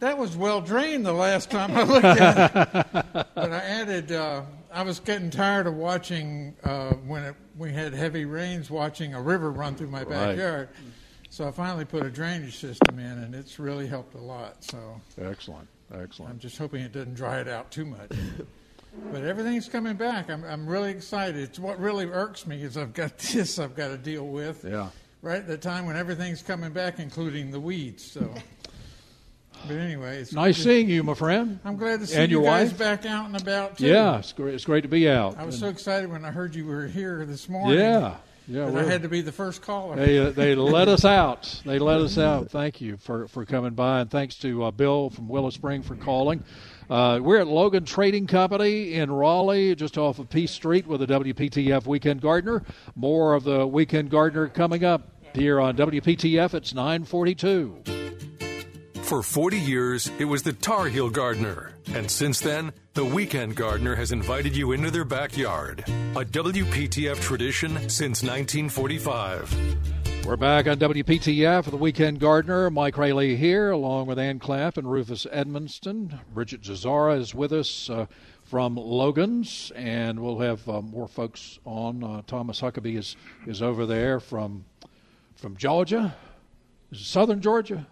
That 0.01 0.17
was 0.19 0.37
well 0.37 0.61
drained 0.61 1.05
the 1.07 1.13
last 1.13 1.51
time 1.51 1.77
I 1.77 1.83
looked 1.83 2.05
at 2.05 2.57
it. 2.57 2.87
but 3.35 3.53
I 3.53 3.59
added. 3.59 4.13
Uh, 4.13 4.43
I 4.73 4.83
was 4.83 4.99
getting 5.01 5.31
tired 5.31 5.67
of 5.67 5.75
watching 5.75 6.57
uh, 6.65 6.93
when 6.95 7.23
it, 7.25 7.35
we 7.59 7.73
had 7.73 7.93
heavy 7.93 8.25
rains, 8.25 8.71
watching 8.71 9.15
a 9.15 9.21
river 9.21 9.51
run 9.51 9.75
through 9.75 9.89
my 9.89 10.01
Right. 10.05 10.09
backyard. 10.37 10.69
So 11.29 11.47
I 11.47 11.51
finally 11.51 11.85
put 11.85 12.05
a 12.07 12.11
drainage 12.11 12.57
system 12.57 12.99
in, 12.99 13.07
and 13.19 13.35
it's 13.35 13.59
really 13.59 13.87
helped 13.87 14.15
a 14.15 14.19
lot. 14.21 14.65
So 14.65 14.79
Excellent. 15.21 15.69
Excellent. 15.93 16.33
I'm 16.33 16.39
just 16.39 16.57
hoping 16.57 16.83
it 16.83 16.93
doesn't 16.93 17.15
dry 17.15 17.41
it 17.41 17.49
out 17.49 17.71
too 17.71 17.85
much. 17.85 18.11
but 19.13 19.23
everything's 19.25 19.69
coming 19.69 19.97
back. 19.97 20.31
I'm, 20.31 20.45
I'm 20.45 20.67
really 20.67 20.91
excited. 20.91 21.37
It's 21.37 21.59
what 21.59 21.79
really 21.79 22.07
irks 22.07 22.47
me 22.47 22.63
is 22.63 22.77
I've 22.77 22.95
got 22.95 23.19
this 23.33 23.59
I've 23.59 23.75
got 23.77 23.89
to 23.89 23.99
deal 23.99 24.27
with 24.27 24.65
Yeah. 24.65 24.89
right 25.23 25.39
at 25.39 25.47
the 25.47 25.59
time 25.59 25.85
when 25.87 25.97
everything's 25.97 26.43
coming 26.43 26.73
back, 26.73 26.99
including 27.01 27.51
the 27.51 27.61
weeds. 27.61 28.05
So 28.05 28.33
But 29.67 29.77
anyway, 29.77 30.19
it's 30.19 30.33
Nice 30.33 30.57
seeing 30.57 30.89
you, 30.89 31.03
my 31.03 31.15
friend. 31.15 31.61
I'm 31.65 31.77
glad 31.77 32.01
to 32.01 32.07
see 32.07 32.17
and 32.17 32.31
you 32.31 32.43
guys 32.43 32.71
wife. 32.71 32.79
back 32.79 33.07
out 33.07 33.27
and 33.27 33.41
about 33.41 33.79
too. 33.79 33.87
Yeah, 33.87 34.19
it's 34.19 34.33
great. 34.33 34.55
It's 34.55 34.65
great 34.65 34.83
to 34.83 34.89
be 34.89 35.09
out. 35.09 35.37
I 35.39 35.45
was 35.45 35.55
And- 35.57 35.61
so 35.65 35.69
excited 35.69 36.11
when 36.11 36.25
I 36.25 36.31
heard 36.31 36.55
you 36.55 36.67
were 36.67 36.87
here 36.87 37.25
this 37.27 37.49
morning. 37.49 37.79
Yeah, 37.79 38.15
yeah. 38.49 38.67
I 38.75 38.83
had 38.85 39.03
to 39.03 39.09
be 39.09 39.21
the 39.21 39.33
first 39.33 39.63
caller. 39.63 39.97
They 39.97 40.19
uh, 40.19 40.31
they 40.31 40.55
let 40.57 40.89
us 40.89 41.05
out. 41.05 41.61
They 41.65 41.79
let 41.79 42.01
us 42.01 42.19
out. 42.19 42.51
Thank 42.51 42.81
you 42.81 42.97
for, 42.97 43.29
for 43.29 43.45
coming 43.45 43.75
by, 43.75 44.01
and 44.01 44.11
thanks 44.11 44.35
to 44.37 44.65
uh, 44.65 44.71
Bill 44.71 45.11
from 45.11 45.29
Willow 45.29 45.51
Spring 45.51 45.83
for 45.83 45.95
calling. 45.95 46.43
Uh, 46.89 47.21
we're 47.23 47.39
at 47.39 47.47
Logan 47.47 47.85
Trading 47.85 48.27
Company 48.27 48.95
in 48.95 49.13
Raleigh, 49.13 49.77
just 49.77 49.97
off 49.97 50.19
of 50.19 50.29
Peace 50.29 50.51
Street, 50.51 50.89
with 50.89 50.99
the 51.01 51.07
WPTF 51.07 51.87
Weekend 51.87 52.21
Gardener. 52.21 52.65
More 52.97 53.35
of 53.35 53.45
the 53.45 53.65
Weekend 53.67 54.11
Gardener 54.11 54.49
coming 54.49 54.85
up 54.85 55.03
here 55.35 55.61
on 55.61 55.77
WPTF. 55.77 56.55
It's 56.55 56.75
nine 56.75 57.05
forty-two. 57.05 58.00
For 59.11 59.25
40 59.25 59.59
years, 59.59 60.09
it 60.21 60.25
was 60.25 60.45
the 60.45 60.53
Tar 60.53 60.87
Heel 60.87 61.11
Gardener. 61.11 61.73
And 61.95 62.09
since 62.09 62.39
then, 62.39 62.73
the 62.95 63.05
Weekend 63.05 63.57
Gardener 63.57 63.97
has 63.97 64.13
invited 64.13 64.57
you 64.57 64.71
into 64.71 64.89
their 64.89 65.05
backyard. 65.05 65.81
A 66.15 66.25
WPTF 66.25 67.21
tradition 67.21 67.73
since 67.91 68.23
1945. 68.23 70.25
We're 70.25 70.37
back 70.37 70.69
on 70.69 70.79
WPTF 70.79 71.65
for 71.65 71.73
the 71.73 71.77
Weekend 71.77 72.21
Gardener. 72.21 72.71
Mike 72.71 72.97
Raley 72.97 73.35
here, 73.35 73.73
along 73.73 74.07
with 74.07 74.21
Ann 74.21 74.39
Clapp 74.39 74.77
and 74.77 74.89
Rufus 74.89 75.27
Edmisten. 75.33 76.21
Bridget 76.33 76.63
Zazara 76.63 77.19
is 77.19 77.35
with 77.35 77.53
us 77.53 77.91
uh, 77.91 78.07
from 78.45 78.77
Logan's, 78.77 79.73
and 79.75 80.21
we'll 80.21 80.39
have 80.39 80.69
uh, 80.69 80.83
more 80.83 81.09
folks 81.09 81.59
on. 81.65 82.05
Uh, 82.05 82.23
Thomas 82.29 82.61
Huckabee 82.61 82.97
is, 82.97 83.17
is 83.45 83.61
over 83.61 83.87
there 83.87 84.21
from 84.21 84.67
from 85.35 85.57
Georgia, 85.57 86.15
Southern 86.93 87.41
Georgia. 87.41 87.89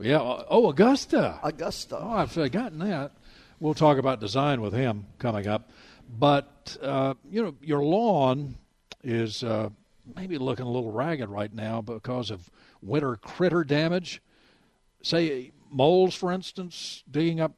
Yeah. 0.00 0.18
uh, 0.18 0.44
Oh, 0.48 0.68
Augusta. 0.70 1.38
Augusta. 1.42 1.98
Oh, 2.00 2.10
I've 2.10 2.32
forgotten 2.32 2.78
that. 2.80 3.12
We'll 3.60 3.74
talk 3.74 3.98
about 3.98 4.20
design 4.20 4.60
with 4.60 4.72
him 4.72 5.06
coming 5.18 5.46
up. 5.48 5.70
But, 6.18 6.76
uh, 6.80 7.14
you 7.30 7.42
know, 7.42 7.54
your 7.60 7.82
lawn 7.82 8.56
is 9.02 9.42
uh, 9.42 9.70
maybe 10.16 10.38
looking 10.38 10.66
a 10.66 10.70
little 10.70 10.92
ragged 10.92 11.28
right 11.28 11.52
now 11.52 11.80
because 11.82 12.30
of 12.30 12.48
winter 12.82 13.16
critter 13.16 13.64
damage. 13.64 14.22
Say, 15.02 15.52
moles, 15.70 16.14
for 16.14 16.32
instance, 16.32 17.02
digging 17.10 17.40
up, 17.40 17.52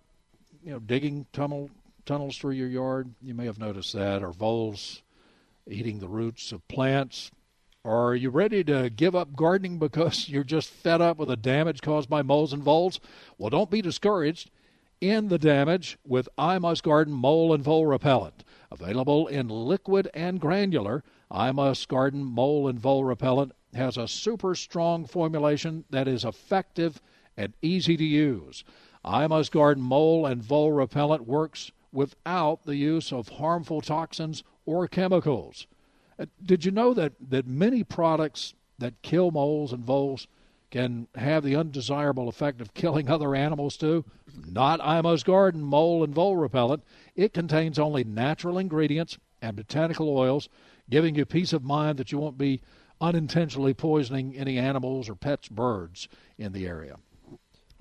you 0.64 0.72
know, 0.72 0.78
digging 0.78 1.26
tunnel, 1.32 1.70
tunnels 2.06 2.38
through 2.38 2.52
your 2.52 2.68
yard. 2.68 3.10
You 3.22 3.34
may 3.34 3.44
have 3.44 3.58
noticed 3.58 3.92
that. 3.92 4.22
Or 4.22 4.32
voles 4.32 5.02
eating 5.68 5.98
the 6.00 6.08
roots 6.08 6.50
of 6.52 6.66
plants. 6.68 7.30
Are 7.82 8.14
you 8.14 8.28
ready 8.28 8.62
to 8.64 8.90
give 8.90 9.16
up 9.16 9.34
gardening 9.34 9.78
because 9.78 10.28
you're 10.28 10.44
just 10.44 10.68
fed 10.68 11.00
up 11.00 11.16
with 11.16 11.28
the 11.28 11.36
damage 11.36 11.80
caused 11.80 12.10
by 12.10 12.20
moles 12.20 12.52
and 12.52 12.62
voles? 12.62 13.00
Well, 13.38 13.48
don't 13.48 13.70
be 13.70 13.80
discouraged. 13.80 14.50
End 15.00 15.30
the 15.30 15.38
damage 15.38 15.96
with 16.06 16.28
I 16.36 16.58
Must 16.58 16.82
Garden 16.82 17.14
Mole 17.14 17.54
and 17.54 17.64
Vole 17.64 17.86
Repellent. 17.86 18.44
Available 18.70 19.28
in 19.28 19.48
liquid 19.48 20.10
and 20.12 20.38
granular, 20.38 21.02
I 21.30 21.52
Must 21.52 21.88
Garden 21.88 22.22
Mole 22.22 22.68
and 22.68 22.78
Vole 22.78 23.04
Repellent 23.04 23.52
has 23.72 23.96
a 23.96 24.06
super 24.06 24.54
strong 24.54 25.06
formulation 25.06 25.86
that 25.88 26.06
is 26.06 26.22
effective 26.22 27.00
and 27.34 27.54
easy 27.62 27.96
to 27.96 28.04
use. 28.04 28.62
I 29.02 29.26
Must 29.26 29.50
Garden 29.52 29.82
Mole 29.82 30.26
and 30.26 30.42
Vole 30.42 30.72
Repellent 30.72 31.26
works 31.26 31.72
without 31.92 32.66
the 32.66 32.76
use 32.76 33.10
of 33.10 33.30
harmful 33.30 33.80
toxins 33.80 34.42
or 34.66 34.86
chemicals. 34.86 35.66
Did 36.44 36.64
you 36.64 36.70
know 36.70 36.94
that, 36.94 37.12
that 37.30 37.46
many 37.46 37.84
products 37.84 38.54
that 38.78 39.02
kill 39.02 39.30
moles 39.30 39.72
and 39.72 39.84
voles 39.84 40.26
can 40.70 41.08
have 41.16 41.42
the 41.42 41.56
undesirable 41.56 42.28
effect 42.28 42.60
of 42.60 42.74
killing 42.74 43.10
other 43.10 43.34
animals 43.34 43.76
too? 43.76 44.04
Not 44.48 44.80
I 44.82 45.00
Must 45.00 45.24
Garden 45.24 45.62
mole 45.62 46.04
and 46.04 46.14
vole 46.14 46.36
repellent. 46.36 46.82
It 47.16 47.32
contains 47.32 47.78
only 47.78 48.04
natural 48.04 48.58
ingredients 48.58 49.18
and 49.42 49.56
botanical 49.56 50.08
oils, 50.16 50.48
giving 50.88 51.14
you 51.14 51.24
peace 51.24 51.52
of 51.52 51.64
mind 51.64 51.98
that 51.98 52.12
you 52.12 52.18
won't 52.18 52.38
be 52.38 52.60
unintentionally 53.00 53.74
poisoning 53.74 54.36
any 54.36 54.58
animals 54.58 55.08
or 55.08 55.14
pets, 55.14 55.48
birds 55.48 56.08
in 56.38 56.52
the 56.52 56.66
area. 56.66 56.96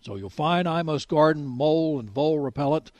So 0.02 0.16
you'll 0.16 0.30
find 0.30 0.68
I 0.68 0.82
Must 0.82 1.08
Garden 1.08 1.46
mole 1.46 2.00
and 2.00 2.10
vole 2.10 2.40
repellent 2.40 2.92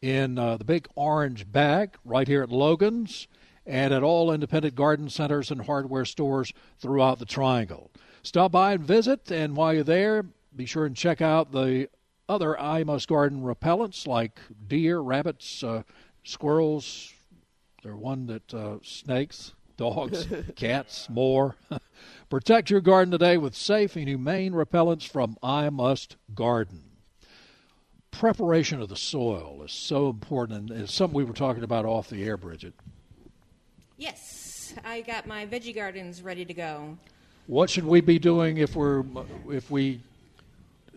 in 0.00 0.38
uh, 0.38 0.56
the 0.56 0.64
big 0.64 0.88
orange 0.94 1.50
bag 1.50 1.96
right 2.04 2.26
here 2.26 2.42
at 2.42 2.50
Logan's 2.50 3.28
and 3.66 3.92
at 3.92 4.02
all 4.02 4.32
independent 4.32 4.74
garden 4.74 5.08
centers 5.08 5.50
and 5.50 5.62
hardware 5.62 6.04
stores 6.04 6.52
throughout 6.78 7.18
the 7.18 7.26
Triangle. 7.26 7.90
Stop 8.22 8.52
by 8.52 8.72
and 8.72 8.84
visit, 8.84 9.30
and 9.30 9.56
while 9.56 9.74
you're 9.74 9.84
there, 9.84 10.24
be 10.54 10.66
sure 10.66 10.86
and 10.86 10.96
check 10.96 11.20
out 11.20 11.52
the 11.52 11.88
other 12.28 12.58
I 12.58 12.84
Must 12.84 13.06
Garden 13.06 13.42
repellents 13.42 14.06
like 14.06 14.40
deer, 14.66 15.00
rabbits, 15.00 15.62
uh, 15.62 15.82
squirrels. 16.24 17.12
There's 17.82 17.96
one 17.96 18.26
that 18.26 18.52
uh, 18.52 18.78
snakes, 18.82 19.54
dogs, 19.76 20.26
cats, 20.56 21.08
more. 21.08 21.56
Protect 22.30 22.70
your 22.70 22.80
garden 22.80 23.12
today 23.12 23.36
with 23.36 23.54
safe 23.54 23.96
and 23.96 24.08
humane 24.08 24.52
repellents 24.52 25.08
from 25.08 25.36
I 25.42 25.70
Must 25.70 26.16
Garden. 26.34 26.82
Preparation 28.10 28.80
of 28.80 28.88
the 28.88 28.96
soil 28.96 29.62
is 29.64 29.72
so 29.72 30.08
important, 30.08 30.70
and 30.70 30.80
it's 30.80 30.94
something 30.94 31.16
we 31.16 31.24
were 31.24 31.32
talking 31.32 31.62
about 31.62 31.84
off 31.84 32.08
the 32.08 32.24
air, 32.24 32.36
Bridget. 32.36 32.74
Yes, 33.98 34.74
I 34.84 35.00
got 35.00 35.26
my 35.26 35.46
veggie 35.46 35.74
gardens 35.74 36.22
ready 36.22 36.44
to 36.44 36.54
go. 36.54 36.98
What 37.46 37.70
should 37.70 37.84
we 37.84 38.00
be 38.00 38.18
doing 38.18 38.58
if 38.58 38.76
we're 38.76 39.04
if 39.50 39.70
we 39.70 40.00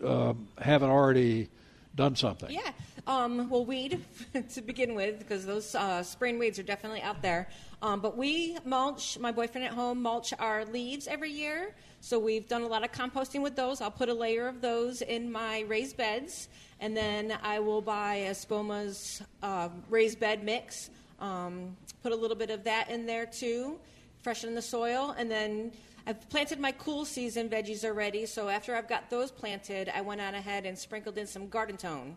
um, 0.04 0.48
haven't 0.58 0.90
already 0.90 1.48
done 1.94 2.16
something? 2.16 2.50
Yeah. 2.50 2.72
Um, 3.06 3.48
well, 3.48 3.64
weed 3.64 4.04
to 4.52 4.60
begin 4.60 4.94
with, 4.94 5.18
because 5.18 5.46
those 5.46 5.74
uh, 5.74 6.02
spring 6.02 6.38
weeds 6.38 6.58
are 6.58 6.62
definitely 6.62 7.00
out 7.02 7.22
there. 7.22 7.48
Um, 7.82 8.00
but 8.00 8.16
we 8.16 8.58
mulch, 8.64 9.18
my 9.18 9.32
boyfriend 9.32 9.66
at 9.66 9.72
home 9.72 10.02
mulch 10.02 10.34
our 10.38 10.64
leaves 10.66 11.06
every 11.06 11.30
year. 11.30 11.74
So 12.02 12.18
we've 12.18 12.46
done 12.48 12.62
a 12.62 12.66
lot 12.66 12.84
of 12.84 12.92
composting 12.92 13.42
with 13.42 13.56
those. 13.56 13.80
I'll 13.80 13.90
put 13.90 14.08
a 14.08 14.14
layer 14.14 14.48
of 14.48 14.60
those 14.60 15.02
in 15.02 15.32
my 15.32 15.60
raised 15.60 15.96
beds. 15.96 16.48
And 16.80 16.96
then 16.96 17.38
I 17.42 17.60
will 17.60 17.82
buy 17.82 18.26
Espoma's 18.28 19.22
uh, 19.42 19.68
raised 19.88 20.20
bed 20.20 20.44
mix. 20.44 20.90
Um, 21.20 21.76
put 22.02 22.12
a 22.12 22.16
little 22.16 22.36
bit 22.36 22.50
of 22.50 22.64
that 22.64 22.90
in 22.90 23.06
there 23.06 23.26
too, 23.26 23.78
freshen 24.22 24.54
the 24.54 24.62
soil. 24.62 25.14
And 25.18 25.30
then 25.30 25.72
I've 26.06 26.28
planted 26.30 26.58
my 26.58 26.72
cool 26.72 27.04
season 27.04 27.48
veggies 27.48 27.84
already. 27.84 28.26
So 28.26 28.48
after 28.48 28.74
I've 28.74 28.88
got 28.88 29.10
those 29.10 29.30
planted, 29.30 29.90
I 29.94 30.00
went 30.00 30.20
on 30.20 30.34
ahead 30.34 30.66
and 30.66 30.78
sprinkled 30.78 31.18
in 31.18 31.26
some 31.26 31.48
Garden-tone. 31.48 32.16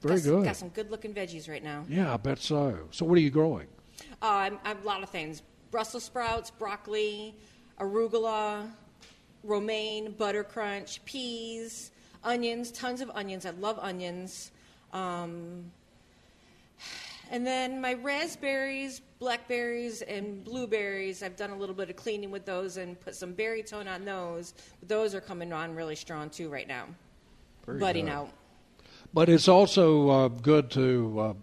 Very 0.00 0.16
got 0.16 0.22
some, 0.22 0.32
good. 0.34 0.44
Got 0.44 0.56
some 0.56 0.68
good 0.68 0.90
looking 0.90 1.14
veggies 1.14 1.48
right 1.48 1.64
now. 1.64 1.84
Yeah, 1.88 2.12
I 2.12 2.18
bet 2.18 2.38
so. 2.38 2.78
So, 2.90 3.06
what 3.06 3.16
are 3.16 3.22
you 3.22 3.30
growing? 3.30 3.66
Uh, 4.20 4.26
I'm, 4.26 4.58
I'm 4.64 4.78
a 4.82 4.84
lot 4.84 5.02
of 5.02 5.08
things: 5.08 5.42
Brussels 5.70 6.04
sprouts, 6.04 6.50
broccoli, 6.50 7.34
arugula, 7.80 8.70
romaine, 9.42 10.12
butter 10.12 10.44
crunch, 10.44 11.02
peas, 11.06 11.90
onions, 12.22 12.70
tons 12.70 13.00
of 13.00 13.10
onions. 13.14 13.46
I 13.46 13.50
love 13.50 13.78
onions. 13.80 14.50
Um, 14.92 15.70
and 17.30 17.46
then 17.46 17.80
my 17.80 17.94
raspberries, 17.94 19.00
blackberries, 19.18 20.02
and 20.02 20.44
blueberries. 20.44 21.22
I've 21.22 21.36
done 21.36 21.50
a 21.50 21.56
little 21.56 21.74
bit 21.74 21.90
of 21.90 21.96
cleaning 21.96 22.30
with 22.30 22.44
those 22.44 22.76
and 22.76 22.98
put 23.00 23.14
some 23.14 23.32
Berry-tone 23.32 23.88
on 23.88 24.04
those. 24.04 24.54
But 24.80 24.88
those 24.88 25.14
are 25.14 25.20
coming 25.20 25.52
on 25.52 25.74
really 25.74 25.96
strong 25.96 26.30
too 26.30 26.48
right 26.48 26.68
now. 26.68 26.86
Very 27.66 27.78
Budding 27.78 28.06
good. 28.06 28.12
out. 28.12 28.30
But 29.12 29.28
it's 29.28 29.48
also 29.48 30.10
uh, 30.10 30.28
good 30.28 30.70
to 30.72 31.20
uh, 31.20 31.34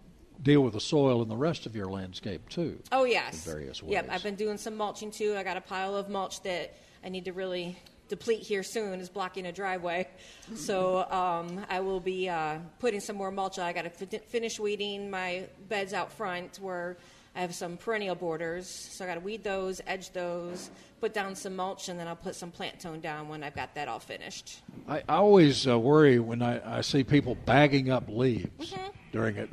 deal 0.43 0.61
with 0.61 0.73
the 0.73 0.81
soil 0.81 1.21
and 1.21 1.31
the 1.31 1.37
rest 1.37 1.65
of 1.65 1.75
your 1.75 1.87
landscape 1.87 2.47
too. 2.49 2.79
Oh 2.91 3.05
yes. 3.05 3.45
In 3.45 3.53
various 3.53 3.81
Yep. 3.81 4.07
I've 4.09 4.23
been 4.23 4.35
doing 4.35 4.57
some 4.57 4.75
mulching 4.75 5.11
too. 5.11 5.35
I 5.37 5.43
got 5.43 5.57
a 5.57 5.61
pile 5.61 5.95
of 5.95 6.09
mulch 6.09 6.41
that 6.43 6.75
I 7.03 7.09
need 7.09 7.25
to 7.25 7.33
really 7.33 7.77
deplete 8.11 8.41
here 8.41 8.61
soon. 8.61 8.99
Is 8.99 9.09
blocking 9.09 9.47
a 9.47 9.51
driveway, 9.51 10.07
so 10.55 11.09
um, 11.09 11.65
I 11.69 11.79
will 11.79 11.99
be 11.99 12.29
uh, 12.29 12.59
putting 12.79 12.99
some 12.99 13.15
more 13.15 13.31
mulch. 13.31 13.57
I 13.57 13.73
got 13.73 13.83
to 13.83 13.89
fi- 13.89 14.19
finish 14.27 14.59
weeding 14.59 15.09
my 15.09 15.47
beds 15.67 15.93
out 15.93 16.11
front 16.11 16.57
where 16.61 16.97
I 17.35 17.41
have 17.41 17.55
some 17.55 17.77
perennial 17.77 18.15
borders. 18.15 18.67
So 18.69 19.05
I 19.05 19.07
got 19.07 19.13
to 19.15 19.19
weed 19.21 19.43
those, 19.43 19.79
edge 19.87 20.11
those, 20.11 20.69
put 20.99 21.13
down 21.13 21.33
some 21.35 21.55
mulch, 21.55 21.87
and 21.89 21.97
then 21.97 22.07
I'll 22.07 22.15
put 22.15 22.35
some 22.35 22.51
Plant-tone 22.51 22.99
down 22.99 23.29
when 23.29 23.41
I've 23.43 23.55
got 23.55 23.73
that 23.75 23.87
all 23.87 23.99
finished. 23.99 24.59
I, 24.87 24.97
I 25.07 25.15
always 25.15 25.65
uh, 25.65 25.79
worry 25.79 26.19
when 26.19 26.41
I, 26.41 26.79
I 26.79 26.81
see 26.81 27.03
people 27.05 27.35
bagging 27.45 27.89
up 27.89 28.09
leaves 28.09 28.49
Mm-hmm. 28.59 28.89
during 29.13 29.37
it. 29.37 29.49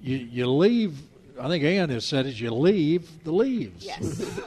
You, 0.00 0.16
you 0.16 0.46
leave, 0.48 0.98
I 1.40 1.46
think 1.48 1.62
Ann 1.62 1.88
has 1.90 2.04
said, 2.04 2.26
is 2.26 2.40
you 2.40 2.50
leave 2.50 3.22
the 3.22 3.32
leaves. 3.32 3.84
Yes. 3.84 4.20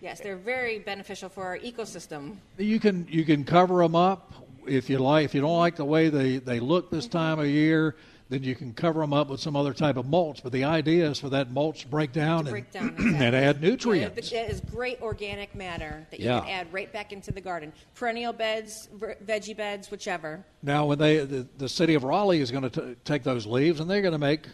yes, 0.00 0.20
they're 0.20 0.36
very 0.36 0.78
beneficial 0.78 1.28
for 1.28 1.44
our 1.44 1.58
ecosystem. 1.58 2.36
You 2.58 2.80
can 2.80 3.06
you 3.10 3.24
can 3.24 3.44
cover 3.44 3.78
them 3.78 3.94
up 3.94 4.32
if 4.66 4.90
you 4.90 4.98
like. 4.98 5.24
If 5.24 5.34
you 5.34 5.40
don't 5.40 5.58
like 5.58 5.76
the 5.76 5.84
way 5.84 6.08
they, 6.08 6.38
they 6.38 6.60
look 6.60 6.90
this 6.90 7.06
mm-hmm. 7.06 7.18
time 7.18 7.38
of 7.38 7.46
year, 7.46 7.96
then 8.28 8.44
you 8.44 8.54
can 8.54 8.72
cover 8.72 9.00
them 9.00 9.12
up 9.12 9.28
with 9.28 9.40
some 9.40 9.56
other 9.56 9.74
type 9.74 9.96
of 9.96 10.06
mulch. 10.06 10.42
But 10.42 10.52
the 10.52 10.64
idea 10.64 11.10
is 11.10 11.18
for 11.18 11.28
that 11.30 11.50
mulch 11.50 11.80
to 11.80 11.88
break 11.88 12.12
down, 12.12 12.44
To 12.44 12.50
break 12.50 12.66
and, 12.74 12.96
down, 12.96 13.06
exactly. 13.06 13.26
and 13.26 13.36
add 13.36 13.62
Yeah, 13.62 13.68
nutrients. 13.68 14.30
That 14.30 14.50
is 14.50 14.60
great 14.60 15.00
organic 15.02 15.54
matter 15.54 16.06
that 16.10 16.20
you 16.20 16.26
can 16.26 16.48
add 16.48 16.72
right 16.72 16.92
back 16.92 17.12
into 17.12 17.32
the 17.32 17.40
garden. 17.40 17.72
Perennial 17.94 18.32
beds, 18.32 18.88
veggie 18.96 19.56
beds, 19.56 19.90
whichever. 19.90 20.44
Now, 20.62 20.86
when 20.86 20.98
they 20.98 21.18
the, 21.24 21.46
the 21.58 21.68
city 21.68 21.94
of 21.94 22.04
Raleigh 22.04 22.40
is 22.40 22.50
going 22.50 22.70
to 22.70 22.94
take 23.04 23.24
those 23.24 23.46
leaves 23.46 23.80
and 23.80 23.90
they're 23.90 24.02
going 24.02 24.12
to 24.12 24.18
make 24.18 24.46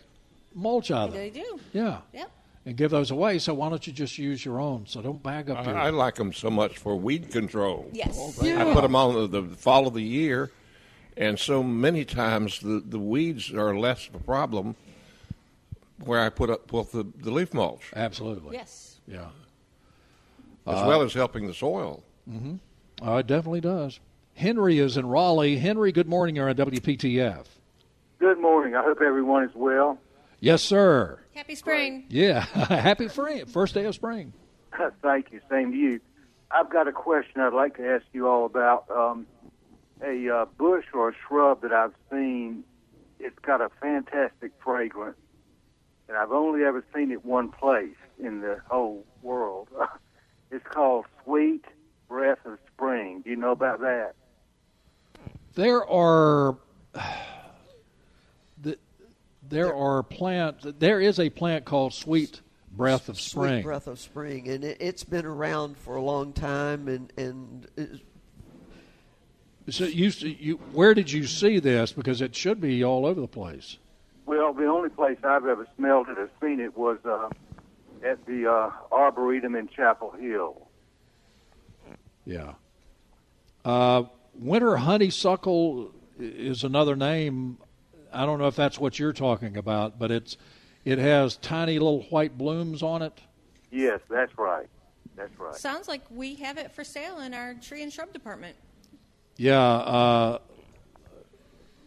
mulch 0.54 0.90
out 0.90 1.08
of 1.08 1.14
them. 1.14 1.22
They 1.22 1.30
do. 1.30 1.60
Yeah. 1.72 1.98
Yep. 2.14 2.30
And 2.66 2.76
give 2.76 2.90
those 2.90 3.12
away. 3.12 3.38
So 3.38 3.54
why 3.54 3.68
don't 3.70 3.86
you 3.86 3.92
just 3.92 4.18
use 4.18 4.44
your 4.44 4.60
own? 4.60 4.86
So 4.88 5.00
don't 5.00 5.22
bag 5.22 5.48
up 5.48 5.58
I, 5.58 5.64
your. 5.64 5.78
I 5.78 5.90
like 5.90 6.16
them 6.16 6.32
so 6.32 6.50
much 6.50 6.76
for 6.78 6.96
weed 6.96 7.30
control. 7.30 7.88
Yes. 7.92 8.38
Yeah. 8.42 8.60
I 8.68 8.72
put 8.74 8.82
them 8.82 8.96
on 8.96 9.14
the, 9.30 9.40
the 9.40 9.56
fall 9.56 9.86
of 9.86 9.94
the 9.94 10.02
year, 10.02 10.50
and 11.16 11.38
so 11.38 11.62
many 11.62 12.04
times 12.04 12.58
the, 12.58 12.82
the 12.84 12.98
weeds 12.98 13.52
are 13.52 13.78
less 13.78 14.08
of 14.08 14.16
a 14.16 14.18
problem 14.18 14.74
where 16.04 16.20
I 16.20 16.28
put 16.28 16.50
up 16.50 16.66
put 16.66 16.90
the, 16.92 17.06
the 17.20 17.30
leaf 17.30 17.54
mulch, 17.54 17.92
Absolutely. 17.94 18.56
Yes. 18.56 18.98
Yeah. 19.06 19.26
as 20.66 20.82
Uh, 20.82 20.84
well 20.88 21.02
as 21.02 21.14
helping 21.14 21.46
the 21.46 21.54
soil. 21.54 22.02
Mm-hmm. 22.28 22.56
Oh, 23.00 23.16
it 23.18 23.28
definitely 23.28 23.60
does. 23.60 24.00
Henry 24.34 24.80
is 24.80 24.96
in 24.96 25.06
Raleigh. 25.06 25.56
Henry, 25.58 25.92
good 25.92 26.08
morning. 26.08 26.34
You're 26.36 26.48
on 26.48 26.56
WPTF. 26.56 27.44
Good 28.18 28.40
morning. 28.40 28.74
I 28.74 28.82
hope 28.82 29.00
everyone 29.00 29.44
is 29.44 29.54
well. 29.54 29.98
Yes, 30.40 30.62
sir. 30.62 31.20
Happy 31.36 31.54
spring. 31.54 32.06
Yeah. 32.08 32.40
Happy 32.54 33.08
spring. 33.08 33.44
First 33.44 33.74
day 33.74 33.84
of 33.84 33.94
spring. 33.94 34.32
Thank 35.02 35.32
you. 35.32 35.40
Same 35.50 35.70
to 35.72 35.76
you. 35.76 36.00
I've 36.50 36.70
got 36.70 36.88
a 36.88 36.92
question 36.92 37.42
I'd 37.42 37.52
like 37.52 37.76
to 37.76 37.86
ask 37.86 38.06
you 38.14 38.26
all 38.26 38.46
about. 38.46 38.86
Um, 38.90 39.26
a 40.02 40.28
uh, 40.30 40.44
bush 40.56 40.86
or 40.94 41.10
a 41.10 41.12
shrub 41.26 41.60
that 41.60 41.72
I've 41.72 41.92
seen, 42.10 42.64
it's 43.20 43.38
got 43.40 43.60
a 43.60 43.68
fantastic 43.80 44.52
fragrance, 44.62 45.16
and 46.08 46.16
I've 46.16 46.32
only 46.32 46.64
ever 46.64 46.84
seen 46.94 47.10
it 47.10 47.24
one 47.24 47.50
place 47.50 47.96
in 48.18 48.40
the 48.40 48.60
whole 48.70 49.04
world. 49.22 49.68
it's 50.50 50.64
called 50.66 51.04
Sweet 51.24 51.64
Breath 52.08 52.38
of 52.46 52.58
Spring. 52.74 53.22
Do 53.22 53.30
you 53.30 53.36
know 53.36 53.52
about 53.52 53.80
that? 53.80 54.14
There 55.54 55.86
are 55.86 56.56
the, 56.92 57.02
there 59.48 59.74
are 59.74 60.02
plant 60.02 60.78
there 60.80 61.00
is 61.00 61.18
a 61.20 61.30
plant 61.30 61.64
called 61.64 61.94
sweet 61.94 62.40
breath 62.70 63.08
of 63.08 63.20
spring. 63.20 63.54
Sweet 63.54 63.64
breath 63.64 63.86
of 63.86 63.98
spring, 63.98 64.48
and 64.48 64.64
it, 64.64 64.76
it's 64.80 65.04
been 65.04 65.26
around 65.26 65.76
for 65.78 65.96
a 65.96 66.02
long 66.02 66.32
time, 66.32 66.88
and 66.88 67.12
and 67.16 68.00
So 69.68 69.84
you, 69.84 70.08
you 70.08 70.56
where 70.72 70.94
did 70.94 71.10
you 71.10 71.26
see 71.26 71.58
this? 71.58 71.92
Because 71.92 72.20
it 72.20 72.34
should 72.36 72.60
be 72.60 72.84
all 72.84 73.04
over 73.06 73.20
the 73.20 73.26
place. 73.26 73.78
Well, 74.24 74.52
the 74.52 74.66
only 74.66 74.90
place 74.90 75.18
I've 75.24 75.46
ever 75.46 75.66
smelled 75.76 76.08
it 76.08 76.18
or 76.18 76.30
seen 76.40 76.60
it 76.60 76.76
was 76.76 76.98
uh, 77.04 77.28
at 78.04 78.24
the 78.26 78.50
uh, 78.50 78.70
Arboretum 78.92 79.54
in 79.54 79.68
Chapel 79.68 80.12
Hill. 80.12 80.68
Yeah. 82.24 82.54
Uh, 83.64 84.04
winter 84.34 84.76
honeysuckle 84.76 85.92
is 86.18 86.64
another 86.64 86.96
name. 86.96 87.58
I 88.16 88.24
don't 88.24 88.38
know 88.38 88.46
if 88.46 88.56
that's 88.56 88.78
what 88.80 88.98
you're 88.98 89.12
talking 89.12 89.56
about, 89.56 89.98
but 89.98 90.10
it's 90.10 90.36
it 90.84 90.98
has 90.98 91.36
tiny 91.36 91.74
little 91.74 92.02
white 92.04 92.36
blooms 92.38 92.82
on 92.82 93.02
it. 93.02 93.12
Yes, 93.70 94.00
that's 94.08 94.36
right. 94.38 94.66
That's 95.16 95.38
right. 95.38 95.54
Sounds 95.54 95.86
like 95.88 96.02
we 96.10 96.34
have 96.36 96.56
it 96.58 96.72
for 96.72 96.82
sale 96.84 97.20
in 97.20 97.34
our 97.34 97.54
tree 97.54 97.82
and 97.82 97.92
shrub 97.92 98.12
department. 98.12 98.56
Yeah. 99.36 99.60
Uh, 99.60 100.38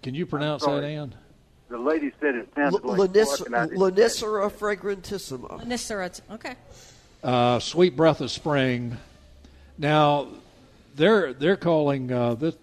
can 0.04 0.14
you 0.14 0.26
pronounce 0.26 0.62
that, 0.64 0.70
sorry. 0.70 0.96
Ann? 0.96 1.16
The 1.70 1.78
lady 1.78 2.12
said 2.20 2.36
it 2.36 2.50
sounded 2.56 2.84
like 2.84 3.00
Lanis- 3.12 3.26
bark, 3.26 3.40
and 3.48 3.56
I 3.56 3.66
didn't- 3.68 3.80
Lonicera 3.80 4.52
fragrantissima. 4.52 5.64
Nisera. 5.66 6.22
Okay. 6.32 6.56
uh, 7.24 7.60
Sweet 7.60 7.96
Breath 7.96 8.22
of 8.22 8.32
Spring. 8.32 8.98
Now, 9.78 10.28
they're 10.96 11.34
they're 11.34 11.58
calling 11.58 12.12
uh, 12.12 12.36
this 12.36 12.56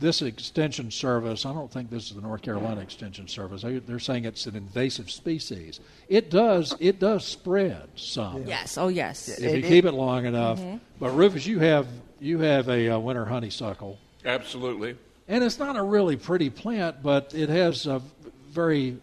this 0.00 0.22
extension 0.22 0.90
service. 0.90 1.46
I 1.46 1.52
don't 1.52 1.70
think 1.70 1.90
this 1.90 2.08
is 2.08 2.16
the 2.16 2.22
North 2.22 2.42
Carolina 2.42 2.80
Extension 2.80 3.28
Service. 3.28 3.62
They, 3.62 3.78
they're 3.78 3.98
saying 3.98 4.24
it's 4.24 4.46
an 4.46 4.56
invasive 4.56 5.10
species. 5.10 5.78
It 6.08 6.30
does 6.30 6.74
it 6.80 6.98
does 6.98 7.24
spread 7.24 7.88
some. 7.94 8.44
Yes. 8.46 8.76
Oh, 8.78 8.88
yes. 8.88 9.28
If 9.28 9.54
you 9.54 9.62
keep 9.62 9.84
it 9.84 9.92
long 9.92 10.24
enough. 10.26 10.60
But 10.98 11.10
Rufus, 11.10 11.46
you 11.46 11.58
have 11.60 11.86
you 12.18 12.38
have 12.40 12.68
a 12.68 12.88
uh, 12.90 12.98
winter 12.98 13.24
honeysuckle, 13.24 13.98
Absolutely. 14.24 14.96
and 15.28 15.42
it's 15.44 15.58
not 15.58 15.76
a 15.76 15.82
really 15.82 16.16
pretty 16.16 16.50
plant, 16.50 17.02
but 17.02 17.34
it 17.34 17.48
has 17.48 17.86
a 17.86 18.02
very 18.50 18.98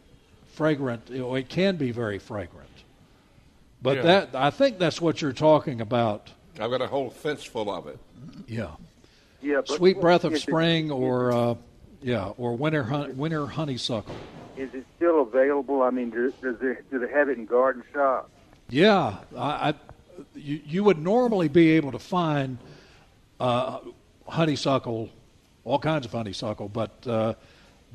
fragrant. 0.54 1.10
It 1.10 1.50
can 1.50 1.78
be 1.78 1.92
very 1.92 2.20
fragrant. 2.20 2.68
But 3.82 3.98
Yeah. 3.98 4.02
that 4.04 4.36
I 4.36 4.50
think 4.50 4.80
that's 4.80 5.00
what 5.00 5.22
you're 5.22 5.32
talking 5.34 5.82
about. 5.82 6.32
I've 6.60 6.72
got 6.72 6.82
a 6.82 6.88
whole 6.88 7.10
fence 7.12 7.44
full 7.44 7.72
of 7.72 7.88
it. 7.88 8.00
Yeah. 8.48 8.72
Yeah, 9.48 9.62
but 9.66 9.78
Sweet 9.78 10.02
breath 10.02 10.26
of 10.26 10.34
is 10.34 10.40
it- 10.40 10.50
spring, 10.50 10.92
or 10.92 11.32
uh, 11.32 11.56
yeah, 12.02 12.34
or 12.38 12.58
winter 12.58 12.84
hun- 12.84 13.16
winter 13.16 13.48
honeysuckle. 13.48 14.14
Is 14.58 14.74
it 14.74 14.86
still 14.98 15.22
available? 15.22 15.84
I 15.84 15.90
mean, 15.90 16.10
do, 16.10 16.34
does 16.42 16.58
it, 16.62 16.90
do 16.92 17.00
they 17.00 17.10
have 17.14 17.30
it 17.30 17.38
in 17.38 17.46
garden 17.46 17.84
shops? 17.94 18.30
Yeah, 18.70 19.20
I, 19.38 19.70
I 19.70 19.74
you, 20.36 20.60
you 20.66 20.84
would 20.84 21.00
normally 21.00 21.48
be 21.48 21.72
able 21.72 21.94
to 21.94 22.00
find 22.00 22.58
uh, 23.40 23.80
honeysuckle, 24.28 25.10
all 25.64 25.80
kinds 25.80 26.06
of 26.06 26.12
honeysuckle, 26.12 26.68
but 26.68 27.08
uh, 27.08 27.36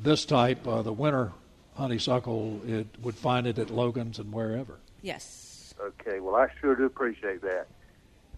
this 0.01 0.25
type, 0.25 0.67
uh, 0.67 0.81
the 0.81 0.93
winter 0.93 1.33
honeysuckle, 1.75 2.61
it 2.65 2.87
would 3.03 3.15
find 3.15 3.45
it 3.45 3.59
at 3.59 3.69
Logan's 3.69 4.17
and 4.17 4.31
wherever. 4.33 4.79
Yes. 5.03 5.75
Okay, 5.79 6.19
well, 6.19 6.35
I 6.35 6.47
sure 6.59 6.75
do 6.75 6.85
appreciate 6.85 7.41
that. 7.41 7.67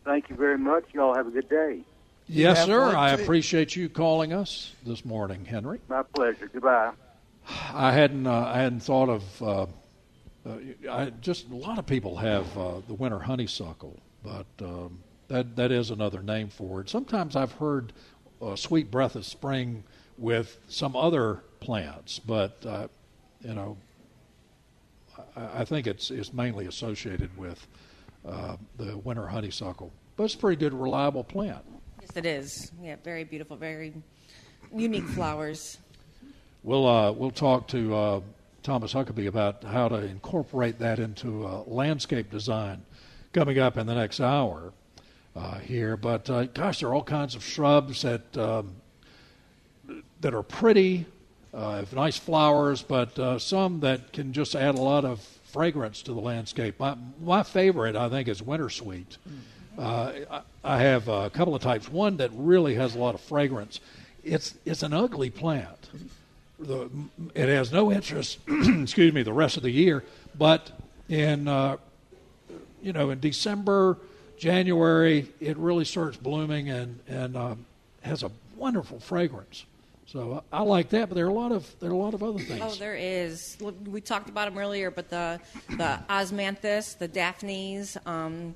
Thank 0.04 0.30
you 0.30 0.36
very 0.36 0.58
much. 0.58 0.84
Y'all 0.94 1.16
have 1.16 1.28
a 1.28 1.32
good 1.32 1.48
day. 1.48 1.82
Yes, 2.28 2.66
sir. 2.66 2.96
I 2.96 3.12
appreciate 3.12 3.76
you 3.76 3.90
calling 3.90 4.34
us 4.34 4.74
this 4.86 5.06
morning, 5.06 5.46
Henry. 5.46 5.80
My 5.88 6.04
pleasure. 6.04 6.50
Goodbye. 6.52 6.92
I 7.74 7.92
hadn't 7.92 8.26
uh, 8.28 8.52
I 8.54 8.60
hadn't 8.60 8.82
thought 8.82 9.10
of. 9.10 9.42
Uh, 9.42 9.66
uh, 10.48 10.58
I 10.92 11.10
just 11.22 11.50
a 11.50 11.56
lot 11.56 11.80
of 11.80 11.86
people 11.86 12.16
have 12.18 12.58
uh, 12.58 12.82
the 12.88 12.94
winter 12.94 13.20
honeysuckle, 13.20 14.00
but 14.24 14.46
um, 14.62 15.00
that 15.28 15.56
that 15.56 15.72
is 15.72 15.92
another 15.92 16.22
name 16.22 16.50
for 16.50 16.82
it. 16.82 16.90
Sometimes 16.90 17.36
I've 17.36 17.54
heard 17.54 17.94
sweet 18.56 18.92
breath 18.92 19.16
of 19.16 19.26
spring 19.26 19.84
with 20.18 20.60
some 20.68 20.96
other 20.96 21.42
plants, 21.60 22.20
but 22.20 22.64
uh, 22.66 22.88
you 23.42 23.54
know, 23.54 23.78
I, 25.36 25.62
I 25.62 25.66
think 25.66 25.88
it's 25.88 26.12
it's 26.12 26.34
mainly 26.34 26.68
associated 26.68 27.36
with 27.38 27.68
uh, 28.28 28.58
the 28.78 28.98
winter 28.98 29.28
honeysuckle. 29.28 29.92
But 30.16 30.26
it's 30.26 30.36
a 30.36 30.38
pretty 30.38 30.60
good, 30.60 30.74
reliable 30.74 31.24
plant. 31.24 31.66
Yes, 32.06 32.18
it 32.18 32.26
is. 32.28 32.72
Yeah, 32.84 32.98
very 33.04 33.24
beautiful, 33.24 33.58
very 33.58 33.92
unique 34.76 35.08
flowers. 35.08 35.80
We'll 36.62 36.86
uh, 36.88 37.12
we'll 37.12 37.32
talk 37.32 37.68
to 37.70 37.96
uh, 37.96 38.22
Thomas 38.62 38.94
Huckabee 38.94 39.26
about 39.26 39.64
how 39.64 39.88
to 39.88 39.96
incorporate 39.96 40.78
that 40.80 41.00
into 41.00 41.48
uh, 41.48 41.64
landscape 41.66 42.30
design 42.30 42.84
coming 43.34 43.58
up 43.58 43.78
in 43.78 43.88
the 43.88 43.96
next 43.96 44.20
hour 44.20 44.72
uh, 45.36 45.58
here. 45.60 45.98
But 45.98 46.30
uh, 46.30 46.44
gosh, 46.46 46.80
there 46.80 46.90
are 46.90 46.94
all 46.94 47.04
kinds 47.04 47.34
of 47.34 47.44
shrubs 47.44 48.04
that 48.04 48.38
um, 48.38 48.76
that 50.22 50.36
are 50.36 50.44
pretty, 50.44 51.08
uh, 51.56 51.78
have 51.78 51.94
nice 51.94 52.18
flowers, 52.18 52.84
but 52.84 53.18
uh, 53.18 53.40
some 53.40 53.80
that 53.80 54.14
can 54.14 54.32
just 54.32 54.56
add 54.56 54.76
a 54.76 54.82
lot 54.82 55.06
of 55.06 55.22
fragrance 55.46 56.04
to 56.04 56.14
the 56.14 56.22
landscape. 56.22 56.80
My, 56.80 56.98
my 57.20 57.42
favorite, 57.42 57.96
I 57.96 58.10
think, 58.10 58.28
is 58.28 58.44
winter 58.44 58.70
sweet. 58.70 59.18
Uh, 59.78 60.42
I, 60.64 60.82
have 60.82 61.08
a 61.08 61.30
couple 61.30 61.54
of 61.54 61.62
types. 61.62 61.90
One 61.90 62.18
that 62.18 62.32
really 62.34 62.76
has 62.76 62.96
a 62.96 63.00
lot 63.00 63.16
of 63.16 63.22
fragrance. 63.22 63.80
It's 64.24 64.56
it's 64.66 64.84
an 64.84 64.94
ugly 64.94 65.30
plant. 65.30 65.90
The, 66.60 66.90
it 67.34 67.50
has 67.50 67.72
no 67.72 67.92
interest, 67.92 68.40
excuse 68.48 69.14
me, 69.14 69.24
the 69.24 69.34
rest 69.34 69.58
of 69.58 69.64
the 69.64 69.72
year. 69.72 70.04
But 70.38 70.72
in 71.10 71.48
uh, 71.48 71.78
you 72.82 72.94
know 72.94 73.10
in 73.10 73.20
December, 73.20 73.98
January, 74.38 75.28
it 75.40 75.58
really 75.58 75.86
starts 75.86 76.18
blooming 76.18 76.70
and 76.70 77.00
and 77.08 77.36
um, 77.36 77.66
has 78.02 78.24
a 78.24 78.32
wonderful 78.56 79.00
fragrance. 79.00 79.66
So 80.08 80.44
I, 80.54 80.60
I 80.60 80.62
like 80.62 80.90
that. 80.90 81.10
But 81.10 81.16
there 81.16 81.26
are 81.26 81.30
a 81.30 81.34
lot 81.34 81.52
of 81.52 81.70
there 81.82 81.90
are 81.90 81.94
a 81.94 81.98
lot 81.98 82.14
of 82.14 82.24
other 82.24 82.40
things. 82.40 82.62
Oh, 82.64 82.76
there 82.76 82.96
is. 82.96 83.58
We 83.86 84.00
talked 84.00 84.30
about 84.30 84.48
them 84.48 84.58
earlier, 84.58 84.90
but 84.90 85.10
the 85.10 85.42
the 85.70 86.00
osmanthus, 86.10 86.98
the 86.98 87.10
daphnes, 87.10 87.98
um, 88.06 88.56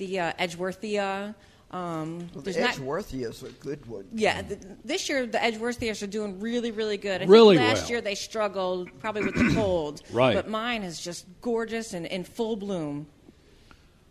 the 0.00 0.18
uh, 0.18 0.32
edgeworthia. 0.40 1.34
Um, 1.70 2.28
Well, 2.34 2.42
the 2.42 2.50
Edgeworthia 2.50 3.30
is 3.30 3.44
a 3.44 3.50
good 3.50 3.86
one. 3.86 4.04
Yeah, 4.12 4.42
th- 4.42 4.58
this 4.84 5.08
year 5.08 5.24
the 5.24 5.38
Edgeworthias 5.38 6.02
are 6.02 6.08
doing 6.08 6.40
really, 6.40 6.72
really 6.72 6.96
good. 6.96 7.22
I 7.22 7.26
Really 7.26 7.58
think 7.58 7.68
last 7.68 7.82
well. 7.82 7.90
year 7.90 8.00
they 8.00 8.16
struggled 8.16 8.88
probably 8.98 9.22
with 9.26 9.36
the 9.36 9.54
cold. 9.60 10.02
Right. 10.10 10.34
But 10.34 10.48
mine 10.48 10.82
is 10.82 11.00
just 11.00 11.26
gorgeous 11.40 11.92
and 11.94 12.06
in 12.06 12.24
full 12.24 12.56
bloom. 12.56 13.06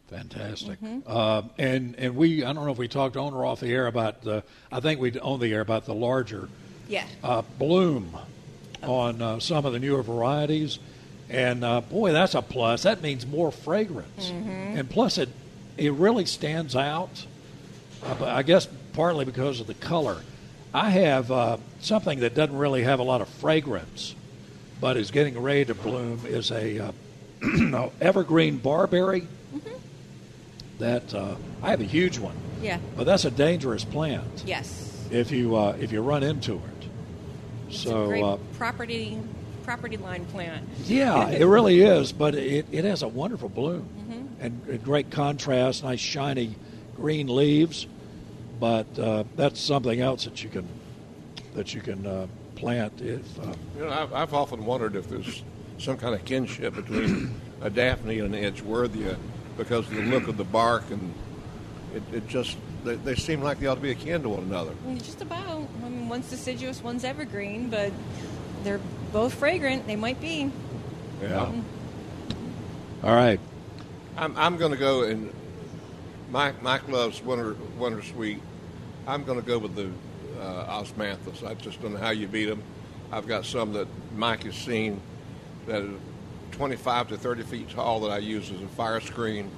Fantastic. 0.09 0.79
Mhm. 0.81 1.03
Uh, 1.05 1.41
and 1.57 1.95
and 1.97 2.15
we 2.15 2.43
I 2.45 2.53
don't 2.53 2.65
know 2.65 2.71
if 2.71 2.77
we 2.77 2.87
talked 2.87 3.17
on 3.17 3.33
or 3.33 3.45
off 3.45 3.59
the 3.59 3.71
air 3.71 3.87
about 3.87 4.21
the 4.23 4.43
I 4.71 4.79
think 4.79 4.99
we 5.01 5.19
on 5.19 5.39
the 5.41 5.51
air 5.53 5.61
about 5.61 5.85
the 5.85 5.93
larger 5.93 6.47
Yeah. 6.87 7.05
uh, 7.23 7.41
bloom 7.59 8.15
on 8.81 9.21
uh, 9.21 9.39
some 9.41 9.65
of 9.65 9.73
the 9.73 9.79
newer 9.79 10.01
varieties, 10.01 10.79
and 11.29 11.63
uh, 11.65 11.81
boy, 11.81 12.13
that's 12.13 12.33
a 12.35 12.41
plus. 12.41 12.83
That 12.83 13.01
means 13.01 13.27
more 13.27 13.51
fragrance, 13.51 14.31
Mhm. 14.31 14.79
and 14.79 14.89
plus 14.89 15.17
it 15.17 15.27
it 15.80 15.91
really 15.93 16.25
stands 16.25 16.75
out. 16.75 17.25
Uh, 18.03 18.25
I 18.25 18.43
guess 18.43 18.67
partly 18.93 19.25
because 19.25 19.59
of 19.59 19.67
the 19.67 19.73
color. 19.73 20.17
I 20.73 20.89
have 20.91 21.32
uh, 21.32 21.57
something 21.82 22.19
that 22.19 22.36
doesn't 22.36 22.55
really 22.55 22.84
have 22.84 22.99
a 22.99 23.03
lot 23.03 23.21
of 23.21 23.27
fragrance, 23.30 24.13
but 24.80 24.97
is 24.97 25.09
getting 25.11 25.39
ready 25.41 25.65
to 25.65 25.73
bloom. 25.73 26.21
Is 26.27 26.51
a 26.51 26.80
uh, 26.88 26.91
no, 27.41 27.91
evergreen 27.99 28.57
barberry. 28.57 29.27
That 30.77 31.13
uh, 31.13 31.36
I 31.61 31.71
have 31.71 31.82
a 31.82 31.86
huge 31.86 32.19
one, 32.19 32.36
Yeah. 32.61 32.80
but 32.95 33.05
that's 33.05 33.25
a 33.25 33.32
dangerous 33.32 33.84
plant 33.84 34.43
Yes. 34.45 35.07
if 35.11 35.30
you 35.32 35.55
uh, 35.57 35.75
if 35.80 35.91
you 35.91 36.01
run 36.01 36.23
into 36.23 36.53
it. 36.55 36.88
It's 37.67 37.80
So 37.80 38.03
a 38.05 38.07
great 38.07 38.23
uh, 38.23 38.38
property 38.57 39.17
property 39.65 39.97
line 39.97 40.23
plant. 40.27 40.65
yeah, 40.86 41.27
it 41.30 41.43
really 41.45 41.82
is. 41.82 42.11
But 42.13 42.36
it, 42.36 42.65
it 42.71 42.86
has 42.86 43.01
a 43.01 43.07
wonderful 43.09 43.49
bloom 43.49 43.86
Mhm. 44.09 44.18
And 44.39 44.61
a 44.69 44.77
great 44.77 45.11
contrast, 45.11 45.83
nice 45.83 45.99
shiny 45.99 46.55
green 46.95 47.27
leaves. 47.27 47.87
But 48.59 48.99
uh, 48.99 49.23
that's 49.35 49.59
something 49.59 50.01
else 50.01 50.25
that 50.25 50.43
you 50.43 50.49
can 50.49 50.67
that 51.55 51.73
you 51.73 51.81
can 51.81 52.05
uh, 52.05 52.27
plant 52.55 53.01
if. 53.01 53.39
Uh, 53.39 53.53
You 53.77 53.85
know, 53.85 53.89
I've, 53.89 54.13
I've 54.13 54.33
often 54.33 54.65
wondered 54.65 54.95
if 54.95 55.07
there's 55.07 55.43
some 55.77 55.97
kind 55.97 56.13
of 56.13 56.25
kinship 56.25 56.75
between 56.75 57.39
a 57.61 57.69
Daphne 57.69 58.19
and 58.19 58.35
an 58.35 58.53
Edgeworthia 58.53 59.17
because 59.57 59.87
of 59.87 59.95
the 59.95 60.01
look 60.03 60.27
of 60.27 60.37
the 60.37 60.43
bark 60.43 60.83
and 60.91 61.13
it, 61.93 62.03
it 62.13 62.27
just 62.27 62.57
they, 62.83 62.95
they 62.95 63.15
seem 63.15 63.41
like 63.41 63.59
they 63.59 63.67
ought 63.67 63.75
to 63.75 63.81
be 63.81 63.91
akin 63.91 64.21
to 64.23 64.29
one 64.29 64.43
another. 64.43 64.73
Just 64.97 65.21
about. 65.21 65.67
I 65.83 65.89
mean, 65.89 66.09
one's 66.09 66.29
deciduous, 66.29 66.83
one's 66.83 67.03
evergreen, 67.03 67.69
but 67.69 67.91
they're 68.63 68.81
both 69.11 69.33
fragrant. 69.33 69.87
They 69.87 69.95
might 69.95 70.19
be. 70.21 70.51
Yeah. 71.21 71.51
All 73.03 73.15
right. 73.15 73.39
I'm, 74.20 74.36
I'm 74.36 74.57
going 74.57 74.74
to 74.74 74.78
go 74.78 75.03
and 75.03 75.34
Mike 76.30 76.61
Mike 76.61 76.89
loves 76.89 77.22
winter 77.24 77.55
winter 77.78 78.03
sweet. 78.03 78.41
I'm 79.07 79.24
going 79.24 79.39
to 79.39 79.45
go 79.45 79.57
with 79.57 79.76
the 79.76 79.89
uh, 80.41 80.82
osmanthus. 80.82 81.47
I 81.47 81.53
just 81.53 81.82
don't 81.82 81.93
know 81.93 81.99
how 81.99 82.09
you 82.09 82.28
beat 82.28 82.45
them. 82.45 82.61
I've 83.13 83.28
got 83.28 83.45
some 83.45 83.72
that 83.74 83.88
Mike 84.15 84.43
has 84.43 84.55
seen 84.55 84.99
that 85.67 85.84
are 85.84 85.93
25 86.51 87.07
to 87.09 87.17
30 87.17 87.43
feet 87.43 87.70
tall 87.70 88.01
that 88.01 88.11
I 88.11 88.17
use 88.17 88.51
as 88.51 88.61
a 88.61 88.67
fire 88.67 88.99
screen, 88.99 89.49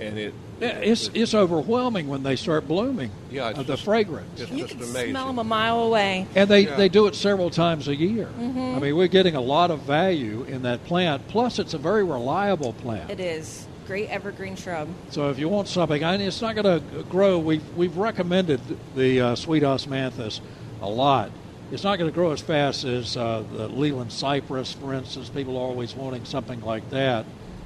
and 0.00 0.18
it 0.18 0.32
it's 0.62 1.10
it's 1.14 1.34
overwhelming 1.34 2.08
when 2.08 2.22
they 2.22 2.36
start 2.36 2.66
blooming. 2.68 3.10
Yeah, 3.30 3.50
it's 3.50 3.58
uh, 3.58 3.62
the 3.62 3.72
just- 3.74 3.84
fragrance. 3.84 4.40
it's 4.40 4.50
You 4.50 4.58
just 4.58 4.74
can 4.78 4.82
amazing. 4.82 5.10
smell 5.10 5.26
them 5.26 5.38
a 5.38 5.44
mile 5.44 5.80
away. 5.82 6.26
And 6.34 6.48
they, 6.48 6.60
Yeah. 6.62 6.76
they 6.76 6.88
do 6.88 7.06
it 7.06 7.14
several 7.14 7.50
times 7.50 7.88
a 7.88 7.96
year. 7.96 8.28
Mhm. 8.38 8.76
I 8.76 8.78
mean, 8.78 8.96
we're 8.96 9.08
getting 9.08 9.34
a 9.36 9.40
lot 9.40 9.70
of 9.70 9.80
value 9.80 10.44
in 10.48 10.62
that 10.62 10.84
plant. 10.86 11.26
Plus, 11.28 11.58
it's 11.58 11.74
a 11.74 11.78
very 11.78 12.04
reliable 12.04 12.72
plant. 12.74 13.10
It 13.10 13.20
is 13.20 13.66
great 13.86 14.08
evergreen 14.10 14.54
shrub. 14.56 14.88
So 15.10 15.30
if 15.30 15.38
you 15.38 15.48
want 15.48 15.68
something, 15.68 16.02
and 16.02 16.22
it's 16.22 16.40
not 16.40 16.54
going 16.54 16.80
to 16.80 17.02
grow. 17.10 17.38
We've 17.38 17.62
we've 17.76 17.96
recommended 17.96 18.60
the 18.94 19.20
uh, 19.20 19.34
sweet 19.34 19.62
osmanthus 19.62 20.40
a 20.80 20.88
lot. 20.88 21.30
It's 21.72 21.84
not 21.84 21.98
going 21.98 22.10
to 22.10 22.14
grow 22.14 22.32
as 22.32 22.40
fast 22.42 22.84
as 22.84 23.16
uh, 23.16 23.42
the 23.56 23.66
Leyland 23.68 24.12
cypress, 24.12 24.72
for 24.74 24.92
instance. 24.92 25.30
People 25.30 25.56
are 25.56 25.60
always 25.62 25.94
wanting 25.96 26.24
something 26.26 26.60
like 26.60 26.88
that 26.90 27.24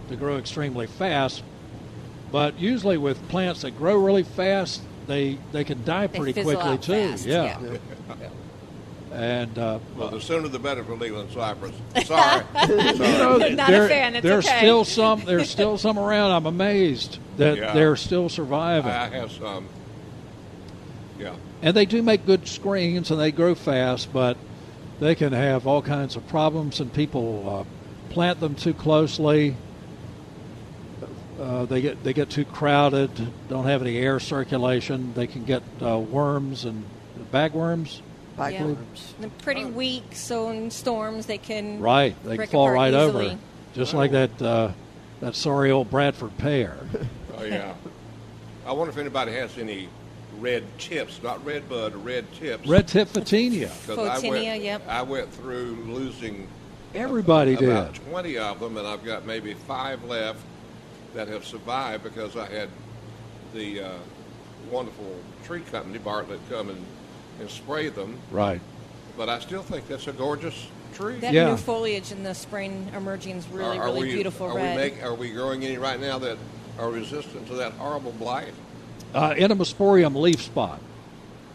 to 0.08 0.16
grow 0.16 0.36
extremely 0.36 0.86
fast. 0.86 1.42
But 2.32 2.58
usually 2.58 2.96
with 2.96 3.28
plants 3.28 3.62
that 3.62 3.78
grow 3.78 3.96
really 3.96 4.24
fast, 4.24 4.82
they 5.06 5.38
they 5.52 5.64
can 5.64 5.84
die 5.84 6.06
pretty 6.08 6.32
fizzle 6.32 6.54
quickly 6.54 6.72
out 6.72 6.82
too. 6.82 6.92
fast, 7.10 7.26
yeah. 7.26 7.60
yeah. 7.60 8.28
And 9.12 9.58
uh, 9.58 9.78
well, 9.96 10.10
the 10.10 10.20
sooner 10.20 10.48
the 10.48 10.58
better 10.58 10.84
for 10.84 10.94
Leyland 10.96 11.30
cypress. 11.32 11.74
Sorry, 12.04 12.44
you 12.68 12.76
know, 12.76 13.38
Not 13.38 13.72
a 13.72 13.88
fan, 13.88 14.16
it's 14.16 14.22
there's 14.22 14.46
okay. 14.46 14.58
still 14.58 14.84
some. 14.84 15.24
There's 15.24 15.48
still 15.48 15.78
some 15.78 15.98
around. 15.98 16.32
I'm 16.32 16.46
amazed 16.46 17.18
that 17.38 17.56
Yeah. 17.56 17.72
they're 17.72 17.96
still 17.96 18.28
surviving. 18.28 18.90
I 18.90 19.08
have 19.08 19.32
some. 19.32 19.68
Yeah. 21.18 21.34
And 21.62 21.74
they 21.74 21.86
do 21.86 22.02
make 22.02 22.26
good 22.26 22.46
screens 22.46 23.10
and 23.10 23.18
they 23.18 23.32
grow 23.32 23.54
fast, 23.54 24.12
but 24.12 24.36
they 25.00 25.14
can 25.14 25.32
have 25.32 25.66
all 25.66 25.80
kinds 25.80 26.16
of 26.16 26.26
problems, 26.28 26.80
and 26.80 26.92
people 26.92 27.66
uh, 27.66 28.12
plant 28.12 28.40
them 28.40 28.54
too 28.54 28.74
closely. 28.74 29.56
Uh, 31.40 31.66
they 31.66 31.80
get 31.82 32.02
they 32.02 32.12
get 32.14 32.30
too 32.30 32.44
crowded, 32.46 33.10
don't 33.48 33.64
have 33.66 33.82
any 33.82 33.98
air 33.98 34.18
circulation. 34.18 35.12
They 35.14 35.26
can 35.26 35.44
get 35.44 35.62
uh, 35.82 35.98
worms 35.98 36.64
and 36.64 36.84
bagworms. 37.32 38.00
Yeah. 38.38 38.74
They're 39.18 39.30
pretty 39.42 39.64
weak, 39.64 40.04
so 40.14 40.50
in 40.50 40.70
storms 40.70 41.24
they 41.26 41.38
can 41.38 41.80
Right, 41.80 42.14
they 42.24 42.36
break 42.36 42.50
fall 42.50 42.70
right 42.70 42.92
easily. 42.92 43.26
over, 43.28 43.38
just 43.74 43.94
like 43.94 44.10
that 44.12 44.42
uh, 44.42 44.72
that 45.20 45.34
sorry 45.34 45.70
old 45.70 45.90
Bradford 45.90 46.36
pear. 46.38 46.76
Oh 47.38 47.44
yeah. 47.44 47.74
I 48.66 48.72
wonder 48.72 48.90
if 48.90 48.96
anybody 48.96 49.32
has 49.32 49.58
any 49.58 49.90
red 50.38 50.64
tips, 50.78 51.22
not 51.22 51.44
red 51.44 51.68
bud, 51.68 51.94
red 51.96 52.24
tips. 52.32 52.66
Red 52.66 52.88
tip 52.88 53.08
photinia. 53.08 53.68
'Cause 53.86 53.98
I 53.98 54.26
went, 54.26 54.62
yep. 54.62 54.80
I 54.88 55.02
went 55.02 55.30
through 55.34 55.76
losing 55.86 56.48
Everybody 56.94 57.52
about 57.54 57.92
did. 57.92 58.02
20 58.08 58.38
of 58.38 58.58
them, 58.58 58.78
and 58.78 58.86
I've 58.86 59.04
got 59.04 59.26
maybe 59.26 59.52
five 59.52 60.02
left 60.04 60.40
that 61.14 61.28
have 61.28 61.44
survived 61.44 62.04
because 62.04 62.36
I 62.36 62.46
had 62.46 62.68
the 63.54 63.80
uh, 63.82 63.92
wonderful 64.70 65.18
tree 65.44 65.60
company, 65.60 65.98
Bartlett, 65.98 66.40
come 66.50 66.70
and, 66.70 66.84
and 67.40 67.50
spray 67.50 67.88
them. 67.88 68.18
Right. 68.30 68.60
But 69.16 69.28
I 69.28 69.38
still 69.38 69.62
think 69.62 69.88
that's 69.88 70.06
a 70.08 70.12
gorgeous 70.12 70.66
tree. 70.94 71.16
That 71.16 71.32
new 71.32 71.56
foliage 71.56 72.12
in 72.12 72.22
the 72.22 72.34
spring 72.34 72.90
emerging 72.94 73.36
is 73.36 73.48
really, 73.48 73.78
Are- 73.78 73.82
are 73.82 73.94
really 73.94 74.08
we- 74.08 74.14
beautiful 74.14 74.48
are 74.48 74.56
red. 74.56 74.76
We 74.76 74.82
make, 74.82 75.02
are 75.02 75.14
we 75.14 75.30
growing 75.30 75.64
any 75.64 75.78
right 75.78 76.00
now 76.00 76.18
that 76.18 76.36
are 76.78 76.90
resistant 76.90 77.46
to 77.48 77.54
that 77.54 77.72
horrible 77.72 78.12
blight? 78.12 78.52
Uh, 79.14 79.30
Entomosporium 79.34 80.14
leaf 80.14 80.42
spot 80.42 80.80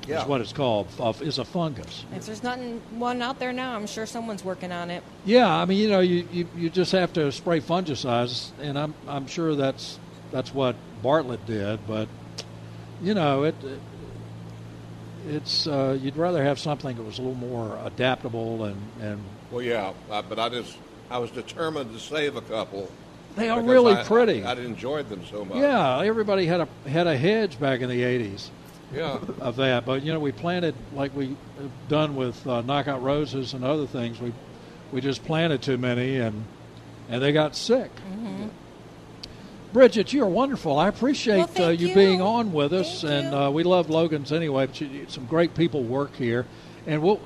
Yeah. 0.07 0.21
is 0.21 0.27
what 0.27 0.41
it's 0.41 0.53
called. 0.53 0.87
Uh, 0.99 1.13
is 1.21 1.37
a 1.37 1.45
fungus. 1.45 2.05
if 2.15 2.25
there's 2.25 2.43
nothing 2.43 2.81
one 2.97 3.21
out 3.21 3.39
there 3.39 3.53
now, 3.53 3.75
I'm 3.75 3.87
sure 3.87 4.05
someone's 4.05 4.43
working 4.43 4.71
on 4.71 4.89
it. 4.89 5.03
Yeah, 5.25 5.53
I 5.53 5.65
mean, 5.65 5.77
you 5.77 5.89
know, 5.89 5.99
you, 5.99 6.27
you, 6.31 6.47
you 6.55 6.69
just 6.69 6.91
have 6.91 7.13
to 7.13 7.31
spray 7.31 7.59
fungicides, 7.59 8.51
and 8.59 8.77
I'm 8.77 8.93
I'm 9.07 9.27
sure 9.27 9.55
that's 9.55 9.99
that's 10.31 10.53
what 10.53 10.75
Bartlett 11.01 11.45
did, 11.45 11.85
but 11.87 12.07
you 13.01 13.13
know, 13.13 13.43
it, 13.43 13.55
it 13.63 13.79
it's 15.27 15.67
uh, 15.67 15.97
you'd 16.01 16.17
rather 16.17 16.43
have 16.43 16.59
something 16.59 16.95
that 16.97 17.03
was 17.03 17.19
a 17.19 17.21
little 17.21 17.35
more 17.35 17.79
adaptable 17.83 18.65
and 18.65 18.81
and 19.01 19.21
Well, 19.51 19.61
yeah, 19.61 19.93
uh, 20.09 20.21
but 20.21 20.39
I 20.39 20.49
just 20.49 20.77
I 21.09 21.19
was 21.19 21.31
determined 21.31 21.93
to 21.93 21.99
save 21.99 22.35
a 22.35 22.41
couple. 22.41 22.89
They 23.35 23.49
are 23.49 23.61
really 23.61 23.93
I- 23.93 24.03
pretty. 24.03 24.43
I, 24.43 24.53
would 24.53 24.63
enjoyed 24.63 25.09
them 25.09 25.25
so 25.25 25.45
much. 25.45 25.57
yeah, 25.57 25.99
everybody 26.01 26.45
had 26.45 26.61
a 26.61 26.89
had 26.89 27.07
a 27.07 27.15
hedge 27.15 27.59
back 27.59 27.81
in 27.81 27.89
the 27.89 28.01
'80s. 28.01 28.49
Yeah. 28.93 29.19
of 29.39 29.55
that, 29.57 29.85
but 29.85 30.03
you 30.03 30.11
know, 30.11 30.19
we 30.19 30.31
planted 30.31 30.75
like 30.93 31.15
we 31.15 31.35
have 31.57 31.71
done 31.87 32.15
with 32.15 32.45
uh, 32.45 32.61
knockout 32.61 33.01
roses 33.01 33.53
and 33.53 33.63
other 33.63 33.87
things. 33.87 34.19
We 34.19 34.33
we 34.91 35.01
just 35.01 35.23
planted 35.23 35.61
too 35.61 35.77
many, 35.77 36.17
and 36.17 36.43
and 37.09 37.21
they 37.21 37.31
got 37.31 37.55
sick. 37.55 37.91
Mm-hmm. 37.95 38.47
Bridget, 39.73 40.11
you 40.11 40.23
are 40.23 40.27
wonderful. 40.29 40.77
I 40.77 40.89
appreciate 40.89 41.47
Well, 41.57 41.67
uh, 41.67 41.71
you, 41.71 41.89
you. 41.89 41.95
being 41.95 42.21
on 42.21 42.51
with 42.51 42.73
us, 42.73 43.03
and 43.03 43.33
uh, 43.33 43.49
we 43.53 43.63
love 43.63 43.89
Logan's 43.89 44.33
anyway. 44.33 44.65
But 44.65 44.81
you, 44.81 45.05
some 45.07 45.25
great 45.25 45.55
people 45.55 45.83
work 45.83 46.15
here, 46.15 46.45
and 46.85 47.01
we'll. 47.01 47.19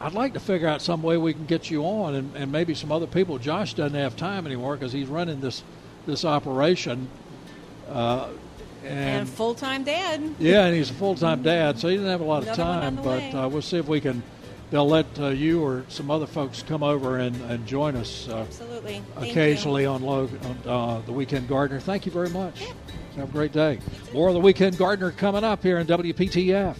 I'd 0.00 0.12
like 0.12 0.34
to 0.34 0.40
figure 0.40 0.68
out 0.68 0.80
some 0.80 1.02
way 1.02 1.16
we 1.16 1.32
can 1.34 1.46
get 1.46 1.72
you 1.72 1.82
on, 1.84 2.14
and, 2.14 2.36
and 2.36 2.52
maybe 2.52 2.72
some 2.74 2.92
other 2.92 3.08
people. 3.08 3.36
Josh 3.38 3.74
doesn't 3.74 3.98
have 3.98 4.16
time 4.16 4.46
anymore 4.46 4.76
because 4.76 4.92
he's 4.92 5.08
running 5.08 5.40
this 5.40 5.64
this 6.06 6.24
operation, 6.24 7.08
uh, 7.90 8.28
And, 8.84 9.20
and 9.20 9.28
full 9.28 9.54
time 9.54 9.84
dad. 9.84 10.22
yeah, 10.38 10.64
and 10.66 10.74
he's 10.74 10.90
a 10.90 10.94
full 10.94 11.14
time 11.14 11.42
dad, 11.42 11.78
so 11.78 11.88
he 11.88 11.96
didn't 11.96 12.10
have 12.10 12.20
a 12.20 12.24
lot 12.24 12.42
of 12.42 12.48
Another 12.48 12.62
on 12.62 12.96
time. 12.96 13.04
But 13.04 13.34
uh, 13.34 13.48
we'll 13.48 13.62
see 13.62 13.78
if 13.78 13.88
we 13.88 14.00
can. 14.00 14.22
They'll 14.70 14.88
let 14.88 15.06
uh, 15.18 15.28
you 15.28 15.62
or 15.62 15.86
some 15.88 16.10
other 16.10 16.26
folks 16.26 16.62
come 16.62 16.82
over 16.82 17.16
and, 17.16 17.34
and 17.50 17.66
join 17.66 17.96
us 17.96 18.28
uh, 18.28 18.38
Absolutely. 18.40 19.02
Thank 19.14 19.30
occasionally 19.30 19.86
on, 19.86 20.02
Log- 20.02 20.30
on 20.44 20.58
uh, 20.66 21.00
the 21.06 21.12
Weekend 21.12 21.48
Gardener. 21.48 21.80
Thank 21.80 22.04
you 22.04 22.12
very 22.12 22.28
much. 22.28 22.64
Have 23.16 23.30
a 23.30 23.32
great 23.32 23.52
day. 23.52 23.78
More 24.12 24.28
of 24.28 24.34
the 24.34 24.40
Weekend 24.40 24.76
Gardener 24.76 25.10
coming 25.10 25.42
up 25.42 25.62
here 25.62 25.78
in 25.78 25.86
WPTF. 25.86 26.76